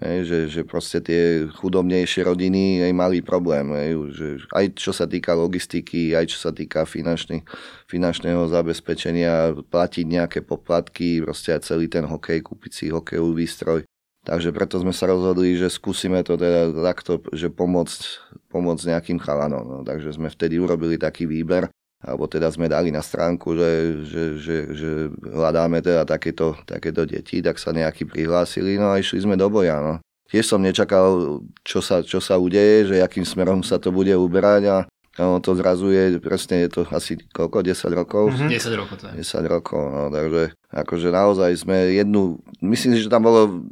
Hej, 0.00 0.18
že, 0.24 0.38
že 0.48 0.62
proste 0.64 1.04
tie 1.04 1.44
chudobnejšie 1.52 2.24
rodiny 2.24 2.80
aj 2.80 2.92
mali 2.96 3.20
problém. 3.20 3.76
Hej, 3.76 3.92
že 4.16 4.26
aj 4.48 4.64
čo 4.80 4.88
sa 4.96 5.04
týka 5.04 5.36
logistiky, 5.36 6.16
aj 6.16 6.32
čo 6.32 6.38
sa 6.48 6.50
týka 6.50 6.88
finančný, 6.88 7.44
finančného 7.92 8.48
zabezpečenia, 8.48 9.52
platiť 9.68 10.06
nejaké 10.08 10.40
poplatky, 10.40 11.20
proste 11.20 11.52
aj 11.52 11.68
celý 11.68 11.92
ten 11.92 12.08
hokej, 12.08 12.40
kúpiť 12.40 12.72
si 12.72 12.84
hokejový 12.88 13.44
výstroj. 13.44 13.84
Takže 14.22 14.54
preto 14.54 14.80
sme 14.80 14.94
sa 14.96 15.10
rozhodli, 15.10 15.58
že 15.58 15.68
skúsime 15.68 16.24
to 16.24 16.40
teda 16.40 16.72
takto, 16.72 17.20
že 17.34 17.52
pomôcť, 17.52 18.00
pomôcť 18.48 18.96
nejakým 18.96 19.18
chalanom. 19.20 19.66
No, 19.66 19.78
takže 19.84 20.14
sme 20.14 20.32
vtedy 20.32 20.56
urobili 20.56 20.96
taký 20.96 21.28
výber 21.28 21.68
alebo 22.02 22.26
teda 22.26 22.50
sme 22.50 22.66
dali 22.66 22.90
na 22.90 22.98
stránku, 22.98 23.54
že, 23.54 23.70
že, 24.02 24.22
že, 24.42 24.56
že 24.74 24.90
hľadáme 25.22 25.78
teda 25.78 26.02
takéto, 26.02 26.58
takéto 26.66 27.06
deti, 27.06 27.38
tak 27.38 27.62
sa 27.62 27.70
nejakí 27.70 28.10
prihlásili, 28.10 28.74
no 28.74 28.90
a 28.90 28.98
išli 28.98 29.22
sme 29.22 29.38
do 29.38 29.46
boja. 29.46 29.78
No. 29.78 29.94
Tiež 30.26 30.50
som 30.50 30.58
nečakal, 30.58 31.38
čo 31.62 31.78
sa, 31.78 32.02
čo 32.02 32.18
sa 32.18 32.42
udeje, 32.42 32.90
že 32.90 33.04
akým 33.04 33.22
smerom 33.22 33.62
sa 33.62 33.78
to 33.78 33.94
bude 33.94 34.10
uberať 34.18 34.62
a 34.66 34.76
ono 35.20 35.44
to 35.44 35.52
zrazu 35.52 35.92
je, 35.92 36.16
presne 36.24 36.64
je 36.64 36.68
to 36.72 36.82
asi 36.88 37.20
koľko, 37.36 37.60
10 37.60 37.92
rokov? 37.92 38.24
Mm-hmm. 38.32 38.48
10 38.48 38.80
rokov 38.80 38.94
to 38.96 39.06
je. 39.12 39.14
10 39.20 39.44
rokov, 39.44 39.82
no, 39.92 40.08
takže 40.08 40.56
akože 40.72 41.08
naozaj 41.12 41.52
sme 41.60 41.92
jednu, 42.00 42.40
myslím 42.64 42.96
si, 42.96 43.04
že 43.04 43.12
tam 43.12 43.28
bolo, 43.28 43.68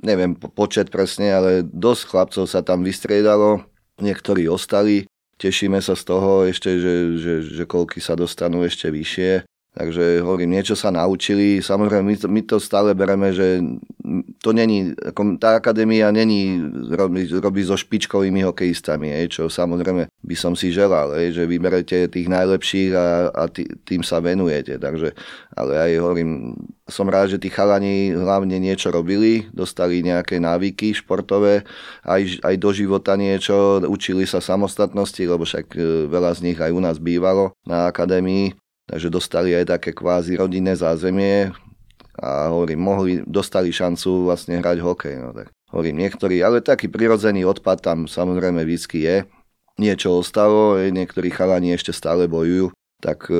neviem 0.00 0.32
počet 0.32 0.88
presne, 0.88 1.36
ale 1.36 1.50
dosť 1.62 2.02
chlapcov 2.08 2.44
sa 2.48 2.64
tam 2.64 2.80
vystriedalo, 2.80 3.60
niektorí 4.00 4.48
ostali, 4.48 5.04
tešíme 5.40 5.80
sa 5.80 5.96
z 5.96 6.04
toho 6.04 6.44
ešte, 6.44 6.76
že, 6.76 7.16
že, 7.16 7.32
že 7.40 7.64
koľky 7.64 7.98
sa 8.04 8.12
dostanú 8.12 8.60
ešte 8.62 8.92
vyššie. 8.92 9.48
Takže 9.70 10.18
hovorím, 10.26 10.58
niečo 10.58 10.74
sa 10.74 10.90
naučili. 10.90 11.62
Samozrejme, 11.62 12.02
my 12.02 12.16
to, 12.18 12.26
my 12.26 12.42
to 12.42 12.56
stále 12.58 12.90
bereme, 12.90 13.30
že 13.30 13.62
to 14.42 14.50
není, 14.50 14.98
tá 15.38 15.62
akadémia 15.62 16.10
není 16.10 16.58
robí, 16.90 17.30
robí 17.38 17.62
so 17.62 17.78
špičkovými 17.78 18.42
hokejistami, 18.50 19.14
je, 19.14 19.38
čo 19.38 19.42
samozrejme 19.46 20.10
by 20.10 20.34
som 20.34 20.58
si 20.58 20.74
želal, 20.74 21.14
je, 21.22 21.38
že 21.38 21.44
vyberete 21.46 22.10
tých 22.10 22.26
najlepších 22.26 22.90
a, 22.98 23.30
a 23.30 23.42
tý, 23.46 23.70
tým 23.86 24.02
sa 24.02 24.18
venujete. 24.18 24.74
Takže, 24.74 25.14
ale 25.54 25.72
aj 25.78 25.90
hovorím, 26.02 26.58
som 26.90 27.06
rád, 27.06 27.38
že 27.38 27.38
tí 27.38 27.46
chalani 27.46 28.10
hlavne 28.10 28.58
niečo 28.58 28.90
robili, 28.90 29.46
dostali 29.54 30.02
nejaké 30.02 30.42
návyky 30.42 30.98
športové, 30.98 31.62
aj, 32.02 32.42
aj 32.42 32.54
do 32.58 32.70
života 32.74 33.14
niečo, 33.14 33.86
učili 33.86 34.26
sa 34.26 34.42
samostatnosti, 34.42 35.22
lebo 35.22 35.46
však 35.46 35.66
e, 35.78 36.10
veľa 36.10 36.34
z 36.34 36.40
nich 36.50 36.58
aj 36.58 36.74
u 36.74 36.80
nás 36.82 36.98
bývalo 36.98 37.54
na 37.62 37.86
akadémii 37.86 38.58
takže 38.90 39.06
dostali 39.06 39.54
aj 39.54 39.78
také 39.78 39.94
kvázi 39.94 40.34
rodinné 40.34 40.74
zázemie 40.74 41.54
a 42.18 42.50
hovorím, 42.50 42.80
mohli, 42.82 43.12
dostali 43.22 43.70
šancu 43.70 44.26
vlastne 44.26 44.58
hrať 44.58 44.82
hokej. 44.82 45.14
No, 45.22 45.30
tak 45.30 45.54
hovorím, 45.70 46.02
niektorí, 46.02 46.42
ale 46.42 46.58
taký 46.58 46.90
prirodzený 46.90 47.46
odpad 47.46 47.78
tam 47.80 47.98
samozrejme 48.10 48.66
vždy 48.66 48.98
je. 48.98 49.16
Niečo 49.80 50.20
ostalo, 50.20 50.76
niektorí 50.76 51.32
chalani 51.32 51.72
ešte 51.72 51.94
stále 51.94 52.28
bojujú, 52.28 52.74
tak 53.00 53.32
uh, 53.32 53.38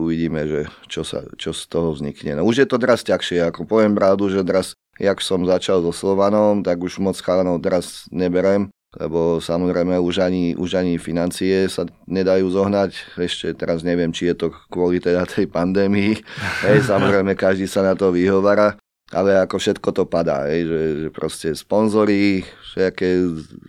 uvidíme, 0.00 0.48
že 0.48 0.60
čo, 0.88 1.04
sa, 1.04 1.28
čo 1.36 1.52
z 1.52 1.68
toho 1.68 1.92
vznikne. 1.92 2.40
No 2.40 2.48
už 2.48 2.64
je 2.64 2.68
to 2.70 2.80
teraz 2.80 3.04
ťažšie, 3.04 3.44
ako 3.52 3.68
poviem 3.68 3.92
brádu, 3.92 4.32
že 4.32 4.40
teraz, 4.40 4.72
jak 4.96 5.20
som 5.20 5.44
začal 5.44 5.84
so 5.84 5.92
Slovanom, 5.92 6.64
tak 6.64 6.80
už 6.80 7.04
moc 7.04 7.20
chalanov 7.20 7.60
teraz 7.60 8.08
neberem, 8.08 8.72
lebo 8.98 9.42
samozrejme 9.42 9.98
už 9.98 10.22
ani, 10.22 10.54
už 10.54 10.78
ani 10.78 10.98
financie 11.02 11.66
sa 11.66 11.86
nedajú 12.06 12.46
zohnať. 12.50 13.18
Ešte 13.18 13.54
teraz 13.58 13.82
neviem, 13.82 14.14
či 14.14 14.30
je 14.30 14.46
to 14.46 14.46
kvôli 14.70 15.02
teda 15.02 15.26
tej 15.26 15.50
pandémii. 15.50 16.18
Hej, 16.62 16.78
samozrejme, 16.92 17.34
každý 17.34 17.66
sa 17.66 17.82
na 17.82 17.98
to 17.98 18.14
vyhovára, 18.14 18.78
ale 19.10 19.38
ako 19.38 19.58
všetko 19.58 19.88
to 19.94 20.04
padá, 20.06 20.46
hej, 20.50 20.66
že, 20.66 20.80
že 21.06 21.08
proste 21.10 21.48
sponzory, 21.54 22.46
všetké 22.74 23.08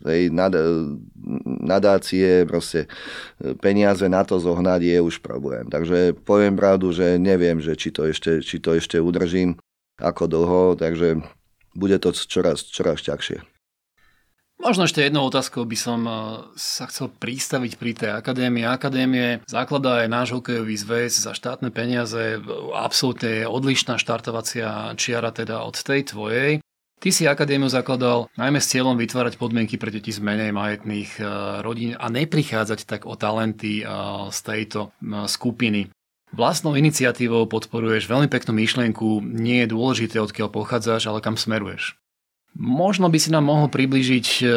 hej, 0.10 0.22
nad, 0.34 0.54
nadácie, 1.46 2.46
proste 2.50 2.90
peniaze 3.62 4.06
na 4.10 4.26
to 4.26 4.38
zohnať 4.38 4.82
je 4.82 4.98
už 5.02 5.22
problém. 5.22 5.70
Takže 5.70 6.18
poviem 6.26 6.58
pravdu, 6.58 6.94
že 6.94 7.18
neviem, 7.22 7.62
že 7.62 7.78
či 7.78 7.94
to 7.94 8.06
ešte, 8.10 8.42
či 8.42 8.58
to 8.58 8.74
ešte 8.74 8.98
udržím, 8.98 9.58
ako 9.96 10.28
dlho, 10.28 10.64
takže 10.76 11.24
bude 11.76 11.98
to 12.00 12.12
čoraz, 12.12 12.68
čoraz 12.68 13.00
ťažšie. 13.04 13.55
Možno 14.56 14.88
ešte 14.88 15.04
jednou 15.04 15.28
otázkou 15.28 15.68
by 15.68 15.78
som 15.78 16.00
eh, 16.08 16.16
sa 16.56 16.88
chcel 16.88 17.12
pristaviť 17.12 17.72
pri 17.76 17.92
tej 17.92 18.12
akadémie. 18.16 18.64
Akadémie 18.64 19.44
zakladá 19.46 20.08
aj 20.08 20.08
náš 20.08 20.28
hokejový 20.32 20.80
zväz 20.80 21.12
za 21.20 21.36
štátne 21.36 21.76
peniaze. 21.76 22.40
Absolútne 22.72 23.44
je 23.44 23.52
odlišná 23.52 24.00
štartovacia 24.00 24.96
čiara 24.96 25.36
teda 25.36 25.60
od 25.60 25.76
tej 25.76 26.08
tvojej. 26.08 26.52
Ty 26.96 27.10
si 27.12 27.28
akadémiu 27.28 27.68
zakladal 27.68 28.32
najmä 28.40 28.64
s 28.64 28.72
cieľom 28.72 28.96
vytvárať 28.96 29.36
podmienky 29.36 29.76
pre 29.76 29.92
deti 29.92 30.16
z 30.16 30.24
menej 30.24 30.56
majetných 30.56 31.12
eh, 31.20 31.28
rodín 31.60 32.00
a 32.00 32.08
neprichádzať 32.08 32.88
tak 32.88 33.04
o 33.04 33.20
talenty 33.20 33.84
eh, 33.84 33.88
z 34.32 34.40
tejto 34.40 34.96
skupiny. 35.28 35.92
Vlastnou 36.36 36.76
iniciatívou 36.76 37.48
podporuješ 37.48 38.12
veľmi 38.12 38.28
peknú 38.28 38.56
myšlienku, 38.56 39.24
nie 39.24 39.64
je 39.64 39.72
dôležité, 39.72 40.20
odkiaľ 40.20 40.52
pochádzaš, 40.52 41.08
ale 41.08 41.24
kam 41.24 41.40
smeruješ. 41.40 41.96
Možno 42.56 43.12
by 43.12 43.20
si 43.20 43.36
nám 43.36 43.52
mohol 43.52 43.68
približiť, 43.68 44.28
eh, 44.42 44.52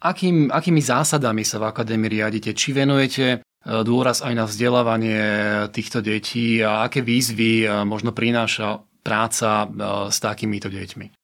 akým, 0.00 0.48
akými 0.48 0.80
zásadami 0.80 1.44
sa 1.44 1.60
v 1.60 1.68
akadémii 1.68 2.08
riadite. 2.08 2.56
Či 2.56 2.72
venujete 2.72 3.26
eh, 3.28 3.40
dôraz 3.84 4.24
aj 4.24 4.32
na 4.32 4.48
vzdelávanie 4.48 5.20
týchto 5.68 6.00
detí 6.00 6.64
a 6.64 6.88
aké 6.88 7.04
výzvy 7.04 7.68
eh, 7.68 7.84
možno 7.84 8.16
prináša 8.16 8.80
práca 9.04 9.68
s 10.12 10.20
takýmito 10.20 10.68
deťmi? 10.68 11.16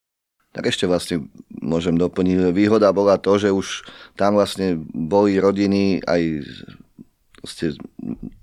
Tak 0.55 0.71
ešte 0.71 0.87
vlastne 0.87 1.29
môžem 1.51 1.99
doplniť. 1.99 2.55
Výhoda 2.55 2.89
bola 2.95 3.19
to, 3.19 3.37
že 3.37 3.51
už 3.51 3.85
tam 4.15 4.39
vlastne 4.39 4.79
boli 4.95 5.37
rodiny 5.37 6.01
aj, 6.07 6.23
vlastne, 7.43 7.69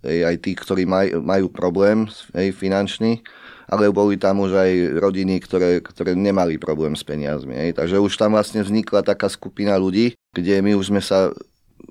aj 0.05 0.35
tí, 0.43 0.51
ktorí 0.53 0.83
maj, 0.85 1.15
majú 1.17 1.47
problém 1.47 2.05
aj 2.35 2.53
finančný 2.53 3.23
ale 3.71 3.87
boli 3.87 4.19
tam 4.19 4.43
už 4.43 4.51
aj 4.51 4.71
rodiny, 4.99 5.39
ktoré, 5.39 5.79
ktoré 5.79 6.11
nemali 6.11 6.59
problém 6.59 6.91
s 6.91 7.07
peniazmi. 7.07 7.55
Hej. 7.55 7.79
Takže 7.79 8.03
už 8.03 8.11
tam 8.19 8.35
vlastne 8.35 8.59
vznikla 8.67 8.99
taká 8.99 9.31
skupina 9.31 9.79
ľudí, 9.79 10.19
kde 10.35 10.59
my 10.59 10.75
už 10.75 10.91
sme 10.91 10.99
sa 10.99 11.31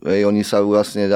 Hej, 0.00 0.22
oni 0.22 0.46
sa 0.46 0.62
vlastne 0.62 1.10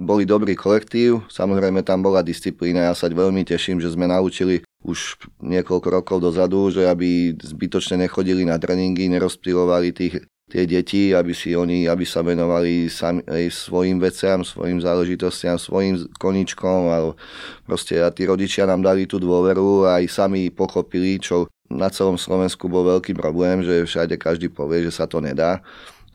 boli 0.00 0.22
dobrý 0.24 0.54
kolektív, 0.54 1.26
samozrejme 1.28 1.82
tam 1.82 2.00
bola 2.00 2.22
disciplína, 2.22 2.88
ja 2.88 2.94
sa 2.94 3.10
veľmi 3.10 3.42
teším, 3.42 3.82
že 3.82 3.90
sme 3.90 4.06
naučili 4.06 4.62
už 4.80 5.18
niekoľko 5.44 5.88
rokov 5.90 6.16
dozadu, 6.24 6.72
že 6.72 6.88
aby 6.88 7.36
zbytočne 7.36 8.06
nechodili 8.06 8.46
na 8.48 8.56
tréningy, 8.56 9.12
nerozptýlovali 9.12 9.92
tých 9.92 10.24
tie 10.50 10.66
deti, 10.66 11.14
aby 11.14 11.30
si 11.30 11.54
oni, 11.54 11.86
aby 11.86 12.02
sa 12.02 12.26
venovali 12.26 12.90
sami, 12.90 13.22
aj 13.22 13.54
svojim 13.54 14.02
veciam, 14.02 14.42
svojim 14.42 14.82
záležitostiam, 14.82 15.54
svojim 15.54 16.10
koničkom, 16.18 16.90
ale 16.90 17.14
proste 17.62 18.02
a 18.02 18.10
tí 18.10 18.26
rodičia 18.26 18.66
nám 18.66 18.82
dali 18.82 19.06
tú 19.06 19.22
dôveru 19.22 19.86
a 19.86 20.02
aj 20.02 20.10
sami 20.10 20.50
pochopili, 20.50 21.22
čo 21.22 21.46
na 21.70 21.86
celom 21.86 22.18
Slovensku 22.18 22.66
bol 22.66 22.82
veľký 22.82 23.14
problém, 23.14 23.62
že 23.62 23.86
všade 23.86 24.18
každý 24.18 24.50
povie, 24.50 24.82
že 24.82 24.90
sa 24.90 25.06
to 25.06 25.22
nedá. 25.22 25.62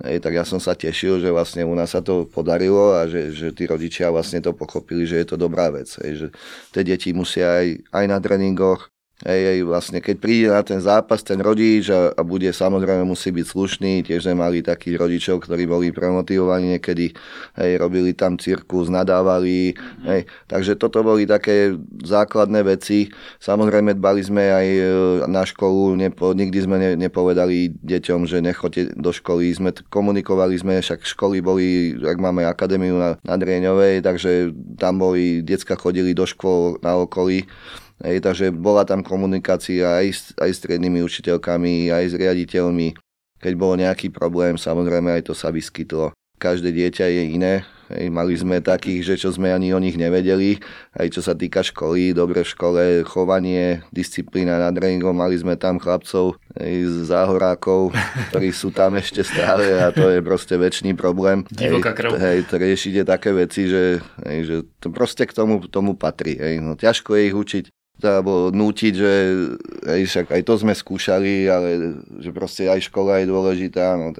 Hej, 0.04 0.20
tak 0.20 0.36
ja 0.36 0.44
som 0.44 0.60
sa 0.60 0.76
tešil, 0.76 1.24
že 1.24 1.32
vlastne 1.32 1.64
u 1.64 1.72
nás 1.72 1.96
sa 1.96 2.04
to 2.04 2.28
podarilo 2.28 3.00
a 3.00 3.08
že, 3.08 3.32
že 3.32 3.56
tí 3.56 3.64
rodičia 3.64 4.12
vlastne 4.12 4.44
to 4.44 4.52
pochopili, 4.52 5.08
že 5.08 5.24
je 5.24 5.28
to 5.32 5.40
dobrá 5.40 5.72
vec. 5.72 5.88
Hej, 6.04 6.12
že 6.20 6.28
tie 6.76 6.84
deti 6.84 7.16
musia 7.16 7.64
aj, 7.64 7.96
aj 7.96 8.06
na 8.12 8.20
tréningoch 8.20 8.92
Hej, 9.24 9.42
hej, 9.48 9.60
vlastne 9.64 10.04
keď 10.04 10.16
príde 10.20 10.48
na 10.52 10.60
ten 10.60 10.84
zápas 10.84 11.24
ten 11.24 11.40
rodič 11.40 11.88
a, 11.88 12.12
a 12.12 12.20
bude 12.20 12.52
samozrejme 12.52 13.08
musí 13.08 13.32
byť 13.32 13.48
slušný, 13.48 13.94
tiež 14.04 14.28
sme 14.28 14.44
mali 14.44 14.60
takých 14.60 15.00
rodičov, 15.00 15.48
ktorí 15.48 15.64
boli 15.64 15.96
premotivovaní 15.96 16.76
niekedy, 16.76 17.16
hej, 17.56 17.72
robili 17.80 18.12
tam 18.12 18.36
cirkus, 18.36 18.92
nadávali, 18.92 19.72
mm-hmm. 19.72 20.08
hej, 20.12 20.22
takže 20.52 20.76
toto 20.76 21.00
boli 21.00 21.24
také 21.24 21.80
základné 22.04 22.68
veci. 22.68 23.08
Samozrejme 23.40 23.96
dbali 23.96 24.20
sme 24.20 24.52
aj 24.52 24.68
e, 24.68 24.84
na 25.32 25.48
školu, 25.48 25.96
nepo, 25.96 26.36
nikdy 26.36 26.60
sme 26.68 26.76
ne, 26.76 26.92
nepovedali 27.00 27.72
deťom, 27.72 28.28
že 28.28 28.44
nechoďte 28.44 29.00
do 29.00 29.16
školy, 29.16 29.48
sme 29.56 29.72
komunikovali 29.96 30.60
sme, 30.60 30.84
však 30.84 31.08
školy 31.08 31.40
boli, 31.40 31.96
ak 32.04 32.20
máme 32.20 32.44
akadémiu 32.44 33.00
na, 33.00 33.16
na 33.24 33.40
Drieňovej, 33.40 34.04
takže 34.04 34.52
tam 34.76 35.00
boli, 35.00 35.40
decka 35.40 35.80
chodili 35.80 36.12
do 36.12 36.28
škôl 36.28 36.84
na 36.84 37.00
okolí, 37.00 37.48
Hej, 38.04 38.28
takže 38.28 38.52
bola 38.52 38.84
tam 38.84 39.00
komunikácia 39.00 40.04
aj 40.04 40.08
s, 40.12 40.22
aj 40.36 40.52
s 40.52 40.60
triednymi 40.68 41.00
učiteľkami, 41.00 41.94
aj 41.96 42.12
s 42.12 42.14
riaditeľmi. 42.20 42.92
Keď 43.40 43.54
bol 43.56 43.80
nejaký 43.80 44.12
problém, 44.12 44.60
samozrejme 44.60 45.16
aj 45.16 45.32
to 45.32 45.34
sa 45.38 45.48
vyskytlo. 45.48 46.12
Každé 46.36 46.76
dieťa 46.76 47.06
je 47.08 47.24
iné. 47.32 47.54
Hej, 47.86 48.10
mali 48.10 48.34
sme 48.34 48.66
takých, 48.66 49.14
že 49.14 49.16
čo 49.22 49.30
sme 49.30 49.54
ani 49.54 49.70
o 49.70 49.78
nich 49.78 49.94
nevedeli, 49.94 50.58
aj 50.98 51.14
čo 51.14 51.22
sa 51.22 51.38
týka 51.38 51.62
školy, 51.62 52.18
dobre 52.18 52.42
v 52.42 52.50
škole, 52.50 52.84
chovanie, 53.06 53.86
disciplína 53.94 54.58
nad 54.58 54.74
tréningom, 54.74 55.14
mali 55.14 55.38
sme 55.38 55.54
tam 55.54 55.78
chlapcov 55.78 56.34
hej, 56.58 56.90
z 56.90 57.14
záhorákov, 57.14 57.94
ktorí 58.34 58.50
sú 58.50 58.74
tam 58.74 58.98
ešte 58.98 59.22
stále 59.22 59.78
a 59.78 59.94
to 59.94 60.10
je 60.10 60.18
proste 60.26 60.58
väčší 60.58 60.98
problém. 60.98 61.46
Divoká 61.54 61.94
krv. 61.94 62.18
Hej, 62.18 62.50
to 62.50 62.58
riešite 62.58 63.06
také 63.06 63.30
veci, 63.38 63.70
že, 63.70 64.02
hej, 64.26 64.40
že 64.50 64.56
to 64.82 64.90
proste 64.90 65.30
k 65.30 65.38
tomu, 65.38 65.62
tomu 65.70 65.94
patrí. 65.94 66.42
Hej. 66.42 66.66
No, 66.66 66.74
ťažko 66.74 67.14
je 67.14 67.22
ich 67.30 67.38
učiť, 67.38 67.64
alebo 68.04 68.52
nútiť, 68.52 68.94
že 68.94 69.14
aj, 69.88 70.02
však 70.04 70.26
aj 70.36 70.42
to 70.44 70.54
sme 70.60 70.74
skúšali, 70.76 71.48
ale 71.48 71.96
že 72.20 72.36
proste 72.36 72.68
aj 72.68 72.92
škola 72.92 73.24
je 73.24 73.32
dôležitá. 73.32 73.96
No, 73.96 74.12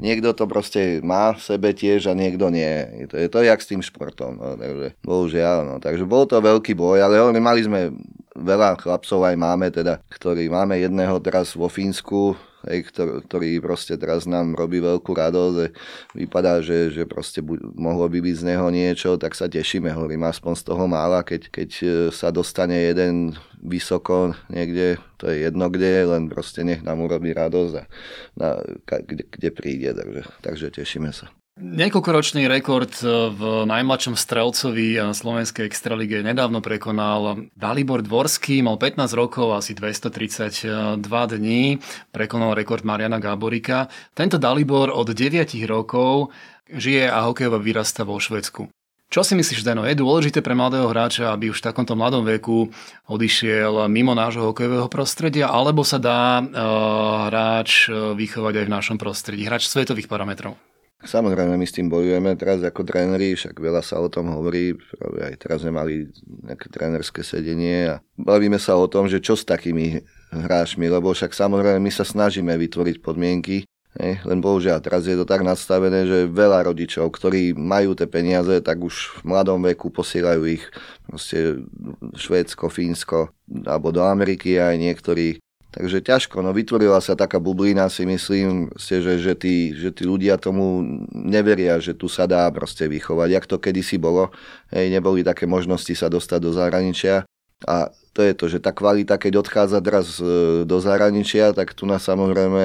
niekto 0.00 0.32
to 0.32 0.48
proste 0.48 1.04
má 1.04 1.36
v 1.36 1.40
sebe 1.44 1.76
tiež 1.76 2.08
a 2.08 2.16
niekto 2.16 2.48
nie. 2.48 3.04
To 3.12 3.20
je 3.20 3.28
to 3.28 3.44
jak 3.44 3.60
s 3.60 3.68
tým 3.68 3.84
športom. 3.84 4.40
No, 4.40 4.56
takže 4.56 4.96
bohužiaľ. 5.04 5.68
No, 5.68 5.74
takže 5.76 6.08
bol 6.08 6.24
to 6.24 6.40
veľký 6.40 6.72
boj, 6.72 7.04
ale 7.04 7.20
mali 7.36 7.60
sme 7.60 7.92
veľa 8.38 8.78
chlapcov 8.80 9.20
aj 9.26 9.36
máme 9.36 9.66
teda, 9.74 10.00
ktorí 10.08 10.48
máme 10.48 10.78
jedného 10.78 11.18
teraz 11.20 11.52
vo 11.58 11.66
Fínsku, 11.66 12.38
hej, 12.66 12.90
ktorý, 12.90 13.62
proste 13.62 13.94
teraz 13.94 14.26
nám 14.26 14.58
robí 14.58 14.82
veľkú 14.82 15.14
radosť, 15.14 15.70
vypadá, 16.18 16.58
že, 16.58 16.90
že 16.90 17.06
proste 17.06 17.38
bu- 17.38 17.60
mohlo 17.78 18.10
by 18.10 18.18
byť 18.18 18.34
z 18.34 18.44
neho 18.54 18.66
niečo, 18.74 19.14
tak 19.14 19.38
sa 19.38 19.46
tešíme, 19.46 19.94
hovorím, 19.94 20.26
aspoň 20.26 20.52
z 20.58 20.62
toho 20.66 20.84
mála, 20.90 21.22
keď, 21.22 21.54
keď 21.54 21.70
e, 21.78 21.86
sa 22.10 22.34
dostane 22.34 22.74
jeden 22.74 23.38
vysoko 23.62 24.34
niekde, 24.50 24.98
to 25.18 25.30
je 25.30 25.46
jedno 25.46 25.70
kde, 25.70 26.10
len 26.10 26.26
proste 26.26 26.66
nech 26.66 26.82
nám 26.82 26.98
urobí 26.98 27.30
radosť 27.30 27.74
a 27.78 27.84
na, 28.34 28.48
kde, 28.86 29.24
kde 29.30 29.48
príde, 29.54 29.90
takže, 29.94 30.22
takže 30.42 30.66
tešíme 30.82 31.14
sa. 31.14 31.30
Niekoľkoročný 31.58 32.46
rekord 32.46 32.94
e, 33.02 33.34
v 33.34 33.66
najmladšom 33.66 34.14
strelcovi 34.14 34.94
Slovenskej 35.10 35.66
extralige 35.66 36.22
nedávno 36.22 36.62
prekonal 36.62 37.50
Dalibor 37.58 37.98
Dvorský, 38.06 38.62
mal 38.62 38.78
15 38.78 39.10
rokov, 39.18 39.58
asi 39.58 39.74
232 39.74 41.02
dní, 41.10 41.82
prekonal 42.14 42.54
rekord 42.54 42.86
Mariana 42.86 43.18
Gáborika. 43.18 43.90
Tento 44.14 44.38
Dalibor 44.38 44.94
od 44.94 45.10
9 45.10 45.58
rokov 45.66 46.30
žije 46.70 47.10
a 47.10 47.26
hokejovo 47.26 47.58
vyrasta 47.58 48.06
vo 48.06 48.22
Švedsku. 48.22 48.70
Čo 49.10 49.26
si 49.26 49.34
myslíš, 49.34 49.66
Deno, 49.66 49.82
je 49.82 49.98
dôležité 49.98 50.44
pre 50.44 50.54
mladého 50.54 50.86
hráča, 50.86 51.34
aby 51.34 51.50
už 51.50 51.58
v 51.58 51.66
takomto 51.72 51.98
mladom 51.98 52.22
veku 52.22 52.70
odišiel 53.10 53.90
mimo 53.90 54.14
nášho 54.14 54.52
hokejového 54.52 54.86
prostredia, 54.86 55.50
alebo 55.50 55.82
sa 55.82 55.98
dá 55.98 56.38
uh, 56.38 56.46
hráč 57.32 57.88
e, 57.88 58.14
vychovať 58.14 58.54
aj 58.60 58.64
v 58.68 58.74
našom 58.78 58.96
prostredí, 59.00 59.48
hráč 59.48 59.64
svetových 59.64 60.12
parametrov? 60.12 60.60
Samozrejme, 61.08 61.56
my 61.56 61.64
s 61.64 61.72
tým 61.72 61.88
bojujeme 61.88 62.36
teraz 62.36 62.60
ako 62.60 62.84
tréneri, 62.84 63.32
však 63.32 63.56
veľa 63.56 63.80
sa 63.80 63.96
o 63.96 64.12
tom 64.12 64.28
hovorí, 64.28 64.76
aj 65.00 65.40
teraz 65.40 65.64
sme 65.64 65.72
mali 65.72 66.12
nejaké 66.44 66.68
trénerské 66.68 67.24
sedenie 67.24 67.96
a 67.96 68.04
bavíme 68.20 68.60
sa 68.60 68.76
o 68.76 68.84
tom, 68.84 69.08
že 69.08 69.16
čo 69.16 69.32
s 69.32 69.48
takými 69.48 70.04
hráčmi, 70.28 70.84
lebo 70.84 71.08
však 71.16 71.32
samozrejme 71.32 71.80
my 71.80 71.88
sa 71.88 72.04
snažíme 72.04 72.52
vytvoriť 72.52 73.00
podmienky, 73.00 73.64
ne? 73.96 74.20
len 74.20 74.38
bohužiaľ 74.44 74.84
teraz 74.84 75.08
je 75.08 75.16
to 75.16 75.24
tak 75.24 75.40
nastavené, 75.40 76.04
že 76.04 76.28
veľa 76.28 76.68
rodičov, 76.68 77.08
ktorí 77.08 77.56
majú 77.56 77.96
tie 77.96 78.04
peniaze, 78.04 78.60
tak 78.60 78.76
už 78.76 79.24
v 79.24 79.32
mladom 79.32 79.64
veku 79.64 79.88
posielajú 79.88 80.44
ich 80.44 80.68
proste 81.08 81.64
Švédsko, 82.20 82.68
Fínsko 82.68 83.32
alebo 83.64 83.96
do 83.96 84.04
Ameriky 84.04 84.60
aj 84.60 84.76
niektorí 84.76 85.40
Takže 85.78 86.02
ťažko, 86.02 86.42
no 86.42 86.50
vytvorila 86.50 86.98
sa 86.98 87.14
taká 87.14 87.38
bublina, 87.38 87.86
si 87.86 88.02
myslím, 88.02 88.66
že, 88.74 88.98
že, 88.98 89.34
tí, 89.38 89.70
že 89.78 89.94
tí 89.94 90.02
ľudia 90.02 90.34
tomu 90.34 90.82
neveria, 91.14 91.78
že 91.78 91.94
tu 91.94 92.10
sa 92.10 92.26
dá 92.26 92.50
proste 92.50 92.90
vychovať, 92.90 93.28
jak 93.30 93.46
to 93.46 93.62
kedysi 93.62 93.94
bolo. 93.94 94.34
Hej, 94.74 94.90
neboli 94.90 95.22
také 95.22 95.46
možnosti 95.46 95.94
sa 95.94 96.10
dostať 96.10 96.40
do 96.42 96.50
zahraničia. 96.50 97.30
A 97.62 97.94
to 98.10 98.26
je 98.26 98.34
to, 98.34 98.50
že 98.50 98.58
tá 98.58 98.74
kvalita, 98.74 99.22
keď 99.22 99.38
odchádza 99.38 99.78
teraz 99.78 100.18
e, 100.18 100.66
do 100.66 100.78
zahraničia, 100.82 101.54
tak 101.54 101.78
tu 101.78 101.86
nás 101.86 102.02
samozrejme 102.02 102.62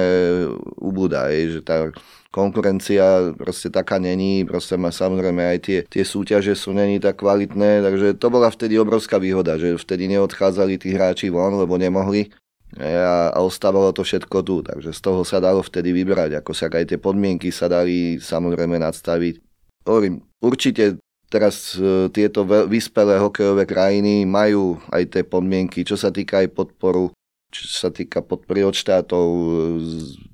ubúda, 0.82 1.30
hej, 1.30 1.58
že 1.58 1.60
tá 1.62 1.94
konkurencia 2.34 3.30
proste 3.38 3.70
taká 3.70 4.02
není, 4.02 4.42
proste 4.42 4.74
má 4.74 4.90
samozrejme 4.90 5.54
aj 5.54 5.58
tie, 5.62 5.78
tie 5.86 6.02
súťaže 6.02 6.58
sú 6.58 6.74
není 6.74 6.98
tak 6.98 7.22
kvalitné, 7.22 7.78
takže 7.78 8.18
to 8.18 8.26
bola 8.26 8.50
vtedy 8.50 8.74
obrovská 8.74 9.22
výhoda, 9.22 9.54
že 9.54 9.78
vtedy 9.78 10.10
neodchádzali 10.18 10.74
tí 10.82 10.90
hráči 10.98 11.30
von, 11.30 11.54
lebo 11.54 11.78
nemohli 11.78 12.34
a, 12.78 13.30
ostávalo 13.38 13.94
to 13.94 14.02
všetko 14.02 14.38
tu, 14.42 14.66
takže 14.66 14.90
z 14.90 15.00
toho 15.00 15.22
sa 15.22 15.38
dalo 15.38 15.62
vtedy 15.62 15.94
vybrať, 15.94 16.42
ako 16.42 16.50
sa 16.50 16.66
aj 16.66 16.90
tie 16.90 16.98
podmienky 16.98 17.54
sa 17.54 17.70
dali 17.70 18.18
samozrejme 18.18 18.82
nadstaviť. 18.82 19.38
Hovorím, 19.86 20.24
určite 20.42 20.98
teraz 21.30 21.78
e, 21.78 22.10
tieto 22.10 22.42
vyspelé 22.46 23.18
hokejové 23.22 23.66
krajiny 23.66 24.26
majú 24.26 24.82
aj 24.90 25.02
tie 25.14 25.22
podmienky, 25.22 25.86
čo 25.86 25.94
sa 25.94 26.10
týka 26.10 26.42
aj 26.42 26.50
podporu, 26.50 27.14
čo 27.54 27.64
sa 27.70 27.94
týka 27.94 28.22
podpory 28.22 28.66
od 28.66 28.74
štátov, 28.74 29.26
e, 29.26 29.46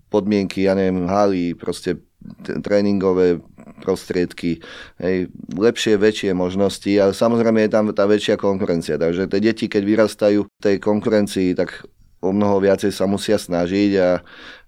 podmienky, 0.08 0.64
ja 0.64 0.72
neviem, 0.74 1.06
haly, 1.06 1.54
proste 1.54 2.00
tréningové 2.44 3.40
prostriedky, 3.80 4.60
hej, 5.00 5.32
lepšie, 5.56 5.96
väčšie 5.96 6.36
možnosti, 6.36 6.92
ale 7.00 7.16
samozrejme 7.16 7.64
je 7.64 7.70
tam 7.72 7.88
tá 7.96 8.04
väčšia 8.04 8.36
konkurencia, 8.36 9.00
takže 9.00 9.24
tie 9.24 9.40
deti, 9.40 9.66
keď 9.72 9.82
vyrastajú 9.88 10.44
v 10.44 10.50
tej 10.60 10.76
konkurencii, 10.84 11.56
tak 11.56 11.88
o 12.20 12.30
mnoho 12.36 12.60
viacej 12.60 12.92
sa 12.92 13.08
musia 13.08 13.40
snažiť 13.40 13.90
a, 13.96 14.10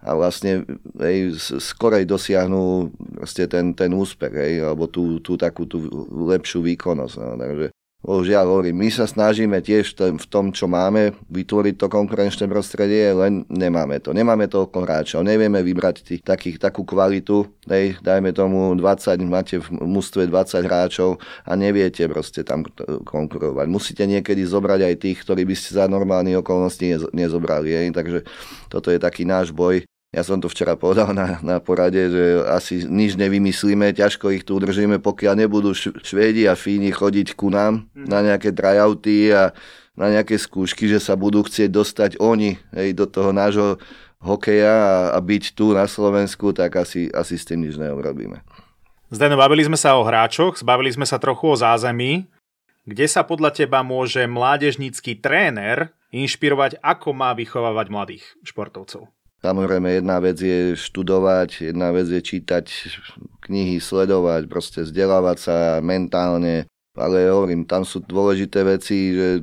a 0.01 0.11
vlastne 0.17 0.65
hej, 0.99 1.37
skorej 1.61 2.09
dosiahnu 2.09 2.89
ten, 3.29 3.77
ten 3.77 3.93
úspech, 3.93 4.33
hej, 4.33 4.55
alebo 4.65 4.89
tú, 4.89 5.21
tú 5.21 5.37
takú 5.37 5.69
tú 5.69 5.85
lepšiu 6.09 6.65
výkonnosť. 6.65 7.15
No. 7.21 7.37
Takže 7.37 7.67
Bohužiaľ, 8.03 8.51
hovorím, 8.51 8.83
my 8.83 8.91
sa 8.91 9.07
snažíme 9.07 9.63
tiež 9.63 9.95
v 9.95 10.27
tom, 10.27 10.51
čo 10.51 10.67
máme, 10.67 11.15
vytvoriť 11.31 11.75
to 11.79 11.87
konkurenčné 11.87 12.51
prostredie, 12.51 13.15
len 13.15 13.47
nemáme 13.47 14.03
to. 14.03 14.11
Nemáme 14.11 14.51
toľko 14.51 14.83
hráčov, 14.83 15.23
nevieme 15.23 15.63
vybrať 15.63 16.03
tých, 16.03 16.23
takých, 16.27 16.59
takú 16.59 16.83
kvalitu, 16.83 17.47
dej, 17.63 18.03
dajme 18.03 18.35
tomu 18.35 18.75
20, 18.75 19.23
máte 19.31 19.63
v 19.63 19.87
mústve 19.87 20.27
20 20.27 20.67
hráčov 20.67 21.23
a 21.47 21.55
neviete 21.55 22.03
proste 22.11 22.43
tam 22.43 22.67
konkurovať. 23.07 23.67
Musíte 23.71 24.03
niekedy 24.03 24.43
zobrať 24.43 24.83
aj 24.83 24.95
tých, 24.99 25.23
ktorí 25.23 25.47
by 25.47 25.55
ste 25.55 25.79
za 25.79 25.87
normálne 25.87 26.35
okolnosti 26.35 27.07
nezobrali. 27.15 27.71
Hej. 27.71 27.95
Takže 27.95 28.27
toto 28.67 28.91
je 28.91 28.99
taký 28.99 29.23
náš 29.23 29.55
boj, 29.55 29.87
Ja 30.13 30.21
som 30.21 30.45
to 30.45 30.53
včera 30.53 30.77
povedal 30.77 31.17
na, 31.17 31.41
na 31.41 31.57
porade, 31.57 32.13
že 32.13 32.45
asi 32.45 32.85
nič 32.85 33.17
nevymyslíme, 33.17 33.97
ťažko 33.97 34.29
ich 34.37 34.45
tu 34.45 34.61
udržíme, 34.61 35.01
pokiaľ 35.01 35.41
nebudú 35.41 35.73
Švédi 35.73 36.45
a 36.45 36.53
Fíni 36.53 36.93
chodiť 36.93 37.33
ku 37.33 37.49
nám 37.49 37.89
na 37.97 38.21
nejaké 38.21 38.53
tryouty 38.53 39.33
a 39.33 39.57
na 39.97 40.13
nejaké 40.13 40.37
skúšky, 40.37 40.85
že 40.85 41.01
sa 41.01 41.17
budú 41.17 41.41
chcieť 41.49 41.73
dostať 41.73 42.11
oni 42.21 42.61
hej, 42.77 42.93
do 42.93 43.09
toho 43.09 43.33
nášho 43.33 43.81
hokeja 44.21 44.73
a, 44.73 44.97
a 45.17 45.19
byť 45.19 45.57
tu 45.57 45.73
na 45.73 45.89
Slovensku, 45.89 46.53
tak 46.53 46.77
asi, 46.77 47.09
asi 47.09 47.41
s 47.41 47.49
tým 47.49 47.65
nič 47.65 47.81
neurobíme. 47.81 48.45
Zdeno, 49.09 49.41
bavili 49.41 49.65
sme 49.65 49.81
sa 49.81 49.97
o 49.97 50.05
hráčoch, 50.05 50.61
zbavili 50.61 50.93
sme 50.93 51.09
sa 51.09 51.17
trochu 51.17 51.53
o 51.53 51.57
zázemí. 51.57 52.29
Kde 52.85 53.07
sa 53.09 53.25
podľa 53.25 53.53
teba 53.53 53.81
môže 53.81 54.29
mládežnícky 54.29 55.25
tréner 55.25 55.93
inšpirovať, 56.13 56.85
ako 56.85 57.17
má 57.17 57.33
vychovávať 57.33 57.87
mladých 57.89 58.25
športovcov? 58.45 59.09
Samozrejme, 59.43 59.99
jedna 59.99 60.23
vec 60.23 60.39
je 60.39 60.79
študovať, 60.79 61.67
jedna 61.75 61.91
vec 61.91 62.07
je 62.07 62.23
čítať 62.23 62.63
knihy, 63.43 63.83
sledovať, 63.83 64.47
proste 64.47 64.87
vzdelávať 64.87 65.37
sa 65.43 65.57
mentálne, 65.83 66.71
ale 66.95 67.27
hovorím, 67.27 67.67
tam 67.67 67.83
sú 67.83 67.99
dôležité 68.07 68.63
veci, 68.63 69.11
že 69.11 69.43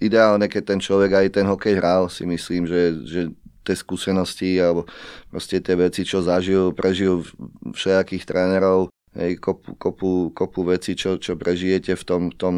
ideálne, 0.00 0.48
keď 0.48 0.62
ten 0.64 0.80
človek 0.80 1.10
aj 1.12 1.26
ten 1.36 1.44
hokej 1.44 1.76
hral, 1.76 2.08
si 2.08 2.24
myslím, 2.24 2.64
že, 2.64 3.04
že 3.04 3.20
tie 3.68 3.76
skúsenosti 3.76 4.56
alebo 4.56 4.88
proste 5.28 5.60
tie 5.60 5.76
veci, 5.76 6.08
čo 6.08 6.24
zažil, 6.24 6.72
prežil 6.72 7.20
všetkých 7.68 8.24
trénerov, 8.24 8.88
hej, 9.12 9.36
kopu, 9.44 9.76
kopu, 9.76 10.10
kopu 10.32 10.60
veci, 10.68 10.96
čo, 10.96 11.20
čo 11.20 11.36
prežijete 11.36 11.92
v 12.00 12.04
tom, 12.08 12.22
tom, 12.32 12.56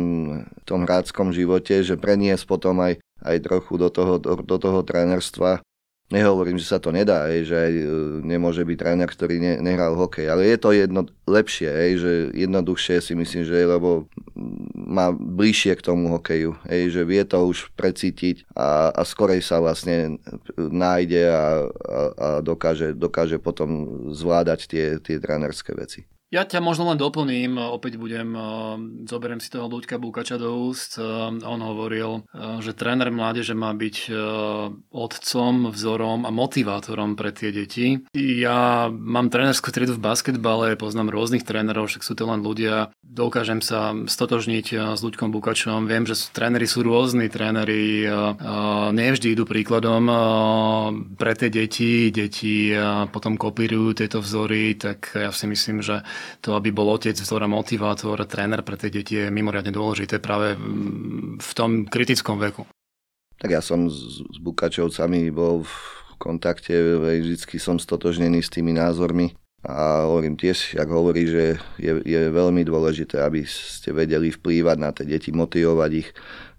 tom 0.63 0.87
hráckom 0.87 1.35
živote, 1.35 1.83
že 1.83 1.99
preniesť 1.99 2.47
potom 2.47 2.79
aj, 2.79 3.03
aj 3.27 3.37
trochu 3.43 3.75
do 3.75 3.89
toho, 3.91 4.23
do, 4.23 4.39
do 4.39 4.57
toho 4.63 4.87
trénerstva 4.87 5.67
Nehovorím, 6.07 6.55
že 6.55 6.71
sa 6.71 6.79
to 6.79 6.95
nedá, 6.95 7.27
hej, 7.27 7.51
že 7.51 7.57
aj 7.59 7.73
e, 7.83 7.87
nemôže 8.23 8.63
byť 8.63 8.79
tréner, 8.79 9.11
ktorý 9.11 9.43
ne, 9.43 9.55
nehral 9.59 9.99
hokej, 9.99 10.31
ale 10.31 10.47
je 10.47 10.55
to 10.55 10.71
jedno 10.71 11.03
lepšie, 11.27 11.67
hej, 11.67 11.93
že 11.99 12.13
jednoduchšie 12.31 13.03
si 13.03 13.19
myslím, 13.19 13.43
že 13.43 13.67
lebo 13.67 14.07
má 14.79 15.11
bližšie 15.11 15.75
k 15.75 15.83
tomu 15.83 16.15
hokeju, 16.15 16.55
hej, 16.71 16.95
že 16.95 17.03
vie 17.03 17.27
to 17.27 17.51
už 17.51 17.75
precítiť 17.75 18.47
a, 18.55 18.95
a 18.95 19.03
skorej 19.03 19.43
sa 19.43 19.59
vlastne 19.59 20.23
nájde 20.55 21.23
a, 21.27 21.35
a, 21.35 21.43
a 22.15 22.29
dokáže, 22.39 22.95
dokáže 22.95 23.43
potom 23.43 24.07
zvládať 24.15 24.61
tie, 24.71 24.87
tie 25.03 25.19
trénerské 25.19 25.75
veci. 25.75 26.07
Ja 26.27 26.43
ťa 26.43 26.59
možno 26.59 26.91
len 26.91 26.99
doplním, 26.99 27.55
opäť 27.55 28.03
budem, 28.03 28.35
eh, 28.35 28.43
zoberiem 29.07 29.39
si 29.39 29.47
toho 29.47 29.71
Luďka 29.71 29.95
Bukača 29.95 30.43
do 30.43 30.59
úst. 30.67 30.99
Eh, 30.99 31.03
on 31.47 31.61
hovoril, 31.63 32.27
že 32.59 32.75
tréner 32.75 33.15
mládeže 33.15 33.55
má 33.55 33.71
byť 33.73 33.97
otcom, 34.91 35.71
vzorom 35.71 36.27
a 36.27 36.31
motivátorom 36.35 37.15
pre 37.15 37.31
tie 37.31 37.55
deti. 37.55 38.03
Ja 38.15 38.91
mám 38.91 39.31
trénerskú 39.31 39.71
triedu 39.71 39.95
v 39.97 40.05
basketbale, 40.05 40.77
poznám 40.77 41.15
rôznych 41.15 41.47
trénerov, 41.47 41.89
však 41.89 42.03
sú 42.03 42.13
to 42.19 42.27
len 42.27 42.43
ľudia. 42.43 42.91
Dokážem 43.03 43.63
sa 43.63 43.95
stotožniť 43.95 44.97
s 44.97 45.01
Luďkom 45.01 45.31
Bukačom. 45.33 45.87
Viem, 45.87 46.05
že 46.05 46.19
tréneri 46.33 46.67
sú 46.67 46.83
rôzni, 46.83 47.31
tréneri 47.31 48.07
nevždy 48.93 49.37
idú 49.37 49.45
príkladom 49.49 50.05
pre 51.17 51.33
tie 51.39 51.49
deti. 51.49 52.11
Deti 52.11 52.73
potom 53.11 53.39
kopírujú 53.41 54.05
tieto 54.05 54.19
vzory, 54.21 54.77
tak 54.77 55.13
ja 55.15 55.31
si 55.33 55.47
myslím, 55.49 55.81
že 55.81 56.03
to, 56.41 56.55
aby 56.57 56.73
bol 56.73 56.89
otec, 56.93 57.15
vzor 57.17 57.47
motivátor, 57.47 58.23
tréner 58.27 58.63
pre 58.63 58.77
tie 58.81 58.91
deti 58.91 59.19
je 59.21 59.33
mimoriadne 59.33 59.71
dôležité 59.71 60.19
práve 60.19 60.57
v 61.37 61.51
tom 61.55 61.87
kritickom 61.87 62.39
veku. 62.41 62.67
Tak 63.37 63.53
ja 63.53 63.61
som 63.61 63.93
s, 63.93 64.25
s 64.25 64.39
Bukačovcami 64.41 65.29
bol 65.29 65.65
v 65.65 65.75
kontakte, 66.17 66.73
vždy 66.73 67.59
som 67.61 67.77
stotožnený 67.77 68.41
s 68.41 68.49
tými 68.49 68.73
názormi 68.73 69.37
a 69.67 70.07
hovorím 70.07 70.39
tiež, 70.39 70.79
ak 70.79 70.89
hovorí, 70.89 71.27
že 71.27 71.45
je, 71.75 71.93
je 72.07 72.21
veľmi 72.31 72.63
dôležité, 72.63 73.19
aby 73.19 73.43
ste 73.45 73.91
vedeli 73.91 74.31
vplývať 74.31 74.77
na 74.79 74.95
tie 74.95 75.05
deti, 75.05 75.35
motivovať 75.35 75.91
ich, 75.93 76.09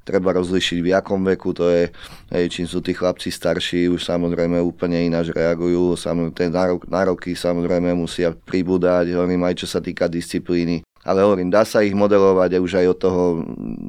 treba 0.08 0.32
rozlišiť 0.32 0.80
v 0.80 0.95
akom 0.95 1.20
veku 1.36 1.51
to 1.51 1.68
je, 1.68 1.91
hej, 2.32 2.45
čím 2.47 2.64
sú 2.64 2.80
tí 2.80 2.95
chlapci 2.95 3.28
starší, 3.28 3.91
už 3.91 4.08
samozrejme 4.08 4.55
úplne 4.64 5.03
ináč 5.03 5.36
reagujú, 5.36 5.99
samozrejme, 5.99 6.32
tie 6.32 6.47
nárok, 6.47 6.88
nároky 6.88 7.36
samozrejme 7.36 7.91
musia 7.91 8.32
pribúdať, 8.32 9.12
hovorím 9.12 9.43
aj 9.43 9.60
čo 9.60 9.68
sa 9.68 9.84
týka 9.84 10.08
disciplíny. 10.08 10.88
Ale 11.08 11.24
hovorím, 11.24 11.47
dá 11.47 11.64
sa 11.64 11.80
ich 11.88 11.95
modelovať 11.95 12.60
už 12.60 12.84
aj 12.84 12.88
od 12.91 12.99
toho 12.99 13.24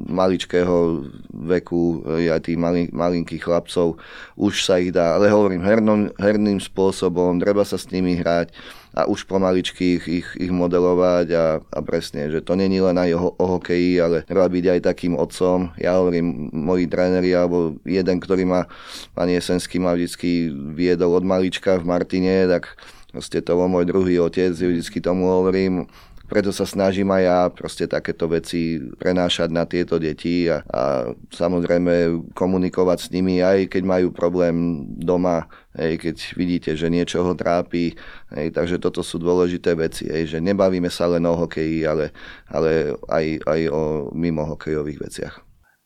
maličkého 0.07 1.03
veku, 1.51 1.99
aj 2.07 2.47
tých 2.47 2.55
malin, 2.55 2.87
malinkých 2.95 3.43
chlapcov, 3.43 3.99
už 4.39 4.63
sa 4.63 4.79
ich 4.79 4.95
dá. 4.95 5.19
Ale 5.19 5.27
hovorím, 5.27 5.59
hernom, 5.59 6.15
herným 6.15 6.63
spôsobom, 6.63 7.35
treba 7.43 7.67
sa 7.67 7.75
s 7.75 7.91
nimi 7.91 8.15
hrať 8.15 8.55
a 8.99 9.07
už 9.07 9.23
pomaličky 9.23 9.95
ich, 9.95 10.05
ich, 10.07 10.27
ich 10.35 10.51
modelovať 10.51 11.27
a, 11.31 11.45
a 11.63 11.79
presne, 11.79 12.27
že 12.27 12.43
to 12.43 12.59
není 12.59 12.83
len 12.83 12.99
aj 12.99 13.15
o, 13.15 13.31
o 13.39 13.45
hokeji, 13.55 13.95
ale 14.03 14.27
treba 14.27 14.51
byť 14.51 14.65
aj 14.75 14.79
takým 14.83 15.15
otcom. 15.15 15.71
Ja 15.79 15.95
hovorím, 16.03 16.51
moji 16.51 16.91
tréneri, 16.91 17.31
alebo 17.31 17.79
jeden, 17.87 18.19
ktorý 18.19 18.43
ma, 18.43 18.67
pán 19.15 19.31
Jesenský 19.31 19.79
ma 19.79 19.95
vždy 19.95 20.51
viedol 20.75 21.15
od 21.15 21.23
malička 21.23 21.79
v 21.79 21.87
Martine, 21.87 22.43
tak 22.51 22.75
proste 23.15 23.39
to 23.39 23.55
bol 23.55 23.71
môj 23.71 23.87
druhý 23.87 24.19
otec, 24.19 24.51
vždycky 24.51 24.99
tomu 24.99 25.31
hovorím, 25.31 25.87
preto 26.29 26.53
sa 26.53 26.69
snažím 26.69 27.09
aj 27.09 27.23
ja 27.25 27.39
proste 27.49 27.89
takéto 27.89 28.29
veci 28.29 28.77
prenášať 28.77 29.49
na 29.49 29.65
tieto 29.65 29.97
deti 29.97 30.45
a, 30.45 30.61
a 30.69 31.09
samozrejme 31.33 32.21
komunikovať 32.37 32.97
s 33.01 33.07
nimi 33.09 33.41
aj 33.41 33.73
keď 33.73 33.83
majú 33.83 34.07
problém 34.13 34.85
doma, 34.93 35.49
hej, 35.77 36.01
keď 36.01 36.17
vidíte, 36.33 36.71
že 36.73 36.89
niečo 36.89 37.21
ho 37.21 37.33
trápi. 37.37 37.93
Hej, 38.33 38.55
takže 38.55 38.81
toto 38.81 39.05
sú 39.05 39.21
dôležité 39.21 39.75
veci, 39.77 40.09
hej, 40.09 40.37
že 40.37 40.39
nebavíme 40.41 40.89
sa 40.89 41.05
len 41.11 41.25
o 41.29 41.35
hokeji, 41.37 41.85
ale, 41.85 42.15
ale 42.49 42.97
aj, 43.09 43.25
aj 43.45 43.61
o 43.69 43.81
mimo 44.15 44.45
hokejových 44.47 45.01
veciach. 45.05 45.35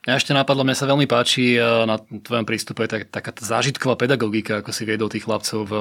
Ja 0.03 0.19
ešte 0.19 0.35
napadlo, 0.35 0.67
mňa 0.67 0.75
sa 0.75 0.91
veľmi 0.91 1.07
páči 1.07 1.55
eh, 1.55 1.63
na 1.63 1.95
tvojom 1.95 2.43
prístupe 2.43 2.91
tak, 2.91 3.07
taká 3.07 3.31
zážitková 3.39 3.95
pedagogika, 3.95 4.59
ako 4.59 4.75
si 4.75 4.83
viedol 4.83 5.07
tých 5.07 5.23
chlapcov 5.23 5.63
v, 5.63 5.73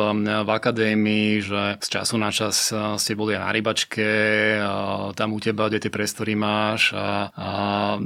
v 0.46 0.50
akadémii, 0.50 1.42
že 1.42 1.62
z 1.82 1.88
času 1.90 2.22
na 2.22 2.30
čas 2.30 2.70
eh, 2.70 2.94
ste 3.03 3.18
boli 3.18 3.34
aj 3.34 3.42
na 3.42 3.50
rybačke, 3.50 4.11
tam 5.18 5.34
u 5.34 5.42
teba, 5.42 5.66
kde 5.66 5.82
tie 5.82 5.90
priestory 5.90 6.38
máš 6.38 6.94
a, 6.94 7.34
a 7.34 7.48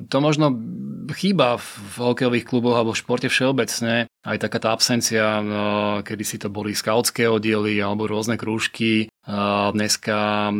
to 0.09 0.17
možno 0.25 0.57
chýba 1.13 1.61
v 1.61 1.97
hokejových 2.01 2.49
kluboch 2.49 2.81
alebo 2.81 2.97
v 2.97 3.01
športe 3.05 3.29
všeobecne, 3.29 4.09
aj 4.27 4.37
taká 4.43 4.59
tá 4.59 4.69
absencia, 4.75 5.23
eh, 5.23 5.45
kedy 6.03 6.25
si 6.27 6.37
to 6.43 6.51
boli 6.51 6.75
skautské 6.75 7.31
oddiely 7.31 7.79
alebo 7.79 8.11
rôzne 8.11 8.35
krúžky, 8.35 9.07
Dneska 9.75 10.55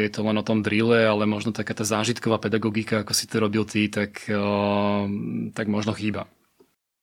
je 0.00 0.08
to 0.08 0.20
len 0.24 0.36
o 0.40 0.46
tom 0.46 0.64
drille, 0.64 1.04
ale 1.04 1.28
možno 1.28 1.52
taká 1.52 1.76
tá 1.76 1.84
zážitková 1.84 2.40
pedagogika, 2.40 3.04
ako 3.04 3.12
si 3.12 3.28
to 3.28 3.44
robil 3.44 3.68
ty, 3.68 3.92
tak, 3.92 4.24
tak 5.52 5.66
možno 5.68 5.92
chýba. 5.92 6.32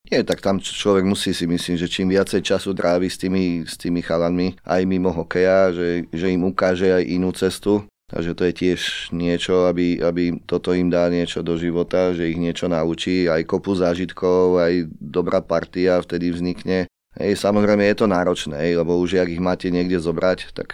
Nie, 0.09 0.25
tak 0.25 0.41
tam 0.41 0.57
človek 0.57 1.05
musí 1.05 1.37
si 1.37 1.45
myslím, 1.45 1.77
že 1.77 1.85
čím 1.85 2.09
viacej 2.09 2.41
času 2.41 2.73
trávi 2.73 3.13
s 3.13 3.21
tými, 3.21 3.61
s 3.61 3.77
tými 3.77 4.01
chalanmi 4.01 4.57
aj 4.65 4.81
mimo 4.89 5.13
hokeja, 5.13 5.69
že, 5.69 6.09
že 6.09 6.33
im 6.33 6.49
ukáže 6.49 6.89
aj 6.97 7.03
inú 7.05 7.29
cestu. 7.29 7.85
Takže 8.09 8.33
to 8.33 8.43
je 8.49 8.53
tiež 8.53 8.79
niečo, 9.13 9.69
aby, 9.69 10.01
aby 10.01 10.41
toto 10.49 10.73
im 10.73 10.89
dá 10.89 11.05
niečo 11.13 11.45
do 11.45 11.53
života, 11.61 12.09
že 12.17 12.33
ich 12.33 12.41
niečo 12.41 12.65
naučí, 12.65 13.29
aj 13.29 13.45
kopu 13.45 13.77
zážitkov, 13.77 14.57
aj 14.57 14.89
dobrá 14.97 15.45
partia 15.45 16.01
vtedy 16.01 16.33
vznikne. 16.33 16.89
Hej, 17.13 17.37
samozrejme 17.37 17.85
je 17.85 17.97
to 18.01 18.09
náročné, 18.09 18.73
lebo 18.73 18.97
už 18.97 19.21
ak 19.21 19.29
ich 19.29 19.41
máte 19.41 19.69
niekde 19.69 20.01
zobrať, 20.01 20.57
tak 20.57 20.73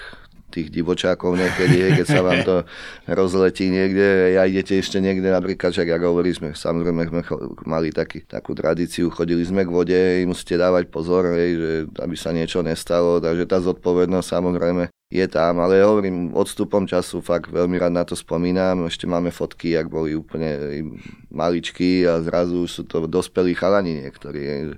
tých 0.52 0.72
divočákov 0.72 1.36
niekedy, 1.36 1.76
hej, 1.84 1.92
keď 2.04 2.08
sa 2.08 2.22
vám 2.22 2.40
to 2.46 2.56
rozletí 3.20 3.68
niekde 3.68 4.38
a 4.40 4.48
idete 4.48 4.80
ešte 4.80 5.02
niekde, 5.04 5.28
napríklad, 5.28 5.74
však 5.74 5.90
ako 5.98 6.06
hovorí 6.16 6.32
sme, 6.32 6.54
samozrejme 6.56 7.02
sme 7.12 7.22
mali 7.68 7.90
taký, 7.92 8.24
takú 8.24 8.56
tradíciu, 8.56 9.12
chodili 9.12 9.44
sme 9.44 9.68
k 9.68 9.74
vode, 9.74 10.02
musíte 10.24 10.56
dávať 10.56 10.88
pozor, 10.88 11.36
hej, 11.36 11.52
že 11.58 11.72
aby 12.00 12.16
sa 12.16 12.32
niečo 12.32 12.64
nestalo, 12.64 13.20
takže 13.20 13.50
tá 13.50 13.58
zodpovednosť 13.60 14.28
samozrejme 14.28 14.84
je 15.14 15.26
tam, 15.30 15.62
ale 15.62 15.86
hovorím, 15.86 16.34
odstupom 16.34 16.90
času 16.90 17.22
fakt 17.22 17.54
veľmi 17.54 17.78
rád 17.78 17.94
na 17.94 18.04
to 18.04 18.18
spomínam, 18.18 18.90
ešte 18.90 19.06
máme 19.06 19.30
fotky, 19.30 19.78
ak 19.78 19.88
boli 19.88 20.18
úplne 20.18 20.82
maličky 21.30 22.04
a 22.10 22.20
zrazu 22.26 22.66
už 22.66 22.72
sú 22.72 22.84
to 22.90 23.06
dospelí 23.06 23.54
chalani 23.54 24.02
niektorí, 24.02 24.76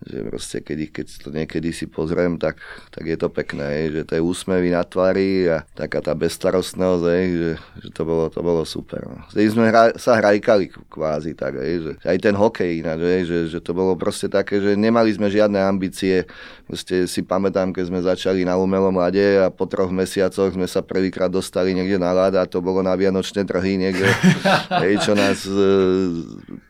že 0.00 0.24
proste 0.24 0.58
keď, 0.64 0.78
keď 0.88 1.06
to 1.20 1.28
niekedy 1.28 1.68
si 1.76 1.84
pozriem, 1.84 2.40
tak, 2.40 2.56
tak 2.88 3.04
je 3.04 3.16
to 3.20 3.28
pekné, 3.28 3.92
že 3.92 4.02
to 4.08 4.16
je 4.16 4.22
úsmevy 4.24 4.72
na 4.72 4.80
tvári 4.80 5.44
a 5.44 5.60
taká 5.76 6.00
tá 6.00 6.16
bezstarostnosť, 6.16 7.02
že, 7.04 7.50
že 7.84 7.88
to, 7.92 8.02
bolo, 8.08 8.32
to 8.32 8.40
bolo 8.40 8.64
super. 8.64 9.04
No. 9.04 9.20
sme 9.28 9.68
hra, 9.68 9.92
sa 10.00 10.16
hrajkali 10.16 10.72
kvázi 10.88 11.36
tak, 11.36 11.60
že 11.60 12.00
aj 12.00 12.16
ten 12.16 12.32
hokej 12.32 12.80
ináč, 12.80 13.28
že, 13.28 13.38
že 13.52 13.58
to 13.60 13.76
bolo 13.76 13.92
proste 13.92 14.32
také, 14.32 14.56
že 14.56 14.72
nemali 14.72 15.12
sme 15.12 15.28
žiadne 15.28 15.60
ambície, 15.60 16.24
proste 16.64 17.04
si 17.04 17.20
pamätám, 17.20 17.74
keď 17.76 17.84
sme 17.92 18.00
začali 18.00 18.40
na 18.48 18.56
umelom 18.56 18.96
lade 18.96 19.36
a 19.36 19.52
po 19.52 19.68
troch 19.68 19.92
mesiacoch 19.92 20.54
sme 20.54 20.64
sa 20.64 20.80
prvýkrát 20.80 21.28
dostali 21.28 21.76
niekde 21.76 22.00
na 22.00 22.16
lad 22.16 22.32
a 22.40 22.48
to 22.48 22.64
bolo 22.64 22.80
na 22.80 22.96
Vianočné 22.96 23.44
trhy 23.44 23.76
niekde, 23.76 24.08
hej, 24.82 25.02
čo 25.04 25.12
nás, 25.12 25.44
e, 25.44 25.66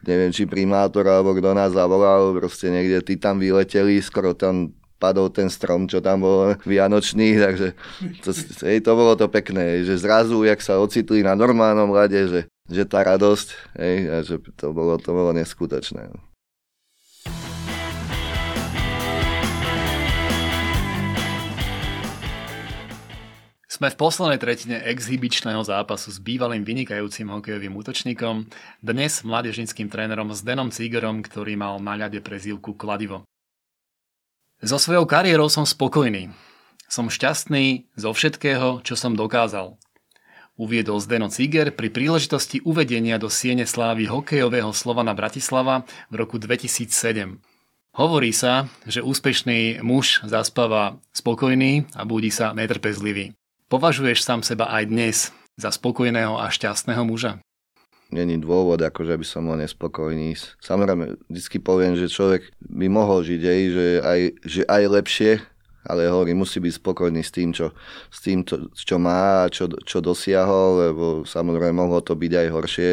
neviem, 0.03 0.35
či 0.35 0.51
primátor 0.51 1.07
alebo 1.07 1.37
kto 1.37 1.55
nás 1.55 1.71
zavolal, 1.77 2.35
proste 2.35 2.73
niekde 2.73 3.05
tam 3.21 3.37
vyleteli, 3.37 4.01
skoro 4.01 4.33
tam 4.33 4.73
padol 5.01 5.33
ten 5.33 5.49
strom, 5.49 5.89
čo 5.89 6.05
tam 6.05 6.25
bol 6.25 6.57
vianočný, 6.65 7.37
takže 7.45 7.77
to, 8.21 8.31
hej, 8.69 8.85
to 8.85 8.93
bolo 8.93 9.17
to 9.17 9.29
pekné, 9.29 9.85
že 9.85 10.01
zrazu, 10.01 10.45
jak 10.45 10.61
sa 10.61 10.77
ocitli 10.81 11.25
na 11.25 11.33
normálnom 11.33 11.93
rade, 11.93 12.21
že, 12.29 12.41
že 12.69 12.85
tá 12.89 13.01
radosť, 13.05 13.49
hej, 13.81 13.97
a 14.09 14.17
že 14.21 14.37
to 14.57 14.73
bolo, 14.77 15.01
to 15.01 15.13
bolo 15.13 15.33
neskutočné. 15.33 16.30
Sme 23.81 23.97
v 23.97 23.97
poslednej 23.97 24.37
tretine 24.37 24.77
exhibičného 24.77 25.65
zápasu 25.65 26.13
s 26.13 26.21
bývalým 26.21 26.69
vynikajúcim 26.69 27.33
hokejovým 27.33 27.73
útočníkom, 27.81 28.45
dnes 28.85 29.25
mládežnickým 29.25 29.89
trénerom 29.89 30.29
Denom 30.45 30.69
Cigerom, 30.69 31.25
ktorý 31.25 31.57
mal 31.57 31.81
na 31.81 31.97
ľade 31.97 32.21
prezývku 32.21 32.77
Kladivo. 32.77 33.25
So 34.61 34.77
svojou 34.77 35.09
kariérou 35.09 35.49
som 35.49 35.65
spokojný. 35.65 36.29
Som 36.93 37.09
šťastný 37.09 37.89
zo 37.97 38.13
všetkého, 38.13 38.85
čo 38.85 39.01
som 39.01 39.17
dokázal. 39.17 39.81
Uviedol 40.61 41.01
Zdeno 41.01 41.33
Ciger 41.33 41.73
pri 41.73 41.89
príležitosti 41.89 42.61
uvedenia 42.61 43.17
do 43.17 43.33
Siene 43.33 43.65
slávy 43.65 44.13
hokejového 44.13 44.77
Slovana 44.77 45.17
Bratislava 45.17 45.89
v 46.13 46.21
roku 46.21 46.37
2007. 46.37 47.41
Hovorí 47.97 48.37
sa, 48.37 48.69
že 48.85 49.01
úspešný 49.01 49.81
muž 49.81 50.21
zaspáva 50.29 51.01
spokojný 51.17 51.89
a 51.97 52.05
budí 52.05 52.29
sa 52.29 52.53
netrpezlivý. 52.53 53.40
Považuješ 53.71 54.27
sám 54.27 54.43
seba 54.43 54.67
aj 54.67 54.85
dnes 54.91 55.17
za 55.55 55.71
spokojného 55.71 56.35
a 56.43 56.51
šťastného 56.51 57.07
muža? 57.07 57.39
Není 58.11 58.43
dôvod, 58.43 58.83
akože 58.83 59.15
by 59.15 59.23
som 59.23 59.47
bol 59.47 59.55
nespokojný. 59.63 60.35
Samozrejme, 60.59 61.15
vždy 61.31 61.59
poviem, 61.63 61.95
že 61.95 62.11
človek 62.11 62.51
by 62.67 62.91
mohol 62.91 63.23
žiť 63.23 63.43
aj, 63.47 63.61
že 63.71 63.87
aj, 64.03 64.21
že 64.43 64.63
aj 64.67 64.83
lepšie, 64.91 65.33
ale 65.87 66.13
hovorím, 66.13 66.45
musí 66.45 66.61
byť 66.61 66.75
spokojný 66.77 67.25
s 67.25 67.33
tým, 67.33 67.57
čo, 67.57 67.73
s 68.13 68.19
tým, 68.21 68.45
čo, 68.45 68.69
čo 68.77 68.97
má 69.01 69.47
a 69.47 69.51
čo, 69.53 69.69
čo 69.85 70.05
dosiahol, 70.05 70.93
lebo 70.93 71.05
samozrejme 71.25 71.73
mohlo 71.73 72.05
to 72.05 72.13
byť 72.13 72.33
aj 72.37 72.49
horšie, 72.53 72.91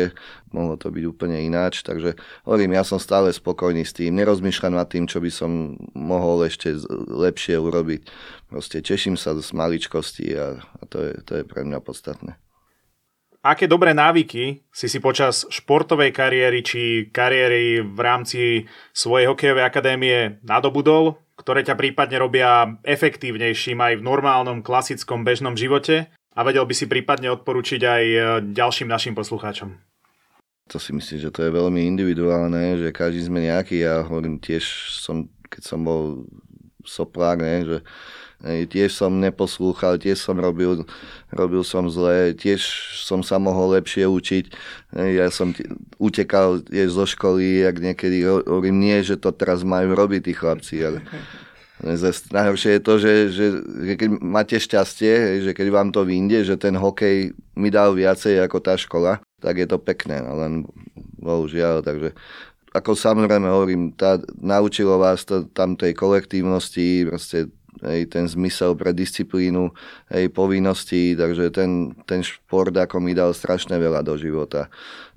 mohlo 0.56 0.80
to 0.80 0.88
byť 0.88 1.04
úplne 1.04 1.38
ináč, 1.44 1.84
takže 1.84 2.16
hovorím, 2.48 2.80
ja 2.80 2.88
som 2.88 2.96
stále 2.96 3.28
spokojný 3.36 3.84
s 3.84 3.92
tým, 3.92 4.16
nerozmýšľam 4.16 4.80
nad 4.80 4.88
tým, 4.88 5.04
čo 5.04 5.20
by 5.20 5.32
som 5.32 5.76
mohol 5.92 6.48
ešte 6.48 6.80
lepšie 7.12 7.60
urobiť. 7.60 8.08
Proste 8.48 8.80
teším 8.80 9.20
sa 9.20 9.36
z 9.36 9.52
maličkosti 9.52 10.28
a, 10.40 10.64
a 10.64 10.84
to, 10.88 11.04
je, 11.04 11.14
to 11.28 11.32
je 11.40 11.44
pre 11.44 11.68
mňa 11.68 11.84
podstatné. 11.84 12.40
Aké 13.48 13.64
dobré 13.70 13.96
návyky 13.96 14.66
si 14.74 14.88
si 14.92 15.00
počas 15.00 15.48
športovej 15.48 16.12
kariéry 16.12 16.60
či 16.66 17.08
kariéry 17.14 17.80
v 17.80 18.00
rámci 18.02 18.68
svojej 18.92 19.32
hokejovej 19.32 19.64
akadémie 19.64 20.42
nadobudol, 20.44 21.27
ktoré 21.38 21.62
ťa 21.62 21.78
prípadne 21.78 22.18
robia 22.18 22.82
efektívnejším 22.82 23.78
aj 23.78 23.94
v 24.02 24.06
normálnom, 24.06 24.66
klasickom, 24.66 25.22
bežnom 25.22 25.54
živote 25.54 26.10
a 26.34 26.40
vedel 26.42 26.66
by 26.66 26.74
si 26.74 26.90
prípadne 26.90 27.30
odporučiť 27.34 27.82
aj 27.86 28.04
e, 28.04 28.18
ďalším 28.58 28.90
našim 28.90 29.14
poslucháčom? 29.14 29.78
To 30.68 30.78
si 30.82 30.92
myslím, 30.92 31.18
že 31.24 31.32
to 31.32 31.48
je 31.48 31.56
veľmi 31.56 31.80
individuálne, 31.88 32.76
že 32.76 32.92
každý 32.92 33.24
sme 33.24 33.48
nejaký. 33.48 33.88
Ja 33.88 34.04
hovorím 34.04 34.42
tiež, 34.44 34.92
som, 35.00 35.32
keď 35.48 35.64
som 35.64 35.80
bol 35.88 36.28
soplák, 36.84 37.40
ne, 37.40 37.58
že 37.64 37.78
tiež 38.46 38.94
som 38.94 39.18
neposlúchal, 39.18 39.98
tiež 39.98 40.22
som 40.22 40.38
robil, 40.38 40.86
robil 41.34 41.64
som 41.66 41.90
zle, 41.90 42.38
tiež 42.38 42.62
som 43.02 43.26
sa 43.26 43.42
mohol 43.42 43.82
lepšie 43.82 44.06
učiť. 44.06 44.46
Ja 44.94 45.34
som 45.34 45.58
t- 45.58 45.66
utekal 45.98 46.62
tiež 46.62 46.94
zo 46.94 47.06
školy, 47.10 47.66
ak 47.66 47.82
niekedy 47.82 48.24
hovorím, 48.30 48.78
nie, 48.78 49.02
že 49.02 49.18
to 49.18 49.34
teraz 49.34 49.66
majú 49.66 49.98
robiť 49.98 50.22
tí 50.30 50.34
chlapci, 50.38 50.76
ale 50.86 51.02
Najhoršie 51.78 52.72
je 52.74 52.82
to, 52.82 52.94
že, 52.98 53.14
že, 53.30 53.46
že 53.62 53.94
keď 54.02 54.10
máte 54.18 54.58
šťastie, 54.58 55.46
že 55.46 55.52
keď 55.54 55.68
vám 55.70 55.90
to 55.94 56.02
vyjde, 56.02 56.42
že 56.42 56.56
ten 56.58 56.74
hokej 56.74 57.38
mi 57.54 57.70
dal 57.70 57.94
viacej 57.94 58.42
ako 58.42 58.58
tá 58.66 58.74
škola, 58.74 59.22
tak 59.38 59.62
je 59.62 59.70
to 59.70 59.78
pekné, 59.78 60.26
no 60.26 60.42
len 60.42 60.66
bohužiaľ, 61.22 61.86
takže 61.86 62.18
ako 62.74 62.98
samozrejme 62.98 63.46
hovorím, 63.46 63.94
tá, 63.94 64.18
naučilo 64.42 64.98
vás 64.98 65.22
to 65.22 65.46
tam 65.54 65.78
tej 65.78 65.94
kolektívnosti, 65.94 67.06
proste 67.06 67.54
hej, 67.84 68.10
ten 68.10 68.26
zmysel 68.26 68.74
pre 68.74 68.94
disciplínu, 68.94 69.70
hej, 70.10 70.32
povinností, 70.34 71.14
takže 71.14 71.54
ten, 71.54 71.94
ten 72.10 72.26
šport 72.26 72.74
ako 72.74 72.98
mi 73.02 73.14
dal 73.14 73.34
strašne 73.34 73.78
veľa 73.78 74.02
do 74.02 74.18
života. 74.18 74.70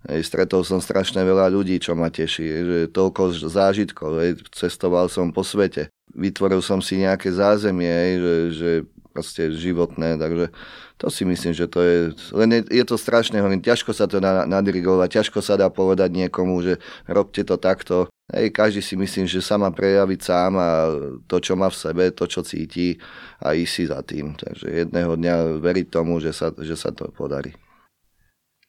Hej, 0.09 0.29
stretol 0.29 0.65
som 0.65 0.81
strašne 0.81 1.21
veľa 1.21 1.53
ľudí, 1.53 1.77
čo 1.81 1.93
ma 1.93 2.09
teší, 2.09 2.47
že 2.47 2.79
toľko 2.93 3.37
zážitkov, 3.49 4.17
cestoval 4.53 5.13
som 5.13 5.33
po 5.33 5.45
svete, 5.45 5.93
vytvoril 6.17 6.65
som 6.65 6.81
si 6.81 7.01
nejaké 7.01 7.31
zázemie, 7.33 7.89
hej, 7.89 8.13
že, 8.19 8.35
že 8.57 8.71
proste 9.11 9.51
životné, 9.51 10.17
takže 10.17 10.55
to 10.97 11.07
si 11.11 11.27
myslím, 11.27 11.53
že 11.53 11.67
to 11.67 11.83
je, 11.83 11.97
len 12.33 12.63
je, 12.63 12.83
je 12.83 12.85
to 12.87 12.95
strašne, 12.95 13.37
hovorím, 13.43 13.61
ťažko 13.61 13.91
sa 13.91 14.07
to 14.07 14.23
dá 14.23 14.47
nadirigovať, 14.47 15.21
ťažko 15.21 15.43
sa 15.43 15.59
dá 15.59 15.69
povedať 15.69 16.15
niekomu, 16.15 16.63
že 16.63 16.79
robte 17.11 17.43
to 17.43 17.59
takto, 17.59 18.11
Hej, 18.31 18.55
každý 18.55 18.79
si 18.79 18.95
myslím, 18.95 19.27
že 19.27 19.43
sa 19.43 19.59
má 19.59 19.75
prejaviť 19.75 20.21
sám 20.23 20.55
a 20.55 20.71
to, 21.27 21.43
čo 21.43 21.59
má 21.59 21.67
v 21.67 21.81
sebe, 21.83 22.05
to, 22.15 22.31
čo 22.31 22.47
cíti 22.47 22.95
a 23.43 23.59
ísť 23.59 23.73
si 23.75 23.85
za 23.91 23.99
tým. 24.07 24.39
Takže 24.39 24.71
jedného 24.71 25.19
dňa 25.19 25.59
veriť 25.59 25.87
tomu, 25.91 26.23
že 26.23 26.31
sa, 26.31 26.55
že 26.55 26.79
sa 26.79 26.95
to 26.95 27.11
podarí. 27.11 27.59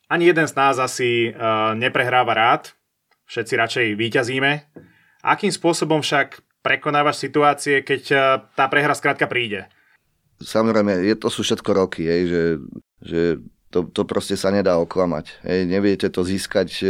Ani 0.09 0.33
jeden 0.33 0.49
z 0.49 0.57
nás 0.57 0.81
asi 0.81 1.29
uh, 1.29 1.77
neprehráva 1.77 2.33
rád, 2.33 2.73
všetci 3.29 3.53
radšej 3.53 3.87
výťazíme. 4.01 4.51
Akým 5.21 5.53
spôsobom 5.53 6.01
však 6.01 6.41
prekonávaš 6.65 7.21
situácie, 7.21 7.85
keď 7.85 8.03
uh, 8.11 8.21
tá 8.57 8.65
prehra 8.65 8.97
skrátka 8.97 9.29
príde? 9.29 9.69
Samozrejme, 10.41 11.05
je, 11.05 11.15
to 11.15 11.29
sú 11.29 11.45
všetko 11.45 11.71
roky, 11.77 12.03
hej, 12.05 12.21
že, 12.27 12.43
že 13.01 13.21
to, 13.71 13.87
to 13.87 14.03
proste 14.03 14.35
sa 14.35 14.51
nedá 14.51 14.75
oklamať. 14.77 15.41
Hej, 15.47 15.59
neviete 15.65 16.07
to 16.11 16.27
získať, 16.27 16.69
e, 16.83 16.85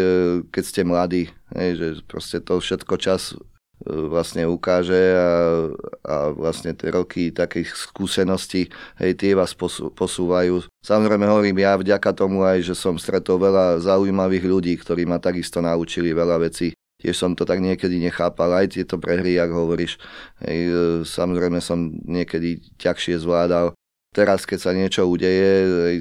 keď 0.50 0.64
ste 0.66 0.82
mladí. 0.82 1.24
Hej, 1.54 1.72
že 1.78 1.88
proste 2.10 2.42
to 2.42 2.58
všetko 2.58 2.98
čas 2.98 3.32
e, 3.32 3.38
vlastne 3.86 4.50
ukáže 4.50 5.14
a, 5.14 5.30
a 6.02 6.16
vlastne 6.34 6.74
tie 6.74 6.90
roky 6.90 7.30
takých 7.30 7.70
skúseností, 7.78 8.74
hej, 8.98 9.12
tie 9.14 9.38
vás 9.38 9.54
posú, 9.54 9.94
posúvajú. 9.94 10.66
Samozrejme 10.82 11.30
hovorím 11.30 11.62
ja 11.62 11.78
vďaka 11.78 12.12
tomu 12.18 12.42
aj, 12.42 12.66
že 12.66 12.74
som 12.74 12.98
stretol 12.98 13.38
veľa 13.38 13.78
zaujímavých 13.86 14.46
ľudí, 14.50 14.74
ktorí 14.82 15.06
ma 15.06 15.22
takisto 15.22 15.62
naučili 15.62 16.18
veľa 16.18 16.42
vecí. 16.42 16.74
Tiež 17.02 17.18
som 17.18 17.34
to 17.34 17.44
tak 17.44 17.60
niekedy 17.60 17.98
nechápal, 17.98 18.54
aj 18.62 18.78
tieto 18.78 19.02
prehry, 19.02 19.42
ak 19.42 19.50
hovoríš. 19.50 19.98
Hej, 20.46 20.60
e, 20.70 20.74
samozrejme 21.04 21.58
som 21.58 21.90
niekedy 22.06 22.62
ťažšie 22.78 23.26
zvládal 23.26 23.74
teraz, 24.12 24.44
keď 24.44 24.60
sa 24.60 24.72
niečo 24.76 25.08
udeje, 25.08 25.52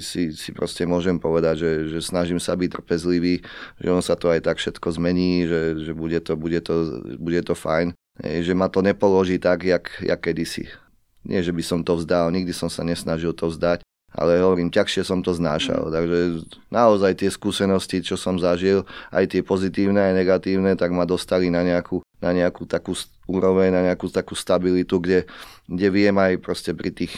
si, 0.03 0.35
si 0.35 0.51
proste 0.51 0.83
môžem 0.83 1.17
povedať, 1.17 1.63
že, 1.63 1.73
že 1.97 1.99
snažím 2.03 2.43
sa 2.43 2.59
byť 2.59 2.69
trpezlivý, 2.69 3.41
že 3.79 3.89
on 3.89 4.03
sa 4.03 4.19
to 4.19 4.35
aj 4.35 4.43
tak 4.43 4.59
všetko 4.59 4.89
zmení, 4.99 5.47
že, 5.47 5.61
že 5.79 5.93
bude, 5.95 6.19
to, 6.19 6.35
bude, 6.35 6.61
to, 6.61 7.07
bude 7.17 7.41
to 7.47 7.55
fajn. 7.55 7.95
Že 8.21 8.53
ma 8.53 8.69
to 8.69 8.85
nepoloží 8.85 9.41
tak, 9.41 9.65
jak, 9.65 9.89
jak 10.03 10.21
kedysi. 10.21 10.69
Nie, 11.25 11.41
že 11.41 11.55
by 11.55 11.63
som 11.63 11.81
to 11.81 11.97
vzdal, 11.97 12.29
nikdy 12.35 12.51
som 12.51 12.69
sa 12.69 12.85
nesnažil 12.85 13.33
to 13.33 13.49
vzdať, 13.49 13.81
ale 14.15 14.43
hovorím, 14.43 14.75
ťažšie 14.75 15.03
som 15.07 15.23
to 15.23 15.31
znášal. 15.31 15.89
Mm. 15.89 15.93
Takže 15.95 16.19
naozaj 16.73 17.13
tie 17.23 17.31
skúsenosti, 17.31 18.03
čo 18.03 18.19
som 18.19 18.37
zažil, 18.37 18.83
aj 19.15 19.37
tie 19.37 19.43
pozitívne, 19.47 20.01
aj 20.01 20.15
negatívne, 20.19 20.75
tak 20.75 20.91
ma 20.91 21.07
dostali 21.07 21.47
na 21.49 21.63
nejakú, 21.63 22.03
na 22.19 22.35
nejakú 22.35 22.67
takú 22.67 22.99
úroveň, 23.31 23.71
na 23.71 23.83
nejakú 23.93 24.11
takú 24.11 24.35
stabilitu, 24.35 24.99
kde, 24.99 25.31
kde 25.71 25.89
viem 25.95 26.17
aj 26.19 26.43
proste 26.43 26.75
pri 26.75 26.91
tých 26.91 27.15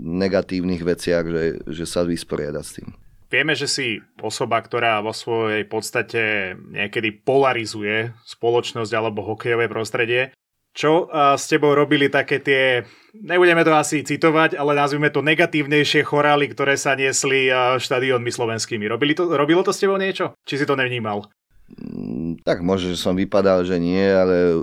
negatívnych 0.00 0.84
veciach, 0.84 1.24
že, 1.24 1.44
že 1.64 1.84
sa 1.88 2.04
vysporiadať 2.04 2.64
s 2.64 2.74
tým. 2.80 2.90
Vieme, 3.26 3.58
že 3.58 3.66
si 3.66 3.98
osoba, 4.22 4.62
ktorá 4.62 5.02
vo 5.02 5.10
svojej 5.10 5.66
podstate 5.66 6.54
niekedy 6.70 7.10
polarizuje 7.10 8.14
spoločnosť 8.22 8.92
alebo 8.94 9.26
hokejové 9.26 9.66
prostredie. 9.66 10.30
Čo 10.76 11.08
s 11.08 11.48
tebou 11.48 11.72
robili 11.72 12.12
také 12.12 12.36
tie, 12.44 12.84
nebudeme 13.16 13.64
to 13.64 13.72
asi 13.72 14.04
citovať, 14.04 14.60
ale 14.60 14.76
nazvime 14.76 15.08
to 15.08 15.24
negatívnejšie 15.24 16.04
chorály, 16.04 16.52
ktoré 16.52 16.76
sa 16.76 16.92
niesli 16.92 17.48
štadiónmi 17.80 18.28
slovenskými. 18.28 18.84
Robili 18.84 19.16
to, 19.16 19.24
robilo 19.32 19.64
to 19.64 19.72
s 19.72 19.80
tebou 19.80 19.96
niečo? 19.96 20.36
Či 20.44 20.60
si 20.60 20.68
to 20.68 20.76
nevnímal? 20.76 21.24
Mm, 21.66 22.46
tak 22.46 22.62
možno, 22.62 22.94
že 22.94 23.02
som 23.02 23.18
vypadal, 23.18 23.66
že 23.66 23.80
nie, 23.82 24.06
ale 24.06 24.54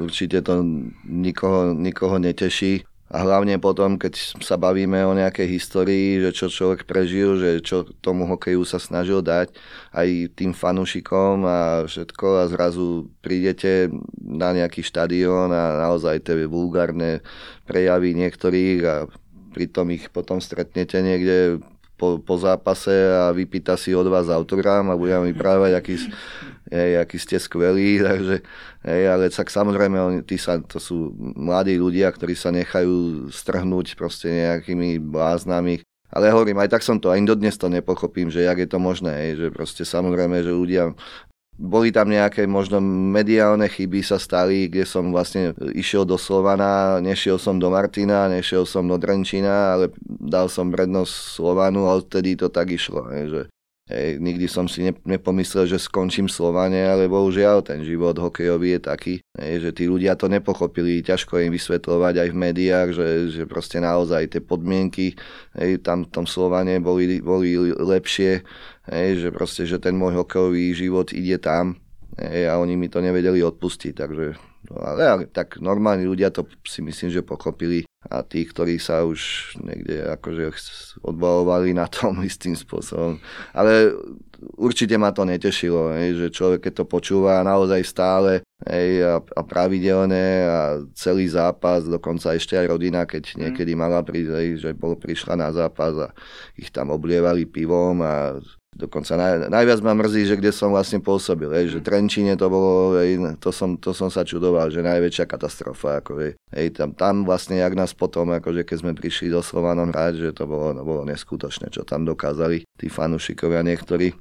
určite 0.00 0.40
to 0.40 0.64
nikoho, 1.04 1.76
nikoho 1.76 2.16
neteší. 2.16 2.87
A 3.08 3.24
hlavne 3.24 3.56
potom, 3.56 3.96
keď 3.96 4.36
sa 4.44 4.60
bavíme 4.60 5.00
o 5.08 5.16
nejakej 5.16 5.48
histórii, 5.48 6.20
že 6.20 6.30
čo 6.36 6.46
človek 6.52 6.84
prežil, 6.84 7.40
že 7.40 7.50
čo 7.64 7.88
tomu 8.04 8.28
hokeju 8.28 8.68
sa 8.68 8.76
snažil 8.76 9.24
dať 9.24 9.56
aj 9.96 10.36
tým 10.36 10.52
fanúšikom 10.52 11.40
a 11.48 11.88
všetko 11.88 12.26
a 12.44 12.50
zrazu 12.52 13.08
prídete 13.24 13.88
na 14.20 14.52
nejaký 14.52 14.84
štadión 14.84 15.48
a 15.56 15.88
naozaj 15.88 16.20
tie 16.20 16.44
vulgárne 16.44 17.24
prejavy 17.64 18.12
niektorých 18.12 18.80
a 18.84 19.08
pritom 19.56 19.88
ich 19.88 20.12
potom 20.12 20.44
stretnete 20.44 21.00
niekde 21.00 21.64
po, 21.98 22.22
po 22.22 22.38
zápase 22.38 22.94
a 23.10 23.34
vypýta 23.34 23.74
si 23.74 23.90
od 23.90 24.06
vás 24.06 24.30
autogram 24.30 24.86
a 24.88 24.96
bude 24.96 25.10
vám 25.10 25.26
vyprávať, 25.26 25.74
aký, 25.74 25.94
hej, 26.70 27.02
aký 27.02 27.18
ste 27.18 27.36
skvelí, 27.42 27.98
takže, 28.06 28.46
hej, 28.86 29.02
ale 29.10 29.26
tak 29.34 29.50
samozrejme, 29.50 29.98
oni, 29.98 30.18
tí 30.22 30.38
sa, 30.38 30.62
to 30.62 30.78
sú 30.78 31.10
mladí 31.18 31.74
ľudia, 31.74 32.06
ktorí 32.14 32.38
sa 32.38 32.54
nechajú 32.54 33.26
strhnúť 33.34 33.98
proste 33.98 34.30
nejakými 34.30 35.02
bláznami, 35.02 35.82
ale 36.08 36.32
hovorím, 36.32 36.62
aj 36.62 36.72
tak 36.72 36.82
som 36.86 36.96
to, 36.96 37.12
aj 37.12 37.20
dodnes 37.26 37.58
to 37.58 37.68
nepochopím, 37.68 38.32
že 38.32 38.46
jak 38.46 38.64
je 38.64 38.68
to 38.70 38.78
možné, 38.80 39.12
hej, 39.12 39.30
že 39.36 39.46
proste 39.52 39.82
samozrejme, 39.84 40.40
že 40.40 40.54
ľudia 40.54 40.94
boli 41.58 41.90
tam 41.90 42.06
nejaké 42.06 42.46
možno 42.46 42.78
mediálne 42.86 43.66
chyby 43.66 43.98
sa 44.06 44.22
stali, 44.22 44.70
kde 44.70 44.86
som 44.86 45.10
vlastne 45.10 45.58
išiel 45.74 46.06
do 46.06 46.14
Slovana, 46.14 47.02
nešiel 47.02 47.34
som 47.34 47.58
do 47.58 47.66
Martina, 47.66 48.30
nešiel 48.30 48.62
som 48.62 48.86
do 48.86 48.94
Drenčina, 48.94 49.74
ale 49.74 49.90
dal 50.06 50.46
som 50.46 50.70
prednosť 50.70 51.10
Slovanu 51.10 51.90
a 51.90 51.98
odtedy 51.98 52.38
to 52.38 52.46
tak 52.46 52.70
išlo. 52.70 53.10
Hej, 53.10 53.24
že, 53.26 53.42
hej, 53.90 54.22
nikdy 54.22 54.46
som 54.46 54.70
si 54.70 54.86
ne, 54.86 54.94
nepomyslel, 55.02 55.66
že 55.66 55.82
skončím 55.82 56.30
Slovane, 56.30 56.78
ale 56.86 57.10
bohužiaľ 57.10 57.66
ten 57.66 57.82
život 57.82 58.14
hokejový 58.14 58.78
je 58.78 58.80
taký, 58.86 59.14
hej, 59.34 59.54
že 59.58 59.70
tí 59.74 59.90
ľudia 59.90 60.14
to 60.14 60.30
nepochopili, 60.30 61.02
ťažko 61.02 61.42
im 61.42 61.50
vysvetľovať 61.50 62.14
aj 62.22 62.28
v 62.30 62.36
médiách, 62.38 62.88
že, 62.94 63.08
že 63.34 63.42
proste 63.50 63.82
naozaj 63.82 64.30
tie 64.30 64.38
podmienky 64.38 65.18
hej, 65.58 65.82
tam 65.82 66.06
v 66.06 66.22
tom 66.22 66.26
Slovane 66.30 66.78
boli, 66.78 67.18
boli 67.18 67.58
lepšie, 67.66 68.46
hej, 68.90 69.22
že 69.22 69.28
proste, 69.30 69.62
že 69.68 69.78
ten 69.78 69.94
môj 69.94 70.24
hokejový 70.24 70.72
život 70.72 71.12
ide 71.12 71.36
tam 71.38 71.78
hej, 72.18 72.50
a 72.50 72.58
oni 72.58 72.74
mi 72.74 72.88
to 72.90 72.98
nevedeli 72.98 73.44
odpustiť, 73.44 73.92
takže 73.94 74.26
no, 74.70 74.74
ale, 74.82 75.30
tak 75.30 75.62
normálni 75.62 76.08
ľudia 76.08 76.34
to 76.34 76.48
si 76.66 76.82
myslím, 76.82 77.12
že 77.12 77.22
pochopili 77.22 77.86
a 78.06 78.22
tí, 78.22 78.46
ktorí 78.46 78.78
sa 78.78 79.02
už 79.02 79.52
niekde 79.58 80.06
akože 80.18 80.54
odbalovali 81.02 81.74
na 81.74 81.90
tom 81.90 82.18
istým 82.28 82.54
spôsobom. 82.54 83.18
Ale 83.52 83.94
určite 84.54 84.94
ma 84.94 85.10
to 85.10 85.26
netešilo, 85.26 85.98
hej, 85.98 86.14
že 86.14 86.34
človek 86.34 86.70
keď 86.70 86.72
to 86.82 86.84
počúva 86.86 87.42
naozaj 87.42 87.82
stále 87.82 88.32
hej, 88.70 89.02
a, 89.02 89.18
a 89.18 89.40
pravidelne 89.42 90.26
a 90.46 90.58
celý 90.94 91.26
zápas, 91.26 91.86
dokonca 91.86 92.34
ešte 92.38 92.54
aj 92.54 92.66
rodina, 92.70 93.02
keď 93.02 93.34
mhm. 93.34 93.38
niekedy 93.42 93.72
mala 93.74 94.02
prísť, 94.06 94.32
hej, 94.38 94.48
že 94.62 94.70
bol, 94.78 94.94
prišla 94.94 95.34
na 95.34 95.50
zápas 95.50 95.94
a 95.98 96.08
ich 96.54 96.70
tam 96.70 96.94
oblievali 96.94 97.50
pivom 97.50 97.98
a 98.02 98.38
Dokonca 98.78 99.18
naj, 99.18 99.50
najviac 99.50 99.82
ma 99.82 99.90
mrzí, 99.90 100.22
že 100.30 100.38
kde 100.38 100.54
som 100.54 100.70
vlastne 100.70 101.02
pôsobil, 101.02 101.50
hej, 101.50 101.66
že 101.74 101.78
Trenčine 101.82 102.38
to 102.38 102.46
bolo, 102.46 102.94
hej, 102.94 103.18
to, 103.42 103.50
som, 103.50 103.74
to 103.74 103.90
som 103.90 104.06
sa 104.06 104.22
čudoval, 104.22 104.70
že 104.70 104.86
najväčšia 104.86 105.26
katastrofa, 105.26 105.98
ako, 105.98 106.22
hej, 106.22 106.32
hej, 106.54 106.78
tam, 106.78 106.94
tam 106.94 107.26
vlastne, 107.26 107.58
jak 107.58 107.74
nás 107.74 107.90
potom, 107.90 108.30
akože 108.30 108.62
keď 108.62 108.76
sme 108.78 108.92
prišli 108.94 109.34
do 109.34 109.42
Slovanom 109.42 109.90
hrať, 109.90 110.22
že 110.22 110.30
to 110.30 110.46
bolo, 110.46 110.70
no, 110.70 110.86
bolo 110.86 111.02
neskutočné, 111.10 111.74
čo 111.74 111.82
tam 111.82 112.06
dokázali 112.06 112.62
tí 112.78 112.86
fanúšikovia 112.86 113.66
niektorí. 113.66 114.14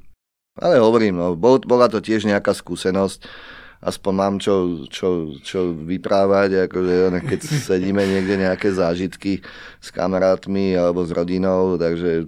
Ale 0.58 0.82
hovorím, 0.82 1.22
no, 1.22 1.38
bol, 1.38 1.62
bola 1.62 1.86
to 1.86 2.02
tiež 2.02 2.26
nejaká 2.26 2.50
skúsenosť, 2.50 3.30
aspoň 3.86 4.14
mám 4.18 4.36
čo, 4.42 4.90
čo, 4.90 5.38
čo 5.46 5.70
vyprávať, 5.70 6.66
akože 6.66 7.14
keď 7.30 7.40
sedíme 7.70 8.02
niekde 8.02 8.42
nejaké 8.42 8.74
zážitky 8.74 9.46
s 9.78 9.94
kamarátmi 9.94 10.74
alebo 10.74 11.06
s 11.06 11.14
rodinou, 11.14 11.78
takže 11.78 12.26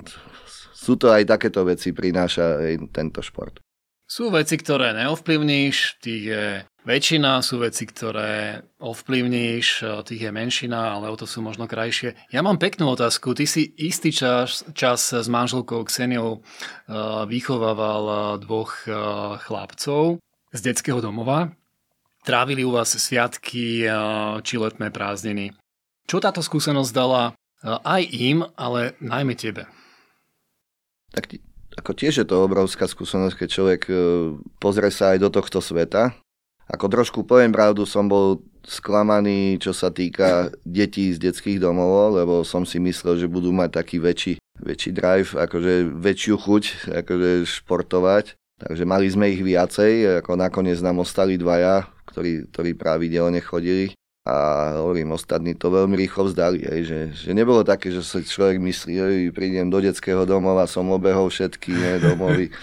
sú 0.90 0.98
to 0.98 1.14
aj 1.14 1.30
takéto 1.30 1.62
veci, 1.62 1.94
prináša 1.94 2.66
tento 2.90 3.22
šport. 3.22 3.62
Sú 4.10 4.34
veci, 4.34 4.58
ktoré 4.58 4.98
neovplyvníš, 4.98 6.02
tých 6.02 6.24
je 6.34 6.46
väčšina, 6.82 7.46
sú 7.46 7.62
veci, 7.62 7.86
ktoré 7.86 8.58
ovplyvníš, 8.82 9.86
tých 10.02 10.22
je 10.26 10.32
menšina, 10.34 10.98
ale 10.98 11.14
o 11.14 11.16
to 11.20 11.30
sú 11.30 11.46
možno 11.46 11.70
krajšie. 11.70 12.18
Ja 12.34 12.42
mám 12.42 12.58
peknú 12.58 12.90
otázku. 12.90 13.38
Ty 13.38 13.46
si 13.46 13.70
istý 13.78 14.10
čas, 14.10 14.66
čas 14.74 15.14
s 15.14 15.30
manželkou 15.30 15.86
Kseniou 15.86 16.42
vychovával 17.30 18.42
dvoch 18.42 18.82
chlapcov 19.46 20.18
z 20.50 20.60
detského 20.66 21.06
domova. 21.06 21.54
Trávili 22.26 22.66
u 22.66 22.74
vás 22.74 22.90
sviatky 22.98 23.86
či 24.42 24.56
letné 24.58 24.90
prázdniny. 24.90 25.54
Čo 26.10 26.18
táto 26.18 26.42
skúsenosť 26.42 26.92
dala 26.98 27.38
aj 27.62 28.02
im, 28.10 28.42
ale 28.58 28.98
najmä 28.98 29.38
tebe? 29.38 29.70
Tak 31.14 31.42
ako 31.80 31.92
tiež 31.96 32.24
je 32.24 32.28
to 32.28 32.44
obrovská 32.44 32.90
skúsenosť, 32.90 33.36
keď 33.40 33.48
človek 33.50 33.82
e, 33.88 33.94
pozrie 34.60 34.92
sa 34.92 35.16
aj 35.16 35.20
do 35.24 35.30
tohto 35.32 35.64
sveta. 35.64 36.12
Ako 36.70 36.86
trošku 36.86 37.26
poviem 37.26 37.50
pravdu, 37.50 37.88
som 37.88 38.06
bol 38.06 38.46
sklamaný, 38.62 39.58
čo 39.58 39.74
sa 39.74 39.90
týka 39.90 40.54
detí 40.62 41.10
z 41.10 41.18
detských 41.18 41.58
domov, 41.58 42.14
lebo 42.14 42.46
som 42.46 42.62
si 42.68 42.78
myslel, 42.78 43.18
že 43.18 43.32
budú 43.32 43.50
mať 43.50 43.82
taký 43.82 43.98
väčší, 43.98 44.38
väčší 44.62 44.92
drive, 44.94 45.34
akože 45.34 45.90
väčšiu 45.98 46.36
chuť 46.38 46.64
akože 46.94 47.30
športovať. 47.48 48.38
Takže 48.60 48.84
mali 48.84 49.08
sme 49.08 49.32
ich 49.32 49.42
viacej, 49.42 50.22
ako 50.22 50.36
nakoniec 50.36 50.78
nám 50.84 51.02
ostali 51.02 51.40
dvaja, 51.40 51.88
ktorí, 52.12 52.52
ktorí 52.52 52.72
pravidelne 52.76 53.40
chodili 53.40 53.96
a 54.30 54.34
hovorím, 54.78 55.18
ostatní 55.18 55.58
to 55.58 55.74
veľmi 55.74 55.98
rýchlo 55.98 56.30
vzdali, 56.30 56.62
hej, 56.62 56.82
že, 56.86 57.00
že 57.18 57.32
nebolo 57.34 57.66
také, 57.66 57.90
že 57.90 58.06
sa 58.06 58.22
človek 58.22 58.62
myslí, 58.62 58.94
že 58.94 59.34
prídem 59.34 59.74
do 59.74 59.82
detského 59.82 60.22
domova, 60.30 60.70
som 60.70 60.86
obehol 60.94 61.34
všetky 61.34 61.74
ne, 61.74 61.94
domovy. 61.98 62.54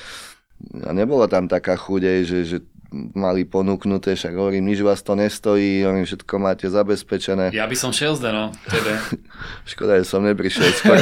A 0.86 0.94
nebola 0.94 1.26
tam 1.26 1.50
taká 1.50 1.74
chuť, 1.74 2.22
že, 2.22 2.38
že 2.46 2.58
mali 2.94 3.42
ponúknuté, 3.42 4.14
však 4.14 4.34
hovorím, 4.34 4.70
nič 4.70 4.80
vás 4.80 5.02
to 5.02 5.18
nestojí, 5.18 5.82
hovorím, 5.82 6.06
všetko 6.06 6.34
máte 6.38 6.66
zabezpečené. 6.70 7.50
Ja 7.50 7.66
by 7.66 7.76
som 7.76 7.90
šiel 7.90 8.14
zde, 8.14 8.30
no, 8.30 8.44
tebe. 8.66 8.98
Škoda, 9.70 9.98
že 9.98 10.06
som 10.06 10.22
neprišiel 10.22 10.70
skôr. 10.70 10.98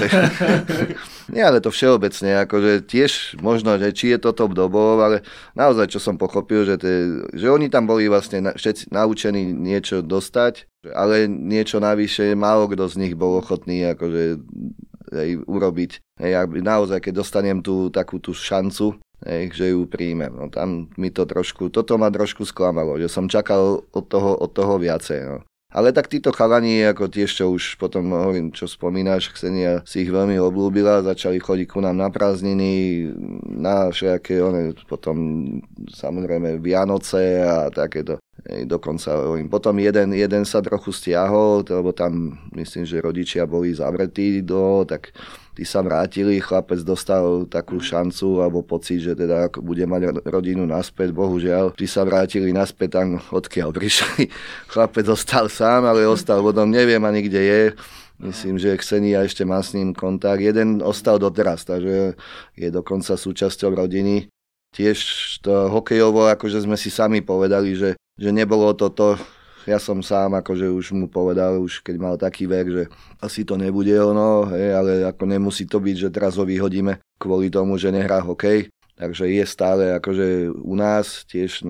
Nie, 1.35 1.49
ale 1.49 1.61
to 1.61 1.69
všeobecne, 1.69 2.45
akože 2.49 2.89
tiež 2.89 3.41
možno, 3.45 3.77
že 3.77 3.93
či 3.93 4.17
je 4.17 4.19
to 4.21 4.33
top 4.33 4.57
dobov, 4.57 5.01
ale 5.01 5.17
naozaj, 5.53 5.93
čo 5.93 6.01
som 6.01 6.17
pochopil, 6.17 6.65
že, 6.65 6.81
tie, 6.81 6.97
že 7.37 7.47
oni 7.53 7.69
tam 7.69 7.85
boli 7.85 8.09
vlastne 8.09 8.55
všetci 8.57 8.93
naučení 8.93 9.53
niečo 9.53 10.01
dostať, 10.01 10.69
ale 10.93 11.29
niečo 11.29 11.81
navyše, 11.81 12.37
málo 12.37 12.69
kto 12.69 12.89
z 12.89 12.97
nich 13.01 13.15
bol 13.17 13.41
ochotný 13.41 13.93
akože 13.97 14.41
aj 15.15 15.31
urobiť. 15.47 15.91
Hej, 16.21 16.33
naozaj, 16.61 16.99
keď 17.05 17.13
dostanem 17.23 17.59
tú 17.61 17.93
takú 17.93 18.19
tú 18.19 18.33
šancu, 18.33 18.99
že 19.25 19.73
ju 19.73 19.89
príjmem. 19.89 20.33
No 20.37 20.53
tam 20.53 20.93
mi 21.01 21.09
to 21.09 21.25
trošku, 21.25 21.73
toto 21.73 21.97
ma 21.97 22.13
trošku 22.13 22.45
sklamalo, 22.45 23.01
že 23.01 23.09
som 23.09 23.27
čakal 23.27 23.81
od 23.89 24.05
toho, 24.05 24.37
od 24.37 24.51
toho 24.53 24.77
viacej. 24.77 25.21
No. 25.25 25.39
Ale 25.75 25.91
tak 25.91 26.07
títo 26.07 26.31
chalani, 26.31 26.87
ako 26.87 27.11
tiež, 27.11 27.35
čo 27.35 27.51
už 27.51 27.83
potom 27.83 28.15
hovorím, 28.15 28.55
čo 28.55 28.71
spomínaš, 28.71 29.35
Ksenia 29.35 29.83
si 29.83 30.07
ich 30.07 30.11
veľmi 30.15 30.39
obľúbila, 30.39 31.03
začali 31.03 31.43
chodiť 31.43 31.67
ku 31.67 31.83
nám 31.83 31.99
na 31.99 32.15
prázdniny, 32.15 33.11
na 33.43 33.91
všetké, 33.91 34.39
one, 34.39 34.71
potom 34.87 35.19
samozrejme 35.91 36.63
Vianoce 36.63 37.43
a 37.43 37.75
takéto. 37.75 38.23
Ej, 38.47 38.71
dokonca 38.71 39.19
hovorím. 39.19 39.51
Potom 39.51 39.75
jeden, 39.83 40.15
jeden 40.15 40.47
sa 40.47 40.63
trochu 40.63 40.95
stiahol, 40.95 41.67
lebo 41.67 41.91
tam 41.91 42.39
myslím, 42.55 42.87
že 42.87 43.03
rodičia 43.03 43.43
boli 43.43 43.75
zavretí 43.75 44.47
do, 44.47 44.87
tak 44.87 45.11
tí 45.55 45.63
sa 45.63 45.81
vrátili, 45.81 46.43
chlapec 46.43 46.83
dostal 46.83 47.47
takú 47.47 47.79
šancu 47.79 48.43
alebo 48.43 48.67
pocit, 48.67 49.01
že 49.01 49.15
teda 49.15 49.49
bude 49.63 49.87
mať 49.87 50.27
rodinu 50.27 50.67
naspäť, 50.67 51.15
bohužiaľ, 51.15 51.79
tí 51.79 51.87
sa 51.87 52.03
vrátili 52.03 52.51
naspäť 52.51 53.01
tam, 53.01 53.23
odkiaľ 53.31 53.71
prišli. 53.71 54.29
Chlapec 54.75 55.07
zostal 55.07 55.47
sám, 55.47 55.87
ale 55.87 56.11
ostal 56.11 56.43
vodom, 56.43 56.67
neviem 56.67 57.01
ani 57.07 57.31
kde 57.31 57.43
je. 57.43 57.63
Myslím, 58.23 58.63
že 58.63 58.79
Ksenia 58.79 59.27
ešte 59.27 59.43
má 59.43 59.59
s 59.59 59.75
ním 59.75 59.91
kontakt. 59.91 60.39
Jeden 60.39 60.79
ostal 60.83 61.19
doteraz, 61.19 61.67
takže 61.67 62.15
je 62.55 62.69
dokonca 62.71 63.19
súčasťou 63.19 63.75
rodiny. 63.75 64.31
Tiež 64.75 64.99
to 65.43 65.71
hokejovo, 65.71 66.31
akože 66.31 66.63
sme 66.63 66.79
si 66.79 66.95
sami 66.95 67.23
povedali, 67.23 67.75
že, 67.75 67.99
že 68.19 68.31
nebolo 68.31 68.71
to 68.75 68.91
to, 68.91 69.19
ja 69.65 69.79
som 69.81 70.01
sám 70.05 70.37
akože 70.41 70.69
už 70.69 70.93
mu 70.93 71.07
povedal, 71.09 71.61
už 71.61 71.81
keď 71.81 71.97
mal 71.97 72.15
taký 72.21 72.45
vek, 72.45 72.67
že 72.69 72.83
asi 73.21 73.45
to 73.45 73.57
nebude 73.57 73.93
ono, 73.97 74.49
hej, 74.53 74.77
ale 74.77 74.93
ako 75.09 75.25
nemusí 75.25 75.65
to 75.65 75.81
byť, 75.81 75.97
že 75.97 76.09
teraz 76.13 76.37
ho 76.37 76.45
vyhodíme 76.45 77.01
kvôli 77.17 77.49
tomu, 77.49 77.81
že 77.81 77.93
nehrá 77.93 78.21
hokej. 78.21 78.69
Takže 78.95 79.27
je 79.27 79.45
stále 79.45 79.91
akože 79.99 80.55
u 80.55 80.75
nás 80.79 81.27
tiež 81.27 81.67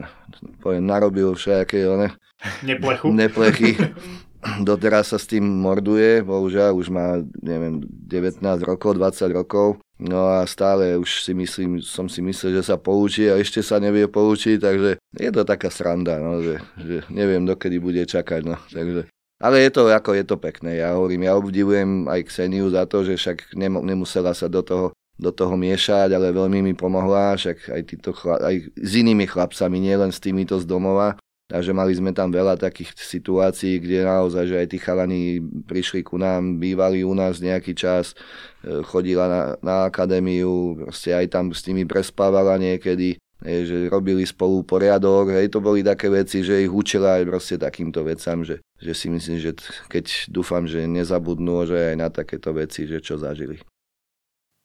poviem, 0.61 0.84
narobil 0.84 1.32
všetké 1.32 1.88
one, 1.88 2.12
Neplechu. 2.61 3.09
neplechy. 3.09 3.80
Doteraz 4.68 5.16
sa 5.16 5.16
s 5.16 5.24
tým 5.24 5.40
morduje, 5.40 6.20
bohužiaľ 6.20 6.76
už 6.76 6.92
má 6.92 7.24
neviem, 7.40 7.80
19 7.80 8.45
rokov, 8.68 9.01
20 9.01 9.32
rokov 9.32 9.80
No 9.95 10.26
a 10.26 10.42
stále 10.42 10.99
už 10.99 11.22
si 11.22 11.32
myslím, 11.38 11.78
som 11.78 12.11
si 12.11 12.18
myslel, 12.18 12.59
že 12.59 12.66
sa 12.66 12.74
poučí 12.74 13.30
a 13.30 13.38
ešte 13.38 13.62
sa 13.62 13.78
nevie 13.78 14.11
poučiť, 14.11 14.59
takže 14.59 14.90
je 14.99 15.30
to 15.30 15.42
taká 15.47 15.70
sranda, 15.70 16.18
no, 16.18 16.42
že, 16.42 16.59
že 16.74 17.07
neviem, 17.14 17.47
dokedy 17.47 17.78
bude 17.78 18.03
čakať. 18.03 18.42
No, 18.42 18.59
takže. 18.74 19.07
Ale 19.38 19.62
je 19.62 19.70
to, 19.70 19.86
ako 19.86 20.18
je 20.18 20.24
to 20.26 20.36
pekné. 20.38 20.82
Ja 20.82 20.99
hovorím, 20.99 21.30
ja 21.30 21.38
obdivujem 21.38 22.11
aj 22.11 22.26
Kseniu 22.26 22.74
za 22.74 22.90
to, 22.90 23.07
že 23.07 23.14
však 23.14 23.55
nemusela 23.59 24.34
sa 24.34 24.51
do 24.51 24.66
toho, 24.66 24.90
do 25.14 25.30
toho 25.30 25.55
miešať, 25.55 26.11
ale 26.11 26.34
veľmi 26.34 26.59
mi 26.59 26.74
pomohla, 26.74 27.38
však 27.38 27.70
aj, 27.70 27.82
títo 27.86 28.11
chlap, 28.11 28.42
aj 28.42 28.74
s 28.74 28.92
inými 28.99 29.30
chlapcami, 29.30 29.78
nielen 29.78 30.11
s 30.11 30.18
týmito 30.18 30.59
z 30.59 30.66
domova. 30.66 31.14
Takže 31.45 31.76
mali 31.76 31.92
sme 31.92 32.16
tam 32.16 32.32
veľa 32.32 32.57
takých 32.57 32.97
situácií, 32.97 33.76
kde 33.76 34.09
naozaj, 34.09 34.45
že 34.49 34.57
aj 34.64 34.68
tí 34.72 34.78
chalani 34.80 35.45
prišli 35.68 36.01
ku 36.01 36.16
nám, 36.16 36.57
bývali 36.57 37.05
u 37.05 37.12
nás 37.12 37.36
nejaký 37.45 37.76
čas, 37.76 38.16
e, 38.64 38.80
chodila 38.80 39.28
na, 39.28 39.42
na 39.61 39.76
akadémiu, 39.84 40.80
proste 40.88 41.12
aj 41.12 41.28
tam 41.28 41.53
s 41.53 41.68
nimi 41.68 41.84
prespávala 41.84 42.57
niekedy, 42.57 43.20
že 43.45 43.92
robili 43.92 44.24
spolu 44.24 44.64
poriadok, 44.64 45.36
hej, 45.36 45.53
to 45.53 45.61
boli 45.61 45.84
také 45.84 46.09
veci, 46.09 46.40
že 46.40 46.64
ich 46.64 46.72
učila 46.72 47.20
aj 47.20 47.24
proste 47.28 47.57
takýmto 47.61 48.01
vecam, 48.01 48.40
že, 48.40 48.64
že 48.80 48.97
si 48.97 49.12
myslím, 49.12 49.36
že 49.36 49.53
keď 49.92 50.32
dúfam, 50.32 50.64
že 50.64 50.88
nezabudnú, 50.88 51.68
že 51.68 51.92
aj 51.92 51.97
na 52.01 52.09
takéto 52.09 52.57
veci, 52.57 52.88
že 52.88 53.05
čo 53.05 53.20
zažili. 53.20 53.61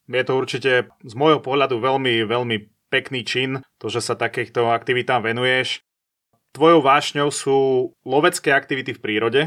Je 0.07 0.23
to 0.23 0.33
určite 0.39 0.87
z 1.03 1.13
môjho 1.13 1.43
pohľadu 1.43 1.83
veľmi, 1.83 2.23
veľmi 2.23 2.57
pekný 2.87 3.27
čin, 3.27 3.59
to, 3.77 3.91
že 3.91 3.99
sa 3.99 4.15
takýchto 4.15 4.71
aktivitám 4.71 5.27
venuješ 5.27 5.83
tvojou 6.53 6.81
vášňou 6.81 7.29
sú 7.29 7.57
lovecké 8.03 8.53
aktivity 8.53 8.95
v 8.95 9.03
prírode, 9.03 9.41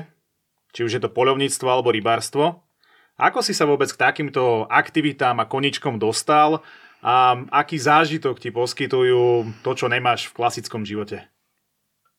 či 0.73 0.87
už 0.87 0.99
je 0.99 1.03
to 1.03 1.13
poľovníctvo 1.13 1.67
alebo 1.69 1.93
rybárstvo. 1.93 2.65
Ako 3.21 3.45
si 3.45 3.53
sa 3.53 3.69
vôbec 3.69 3.93
k 3.93 4.01
takýmto 4.01 4.67
aktivitám 4.67 5.37
a 5.39 5.49
koničkom 5.49 6.01
dostal 6.01 6.65
a 7.05 7.37
aký 7.53 7.77
zážitok 7.77 8.41
ti 8.41 8.49
poskytujú 8.55 9.53
to, 9.61 9.71
čo 9.77 9.87
nemáš 9.91 10.33
v 10.33 10.37
klasickom 10.39 10.87
živote? 10.87 11.29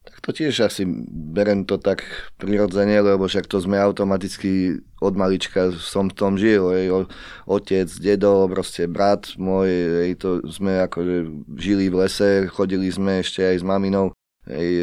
Tak 0.03 0.19
to 0.19 0.36
tiež 0.36 0.67
asi 0.67 0.84
berem 1.07 1.63
to 1.63 1.79
tak 1.79 2.03
prirodzene, 2.36 2.99
lebo 2.99 3.23
však 3.23 3.47
to 3.47 3.63
sme 3.63 3.79
automaticky 3.79 4.84
od 4.99 5.15
malička 5.15 5.71
som 5.79 6.11
v 6.11 6.17
tom 6.19 6.36
žil. 6.36 6.75
Ej, 6.75 7.07
otec, 7.47 7.88
dedo, 8.03 8.51
proste 8.51 8.84
brat 8.91 9.31
môj, 9.39 9.71
ej, 10.03 10.19
to 10.19 10.43
sme 10.51 10.84
akože 10.84 11.47
žili 11.55 11.88
v 11.88 12.03
lese, 12.03 12.51
chodili 12.51 12.91
sme 12.91 13.23
ešte 13.23 13.47
aj 13.47 13.63
s 13.63 13.65
maminou 13.65 14.11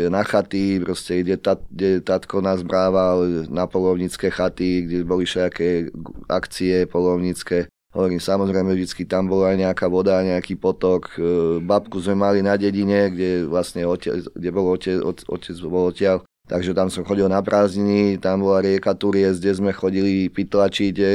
Na 0.09 0.25
chaty, 0.25 0.81
proste, 0.81 1.21
kde, 1.21 1.37
tat, 1.37 1.61
kde 1.69 2.01
tatko 2.01 2.41
nás 2.41 2.65
brával 2.65 3.45
na 3.53 3.69
polovnícke 3.69 4.33
chaty, 4.33 4.89
kde 4.89 4.99
boli 5.05 5.29
všetké 5.29 5.93
akcie 6.33 6.89
polovnícke. 6.89 7.69
Hovorím, 7.93 8.23
samozrejme, 8.23 8.73
vždy 8.73 9.05
tam 9.05 9.29
bola 9.29 9.53
aj 9.53 9.57
nejaká 9.67 9.87
voda, 9.91 10.23
nejaký 10.25 10.57
potok. 10.57 11.13
E, 11.19 11.59
babku 11.61 12.01
sme 12.01 12.23
mali 12.23 12.39
na 12.41 12.55
dedine, 12.55 13.11
kde 13.13 13.51
vlastne 13.51 13.83
otec, 13.85 14.31
kde 14.33 14.49
bol 14.55 14.65
otec, 14.71 15.03
otec 15.05 15.57
bol 15.67 15.91
odtiaľ. 15.93 16.23
Takže 16.47 16.73
tam 16.73 16.89
som 16.89 17.05
chodil 17.05 17.29
na 17.29 17.43
prázdniny, 17.45 18.17
tam 18.17 18.47
bola 18.47 18.63
rieka 18.65 18.95
Turies, 18.97 19.43
kde 19.43 19.53
sme 19.55 19.71
chodili 19.75 20.31
pytlačiť, 20.31 20.93
že, 20.95 21.11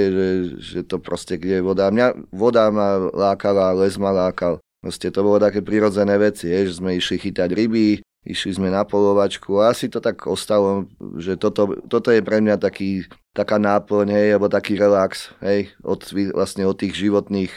že 0.59 0.79
to 0.83 1.01
proste, 1.01 1.39
kde 1.39 1.59
je 1.59 1.63
voda. 1.63 1.89
Mňa 1.89 2.31
voda 2.31 2.69
ma 2.69 3.09
lákala, 3.09 3.73
les 3.73 3.95
ma 3.97 4.13
lákal. 4.13 4.61
Proste 4.85 5.09
to 5.09 5.25
bolo 5.25 5.41
také 5.41 5.65
prirodzené 5.65 6.13
veci, 6.21 6.51
je, 6.51 6.69
že 6.69 6.77
sme 6.77 6.93
išli 6.93 7.17
chytať 7.17 7.49
ryby, 7.51 8.05
išli 8.25 8.57
sme 8.57 8.73
na 8.73 8.81
polovačku 8.81 9.61
a 9.61 9.71
asi 9.71 9.87
to 9.87 10.01
tak 10.01 10.25
ostalo, 10.25 10.89
že 11.21 11.37
toto, 11.37 11.77
toto 11.85 12.09
je 12.09 12.25
pre 12.25 12.41
mňa 12.41 12.57
taký, 12.57 13.05
taká 13.37 13.61
náplň, 13.61 14.07
hej, 14.09 14.27
alebo 14.35 14.49
taký 14.49 14.75
relax, 14.75 15.29
hej, 15.45 15.69
od, 15.85 16.01
vlastne 16.33 16.65
od 16.65 16.75
tých 16.75 16.97
životných 16.97 17.53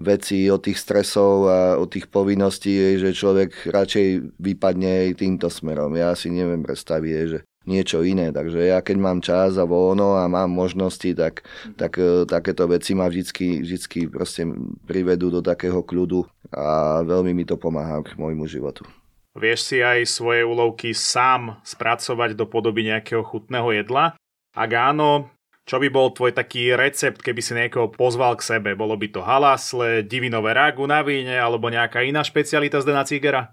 vecí, 0.00 0.48
od 0.48 0.64
tých 0.64 0.80
stresov 0.80 1.50
a 1.50 1.58
od 1.76 1.92
tých 1.92 2.08
povinností, 2.08 2.72
hej, 2.72 3.04
že 3.04 3.18
človek 3.18 3.68
radšej 3.68 4.38
vypadne 4.40 4.90
hej, 5.04 5.10
týmto 5.20 5.52
smerom. 5.52 5.92
Ja 5.92 6.16
si 6.16 6.32
neviem 6.32 6.64
predstaviť, 6.64 7.12
hej, 7.12 7.26
že 7.28 7.40
niečo 7.68 8.00
iné. 8.00 8.32
Takže 8.32 8.64
ja 8.64 8.80
keď 8.80 8.96
mám 8.96 9.20
čas 9.20 9.60
a 9.60 9.68
voľno 9.68 10.16
a 10.16 10.24
mám 10.24 10.48
možnosti, 10.48 11.12
tak, 11.12 11.44
tak 11.76 12.00
e, 12.00 12.24
takéto 12.24 12.64
veci 12.64 12.96
ma 12.96 13.12
vždycky, 13.12 13.60
vždycky 13.60 14.08
proste 14.08 14.48
privedú 14.88 15.28
do 15.28 15.44
takého 15.44 15.84
kľudu 15.84 16.24
a 16.48 17.04
veľmi 17.04 17.36
mi 17.36 17.44
to 17.44 17.60
pomáha 17.60 18.00
k 18.00 18.16
môjmu 18.16 18.48
životu. 18.48 18.88
Vieš 19.36 19.60
si 19.60 19.78
aj 19.84 20.08
svoje 20.08 20.46
úlovky 20.46 20.96
sám 20.96 21.60
spracovať 21.66 22.32
do 22.38 22.48
podoby 22.48 22.88
nejakého 22.88 23.20
chutného 23.20 23.72
jedla? 23.76 24.16
Ak 24.56 24.70
áno, 24.72 25.28
čo 25.68 25.76
by 25.76 25.92
bol 25.92 26.08
tvoj 26.16 26.32
taký 26.32 26.72
recept, 26.72 27.20
keby 27.20 27.40
si 27.44 27.52
niekoho 27.52 27.92
pozval 27.92 28.40
k 28.40 28.56
sebe? 28.56 28.72
Bolo 28.72 28.96
by 28.96 29.12
to 29.12 29.20
halasle, 29.20 30.00
divinové 30.00 30.56
ragu 30.56 30.88
na 30.88 31.04
víne 31.04 31.36
alebo 31.36 31.68
nejaká 31.68 32.00
iná 32.08 32.24
špecialita 32.24 32.80
z 32.80 32.88
Dena 32.88 33.04
Cigera? 33.04 33.52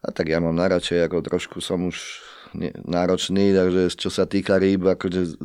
A 0.00 0.08
tak 0.08 0.32
ja 0.32 0.40
mám 0.40 0.56
najradšej, 0.56 1.04
ako 1.04 1.20
trošku 1.20 1.58
som 1.60 1.84
už 1.84 2.24
náročný, 2.88 3.52
takže 3.52 3.92
čo 3.92 4.08
sa 4.08 4.24
týka 4.24 4.56
rýb, 4.56 4.88
akože 4.88 5.36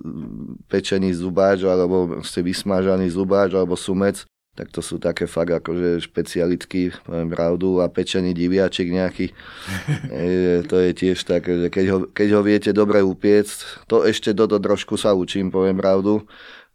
pečený 0.72 1.12
zubáč 1.12 1.68
alebo 1.68 2.24
ste 2.24 2.39
vysmážaný 2.45 3.12
zubáč 3.12 3.51
alebo 3.51 3.76
sumec, 3.76 4.24
tak 4.51 4.67
to 4.67 4.83
sú 4.83 4.99
také 4.99 5.31
fakt 5.31 5.55
akože 5.55 6.03
špecialitky, 6.03 6.91
poviem 7.07 7.31
pravdu, 7.31 7.79
a 7.79 7.87
pečený 7.87 8.35
diviačik 8.35 8.91
nejaký. 8.91 9.31
e, 10.11 10.61
to 10.67 10.75
je 10.75 10.91
tiež 10.91 11.23
tak, 11.23 11.47
že 11.47 11.71
keď 11.71 11.85
ho, 11.87 11.97
keď 12.11 12.27
ho 12.35 12.41
viete 12.43 12.71
dobre 12.75 12.99
upiecť, 12.99 13.87
to 13.87 14.03
ešte 14.03 14.35
toto 14.35 14.59
trošku 14.59 14.99
sa 14.99 15.15
učím, 15.15 15.47
poviem 15.47 15.79
pravdu. 15.79 16.27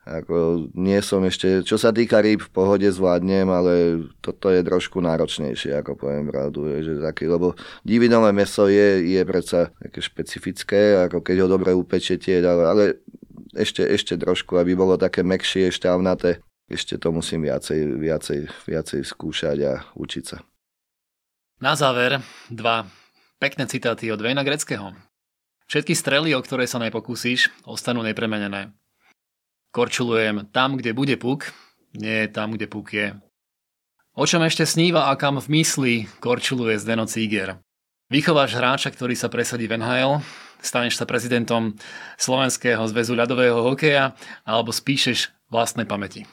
Ako, 0.07 0.71
nie 0.79 1.03
som 1.03 1.19
ešte, 1.27 1.67
čo 1.67 1.75
sa 1.75 1.91
týka 1.91 2.23
rýb, 2.23 2.39
v 2.39 2.55
pohode 2.55 2.87
zvládnem, 2.87 3.51
ale 3.51 4.07
toto 4.23 4.55
je 4.55 4.63
trošku 4.63 5.03
náročnejšie, 5.03 5.83
ako 5.83 5.99
poviem 5.99 6.31
pravdu. 6.31 6.71
Je, 6.71 6.79
že 6.87 7.03
taký, 7.03 7.27
lebo 7.27 7.59
divinové 7.83 8.31
meso 8.31 8.71
je, 8.71 9.03
je 9.03 9.23
predsa 9.27 9.75
také 9.83 9.99
špecifické, 9.99 11.11
ako 11.11 11.27
keď 11.27 11.37
ho 11.43 11.49
dobre 11.51 11.75
upečete, 11.75 12.39
ale, 12.39 12.65
ale 12.71 12.85
ešte, 13.59 13.83
ešte 13.83 14.15
trošku, 14.15 14.55
aby 14.55 14.79
bolo 14.79 14.95
také 14.95 15.27
mekšie, 15.27 15.75
štávnaté 15.75 16.39
ešte 16.67 16.99
to 16.99 17.15
musím 17.15 17.47
viacej, 17.47 17.99
viacej, 17.99 18.41
viacej 18.67 19.01
skúšať 19.07 19.59
a 19.63 19.73
učiť 19.95 20.25
sa. 20.27 20.43
Na 21.63 21.79
záver 21.79 22.21
dva 22.51 22.85
pekné 23.39 23.65
citáty 23.71 24.11
od 24.11 24.21
Vejna 24.21 24.43
Greckého. 24.43 24.93
Všetky 25.67 25.95
strely, 25.97 26.31
o 26.35 26.43
ktoré 26.43 26.67
sa 26.69 26.79
nepokúsiš, 26.79 27.51
ostanú 27.67 28.03
nepremenené. 28.03 28.75
Korčulujem 29.75 30.51
tam, 30.55 30.79
kde 30.79 30.95
bude 30.95 31.17
puk, 31.19 31.51
nie 31.97 32.29
tam, 32.31 32.55
kde 32.55 32.67
puk 32.71 32.87
je. 32.93 33.17
O 34.17 34.25
čom 34.25 34.41
ešte 34.45 34.65
sníva 34.65 35.11
a 35.11 35.19
kam 35.19 35.37
v 35.37 35.61
mysli 35.61 35.95
korčuluje 36.23 36.81
Zdeno 36.81 37.05
Cíger. 37.05 37.61
Vychováš 38.09 38.55
hráča, 38.55 38.95
ktorý 38.95 39.19
sa 39.19 39.27
presadí 39.27 39.67
v 39.67 39.83
NHL, 39.83 40.23
staneš 40.63 40.97
sa 40.97 41.05
prezidentom 41.05 41.75
Slovenského 42.17 42.81
zväzu 42.87 43.19
ľadového 43.19 43.61
hokeja 43.67 44.15
alebo 44.47 44.71
spíšeš 44.71 45.35
vlastné 45.51 45.85
pamäti. 45.85 46.25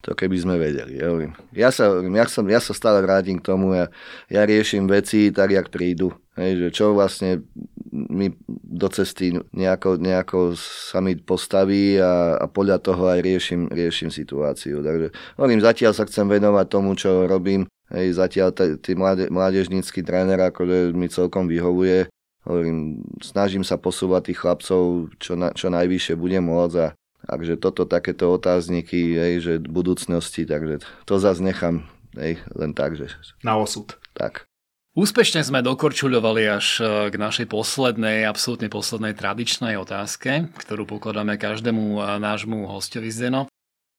To 0.00 0.16
keby 0.16 0.36
sme 0.40 0.56
vedeli. 0.56 0.96
Ja, 0.96 1.12
ja, 1.52 1.68
sa, 1.68 2.00
ja, 2.00 2.24
som, 2.24 2.48
ja 2.48 2.56
sa 2.56 2.72
stále 2.72 3.04
vrátim 3.04 3.36
k 3.36 3.44
tomu, 3.52 3.76
ja, 3.76 3.92
ja 4.32 4.48
riešim 4.48 4.88
veci 4.88 5.28
tak, 5.28 5.52
jak 5.52 5.68
prídu. 5.68 6.16
Hej, 6.40 6.56
že 6.56 6.68
čo 6.72 6.96
vlastne 6.96 7.44
mi 7.92 8.32
do 8.48 8.88
cesty 8.88 9.36
nejako, 9.52 10.00
nejako 10.00 10.56
sa 10.56 11.04
mi 11.04 11.20
postaví 11.20 12.00
a, 12.00 12.40
a 12.40 12.48
podľa 12.48 12.80
toho 12.80 13.12
aj 13.12 13.20
riešim, 13.20 13.68
riešim 13.68 14.08
situáciu. 14.08 14.80
Takže 14.80 15.12
hovorím, 15.36 15.60
zatiaľ 15.60 15.92
sa 15.92 16.08
chcem 16.08 16.24
venovať 16.24 16.66
tomu, 16.72 16.96
čo 16.96 17.28
robím. 17.28 17.68
Hej, 17.92 18.16
zatiaľ 18.16 18.56
tí 18.80 18.96
mláde, 18.96 19.28
mládežnícky 19.28 20.00
tréner 20.00 20.38
akože 20.48 20.96
mi 20.96 21.12
celkom 21.12 21.44
vyhovuje. 21.44 22.08
Hovorím, 22.48 23.04
snažím 23.20 23.66
sa 23.66 23.76
posúvať 23.76 24.32
tých 24.32 24.40
chlapcov, 24.40 25.12
čo, 25.20 25.36
na, 25.36 25.52
čo 25.52 25.68
najvyššie 25.68 26.16
budem 26.16 26.48
môcť 26.48 26.76
a 26.80 26.88
Takže 27.28 27.60
toto 27.60 27.84
takéto 27.84 28.32
otázniky, 28.32 29.16
hej, 29.16 29.34
že 29.40 29.52
budúcnosti, 29.60 30.48
takže 30.48 30.80
to 31.04 31.20
zase 31.20 31.44
nechám 31.44 31.84
hej, 32.16 32.40
len 32.56 32.72
tak, 32.72 32.96
že... 32.96 33.12
Na 33.44 33.60
osud. 33.60 33.94
Tak. 34.16 34.50
Úspešne 34.90 35.46
sme 35.46 35.62
dokorčuľovali 35.62 36.42
až 36.50 36.66
e, 36.82 36.84
k 37.08 37.14
našej 37.14 37.46
poslednej, 37.46 38.26
absolútne 38.26 38.66
poslednej 38.66 39.14
tradičnej 39.14 39.78
otázke, 39.78 40.50
ktorú 40.58 40.82
pokladáme 40.82 41.38
každému 41.38 41.94
e, 41.94 41.98
nášmu 42.18 42.66
hostovi 42.66 43.06
Zdeno. 43.06 43.46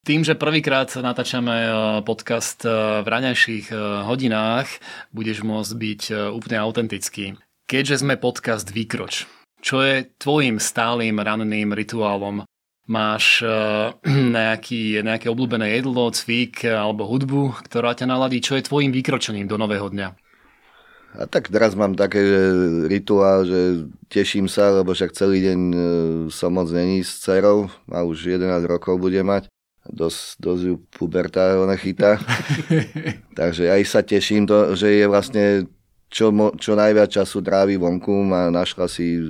Tým, 0.04 0.20
že 0.20 0.36
prvýkrát 0.36 0.92
natáčame 1.00 1.56
e, 1.64 1.70
podcast 2.04 2.60
v 2.68 3.06
raňajších 3.08 3.72
hodinách, 4.04 4.68
budeš 5.16 5.40
môcť 5.40 5.72
byť 5.72 6.02
úplne 6.36 6.60
autentický. 6.60 7.40
Keďže 7.64 8.04
sme 8.04 8.20
podcast 8.20 8.68
Výkroč, 8.68 9.24
čo 9.64 9.80
je 9.80 10.12
tvojim 10.20 10.60
stálym 10.60 11.16
ranným 11.16 11.72
rituálom 11.72 12.44
máš 12.86 13.44
uh, 13.46 13.94
nejaký, 14.38 15.02
nejaké 15.02 15.30
obľúbené 15.30 15.78
jedlo, 15.78 16.10
cvik 16.10 16.66
alebo 16.66 17.06
hudbu, 17.06 17.62
ktorá 17.66 17.94
ťa 17.94 18.10
naladí, 18.10 18.42
čo 18.42 18.58
je 18.58 18.66
tvojim 18.66 18.90
vykročením 18.90 19.46
do 19.46 19.58
nového 19.58 19.90
dňa? 19.90 20.08
A 21.12 21.28
tak 21.28 21.52
teraz 21.52 21.76
mám 21.76 21.92
také 21.92 22.24
rituál, 22.88 23.44
že 23.44 23.84
teším 24.08 24.48
sa, 24.48 24.72
lebo 24.72 24.96
však 24.96 25.12
celý 25.12 25.44
deň 25.44 25.60
e, 25.60 25.76
som 26.32 26.56
moc 26.56 26.72
není 26.72 27.04
s 27.04 27.20
dcerou 27.20 27.68
a 27.92 28.00
už 28.00 28.32
11 28.32 28.64
rokov 28.64 28.96
bude 28.96 29.20
mať. 29.20 29.44
Dosť, 29.92 30.40
dosť 30.40 30.62
ju 30.72 30.74
puberta 30.88 31.60
ona 31.60 31.76
chytá. 31.76 32.16
Takže 33.38 33.68
aj 33.68 33.82
sa 33.84 34.00
teším, 34.00 34.48
to, 34.48 34.72
že 34.72 34.88
je 34.88 35.04
vlastne 35.04 35.44
čo, 36.08 36.32
čo 36.56 36.72
najviac 36.80 37.12
času 37.12 37.44
trávi 37.44 37.76
vonku. 37.76 38.24
Má, 38.24 38.48
našla 38.48 38.88
si 38.88 39.20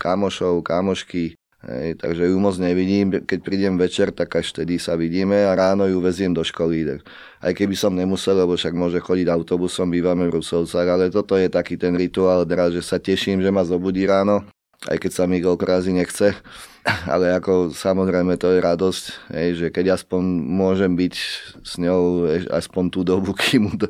kamošov, 0.00 0.64
kamošky, 0.64 1.36
Hej, 1.60 2.00
takže 2.00 2.24
ju 2.24 2.40
moc 2.40 2.56
nevidím, 2.56 3.12
keď 3.20 3.38
prídem 3.44 3.76
večer, 3.76 4.08
tak 4.16 4.32
až 4.32 4.56
vtedy 4.56 4.80
sa 4.80 4.96
vidíme 4.96 5.44
a 5.44 5.52
ráno 5.52 5.84
ju 5.84 6.00
veziem 6.00 6.32
do 6.32 6.40
školy. 6.40 6.88
Tak 6.88 6.98
aj 7.44 7.52
keby 7.52 7.76
som 7.76 7.92
nemusel, 7.92 8.32
lebo 8.32 8.56
však 8.56 8.72
môže 8.72 8.96
chodiť 8.96 9.28
autobusom, 9.28 9.92
bývame 9.92 10.24
v 10.32 10.40
Rusovcach, 10.40 10.88
ale 10.88 11.12
toto 11.12 11.36
je 11.36 11.52
taký 11.52 11.76
ten 11.76 11.92
rituál, 11.92 12.48
že 12.48 12.80
sa 12.80 12.96
teším, 12.96 13.44
že 13.44 13.52
ma 13.52 13.60
zobudí 13.60 14.08
ráno, 14.08 14.48
aj 14.88 14.96
keď 15.04 15.12
sa 15.12 15.28
mi 15.28 15.44
krázy 15.44 15.92
nechce. 15.92 16.32
Ale 17.12 17.36
ako 17.36 17.76
samozrejme 17.76 18.40
to 18.40 18.56
je 18.56 18.64
radosť, 18.64 19.04
hej, 19.36 19.48
že 19.60 19.66
keď 19.68 20.00
aspoň 20.00 20.24
môžem 20.40 20.96
byť 20.96 21.14
s 21.60 21.76
ňou 21.76 22.24
aspoň 22.56 22.84
tú 22.88 23.04
dobu, 23.04 23.36
kým 23.40 23.68
mu 23.68 23.72
do, 23.76 23.84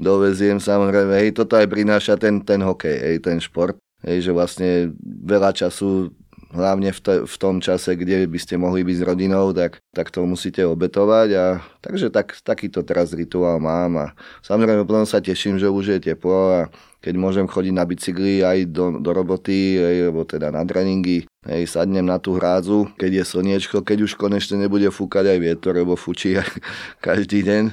doveziem, 0.00 0.56
samozrejme, 0.56 1.20
hej, 1.20 1.36
toto 1.36 1.60
aj 1.60 1.68
prináša 1.68 2.16
ten, 2.16 2.40
ten 2.40 2.64
hokej, 2.64 2.96
hej, 2.96 3.16
ten 3.20 3.36
šport. 3.36 3.76
Hej, 4.00 4.24
že 4.24 4.32
vlastne 4.32 4.96
veľa 5.04 5.52
času 5.52 6.08
hlavne 6.50 6.90
v, 6.90 7.00
te, 7.00 7.14
v 7.26 7.36
tom 7.38 7.62
čase, 7.62 7.94
kde 7.94 8.26
by 8.26 8.38
ste 8.38 8.58
mohli 8.58 8.82
byť 8.82 8.96
s 8.98 9.06
rodinou, 9.06 9.54
tak, 9.54 9.82
tak 9.94 10.10
to 10.10 10.26
musíte 10.26 10.62
obetovať. 10.66 11.28
A, 11.38 11.46
takže 11.78 12.10
tak, 12.10 12.34
takýto 12.42 12.82
teraz 12.82 13.14
rituál 13.14 13.62
mám 13.62 13.92
a 13.98 14.06
samozrejme 14.42 14.82
potom 14.82 15.06
sa 15.06 15.22
teším, 15.22 15.56
že 15.56 15.70
už 15.70 15.98
je 15.98 16.12
teplo 16.12 16.40
a 16.50 16.60
keď 17.00 17.14
môžem 17.16 17.48
chodiť 17.48 17.72
na 17.72 17.84
bicykli 17.88 18.44
aj 18.44 18.76
do, 18.76 19.00
do 19.00 19.10
roboty, 19.16 19.80
alebo 19.80 20.28
teda 20.28 20.52
na 20.52 20.60
tréningy, 20.68 21.24
hej, 21.48 21.64
sadnem 21.64 22.04
na 22.04 22.20
tú 22.20 22.36
hrádzu, 22.36 22.92
keď 23.00 23.10
je 23.16 23.24
slniečko, 23.24 23.80
keď 23.80 24.04
už 24.04 24.20
konečne 24.20 24.60
nebude 24.60 24.84
fúkať 24.92 25.32
aj 25.32 25.38
vietor, 25.40 25.80
lebo 25.80 25.96
fučí 25.96 26.36
každý 27.06 27.40
deň. 27.40 27.64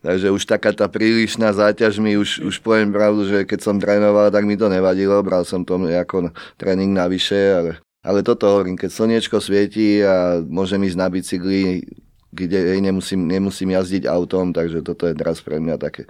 Takže 0.00 0.32
už 0.32 0.42
taká 0.48 0.72
tá 0.72 0.88
prílišná 0.88 1.52
záťaž 1.52 2.00
mi 2.00 2.16
už, 2.16 2.40
už 2.40 2.56
poviem 2.64 2.88
pravdu, 2.88 3.28
že 3.28 3.44
keď 3.44 3.60
som 3.60 3.76
trénoval, 3.76 4.32
tak 4.32 4.48
mi 4.48 4.56
to 4.56 4.72
nevadilo, 4.72 5.20
bral 5.20 5.44
som 5.44 5.60
to 5.60 5.76
ako 5.76 6.32
tréning 6.56 6.96
navyše, 6.96 7.36
ale 7.36 7.70
ale 8.00 8.24
toto 8.24 8.48
hovorím, 8.48 8.80
keď 8.80 8.90
slniečko 8.92 9.40
svieti 9.40 10.00
a 10.00 10.40
môžem 10.44 10.80
ísť 10.88 10.98
na 10.98 11.08
bicykli, 11.12 11.84
kde 12.30 12.78
nemusím, 12.78 13.26
nemusím 13.26 13.74
jazdiť 13.74 14.06
autom, 14.06 14.54
takže 14.54 14.86
toto 14.86 15.10
je 15.10 15.18
teraz 15.18 15.42
pre 15.42 15.58
mňa 15.58 15.76
také, 15.76 16.06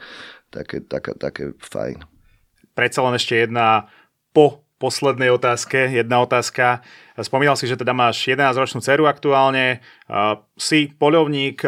také, 0.53 0.85
také, 0.85 1.17
také 1.17 1.43
fajn. 1.57 2.05
Predsa 2.77 3.01
len 3.03 3.17
ešte 3.17 3.35
jedna 3.41 3.89
po 4.31 4.63
poslednej 4.81 5.29
otázke, 5.33 5.93
jedna 5.93 6.25
otázka. 6.25 6.81
Spomínal 7.21 7.57
si, 7.57 7.69
že 7.69 7.77
teda 7.77 7.93
máš 7.93 8.25
11-ročnú 8.25 8.81
dceru 8.81 9.05
aktuálne, 9.05 9.85
si 10.57 10.89
poľovník, 10.89 11.61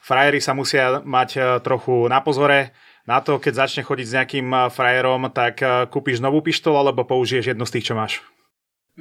frajeri 0.00 0.40
sa 0.40 0.56
musia 0.56 1.04
mať 1.04 1.60
trochu 1.60 2.08
na 2.08 2.24
pozore. 2.24 2.72
Na 3.04 3.20
to, 3.20 3.36
keď 3.36 3.68
začne 3.68 3.82
chodiť 3.84 4.06
s 4.08 4.16
nejakým 4.16 4.48
frajerom, 4.72 5.28
tak 5.34 5.60
kúpiš 5.92 6.24
novú 6.24 6.40
pištol 6.40 6.80
alebo 6.80 7.04
použiješ 7.04 7.52
jednu 7.52 7.68
z 7.68 7.74
tých, 7.76 7.92
čo 7.92 7.94
máš? 7.98 8.24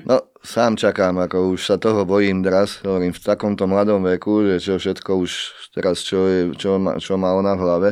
No, 0.05 0.31
sám 0.43 0.79
čakám, 0.79 1.19
ako 1.19 1.57
už 1.57 1.61
sa 1.65 1.75
toho 1.75 2.07
bojím 2.07 2.39
draz, 2.39 2.79
hovorím, 2.85 3.11
v 3.11 3.23
takomto 3.23 3.67
mladom 3.67 4.05
veku, 4.05 4.47
že 4.47 4.55
čo 4.63 4.73
všetko 4.79 5.11
už 5.19 5.31
teraz, 5.75 6.05
čo, 6.05 6.27
je, 6.29 6.39
čo, 6.55 6.79
má, 6.79 6.95
čo 7.01 7.19
má 7.19 7.35
ona 7.35 7.57
v 7.57 7.63
hlave. 7.63 7.89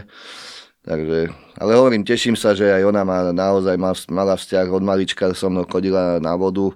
Takže, 0.88 1.28
ale 1.60 1.72
hovorím, 1.76 2.08
teším 2.08 2.40
sa, 2.40 2.56
že 2.56 2.72
aj 2.72 2.88
ona 2.88 3.04
má 3.04 3.36
naozaj 3.36 3.76
má, 3.76 3.92
mala 4.08 4.40
vzťah 4.40 4.72
od 4.72 4.84
malička, 4.88 5.36
so 5.36 5.52
mnou 5.52 5.68
chodila 5.68 6.16
na 6.24 6.32
vodu, 6.40 6.72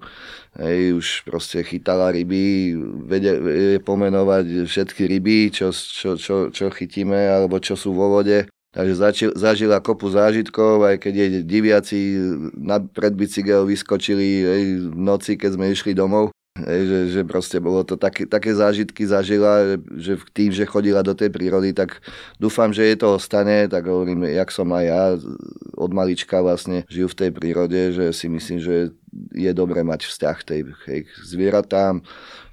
hej, 0.59 0.99
už 0.99 1.23
proste 1.23 1.63
chytala 1.63 2.11
ryby, 2.11 2.75
vedie, 3.07 3.39
vedie 3.39 3.79
pomenovať 3.79 4.67
všetky 4.67 5.07
ryby, 5.07 5.55
čo, 5.55 5.71
čo, 5.71 6.19
čo, 6.19 6.51
čo 6.51 6.65
chytíme, 6.67 7.15
alebo 7.15 7.55
čo 7.63 7.79
sú 7.79 7.95
vo 7.95 8.11
vode. 8.11 8.51
Takže 8.71 8.95
začil, 8.95 9.29
zažila 9.35 9.83
kopu 9.83 10.07
zážitkov, 10.07 10.87
aj 10.87 11.03
keď 11.03 11.13
jej 11.13 11.31
diviaci 11.43 11.99
na, 12.55 12.79
pred 12.79 13.11
bicykel 13.11 13.67
vyskočili 13.67 14.47
aj 14.47 14.61
v 14.87 14.95
noci, 14.95 15.35
keď 15.35 15.59
sme 15.59 15.75
išli 15.75 15.91
domov. 15.91 16.31
Ej, 16.51 16.81
že, 16.83 16.99
že 17.15 17.21
proste 17.23 17.63
bolo 17.63 17.83
to 17.87 17.95
také, 17.95 18.27
také 18.27 18.51
zážitky 18.51 19.07
zažila, 19.07 19.79
že 19.95 20.19
tým, 20.35 20.51
že 20.51 20.67
chodila 20.67 20.99
do 20.99 21.15
tej 21.15 21.31
prírody, 21.31 21.71
tak 21.71 22.03
dúfam, 22.43 22.75
že 22.75 22.91
jej 22.91 22.97
to 22.99 23.15
ostane, 23.15 23.71
tak 23.71 23.87
hovorím, 23.87 24.27
jak 24.27 24.51
som 24.51 24.67
aj 24.75 24.83
ja 24.83 25.03
od 25.79 25.91
malička 25.95 26.43
vlastne 26.43 26.83
žil 26.91 27.07
v 27.07 27.19
tej 27.27 27.31
prírode, 27.31 27.95
že 27.95 28.11
si 28.11 28.27
myslím, 28.27 28.59
že 28.59 28.91
je 29.31 29.51
dobré 29.55 29.83
mať 29.83 30.11
vzťah 30.11 30.37
tej, 30.43 30.61
tej 30.83 30.99
zvieratám, 31.23 32.03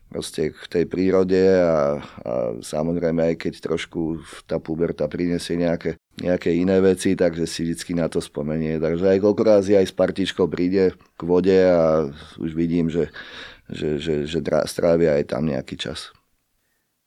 proste 0.09 0.55
k 0.55 0.65
tej 0.67 0.85
prírode 0.89 1.43
a, 1.59 2.01
a 2.01 2.33
samozrejme 2.65 3.35
aj 3.35 3.35
keď 3.45 3.55
trošku 3.61 4.25
tá 4.49 4.57
puberta 4.63 5.05
prinesie 5.11 5.59
nejaké, 5.59 6.01
nejaké 6.19 6.51
iné 6.55 6.83
veci, 6.83 7.15
takže 7.15 7.47
si 7.47 7.67
vždy 7.67 7.95
na 7.99 8.11
to 8.11 8.19
spomenie. 8.19 8.79
Takže 8.79 9.17
aj 9.17 9.19
koľko 9.23 9.43
aj 9.63 9.87
s 9.87 9.95
partičkou 9.95 10.51
príde 10.51 10.95
k 10.95 11.21
vode 11.23 11.55
a 11.55 12.11
už 12.39 12.51
vidím, 12.53 12.91
že, 12.91 13.11
že, 13.71 13.99
že, 14.03 14.27
že 14.27 14.39
strávia 14.67 15.17
aj 15.19 15.35
tam 15.35 15.47
nejaký 15.47 15.79
čas. 15.79 16.11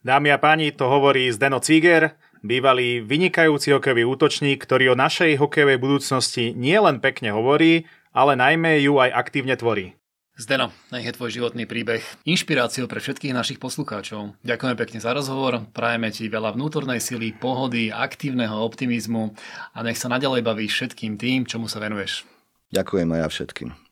Dámy 0.01 0.33
a 0.33 0.41
páni, 0.41 0.73
to 0.73 0.89
hovorí 0.89 1.29
Zdeno 1.29 1.61
Ciger, 1.61 2.17
bývalý 2.41 3.05
vynikajúci 3.05 3.69
hokejový 3.77 4.01
útočník, 4.09 4.65
ktorý 4.65 4.97
o 4.97 4.99
našej 4.99 5.37
hokejovej 5.37 5.77
budúcnosti 5.77 6.57
nielen 6.57 6.97
pekne 6.97 7.37
hovorí, 7.37 7.85
ale 8.09 8.33
najmä 8.33 8.81
ju 8.81 8.97
aj 8.97 9.13
aktívne 9.13 9.53
tvorí. 9.53 10.00
Zdeno, 10.41 10.73
nech 10.89 11.05
je 11.05 11.13
tvoj 11.13 11.29
životný 11.37 11.69
príbeh 11.69 12.01
inšpiráciou 12.25 12.89
pre 12.89 12.97
všetkých 12.97 13.29
našich 13.29 13.61
poslucháčov. 13.61 14.33
Ďakujeme 14.41 14.73
pekne 14.73 14.97
za 14.97 15.13
rozhovor, 15.13 15.69
prajeme 15.69 16.09
ti 16.09 16.25
veľa 16.33 16.57
vnútornej 16.57 16.97
sily, 16.97 17.37
pohody, 17.37 17.93
aktívneho 17.93 18.57
optimizmu 18.57 19.37
a 19.77 19.85
nech 19.85 20.01
sa 20.01 20.09
naďalej 20.09 20.41
bavíš 20.41 20.73
všetkým 20.73 21.21
tým, 21.21 21.45
čomu 21.45 21.69
sa 21.69 21.77
venuješ. 21.77 22.25
Ďakujem 22.73 23.13
aj 23.13 23.19
ja 23.21 23.27
všetkým. 23.29 23.90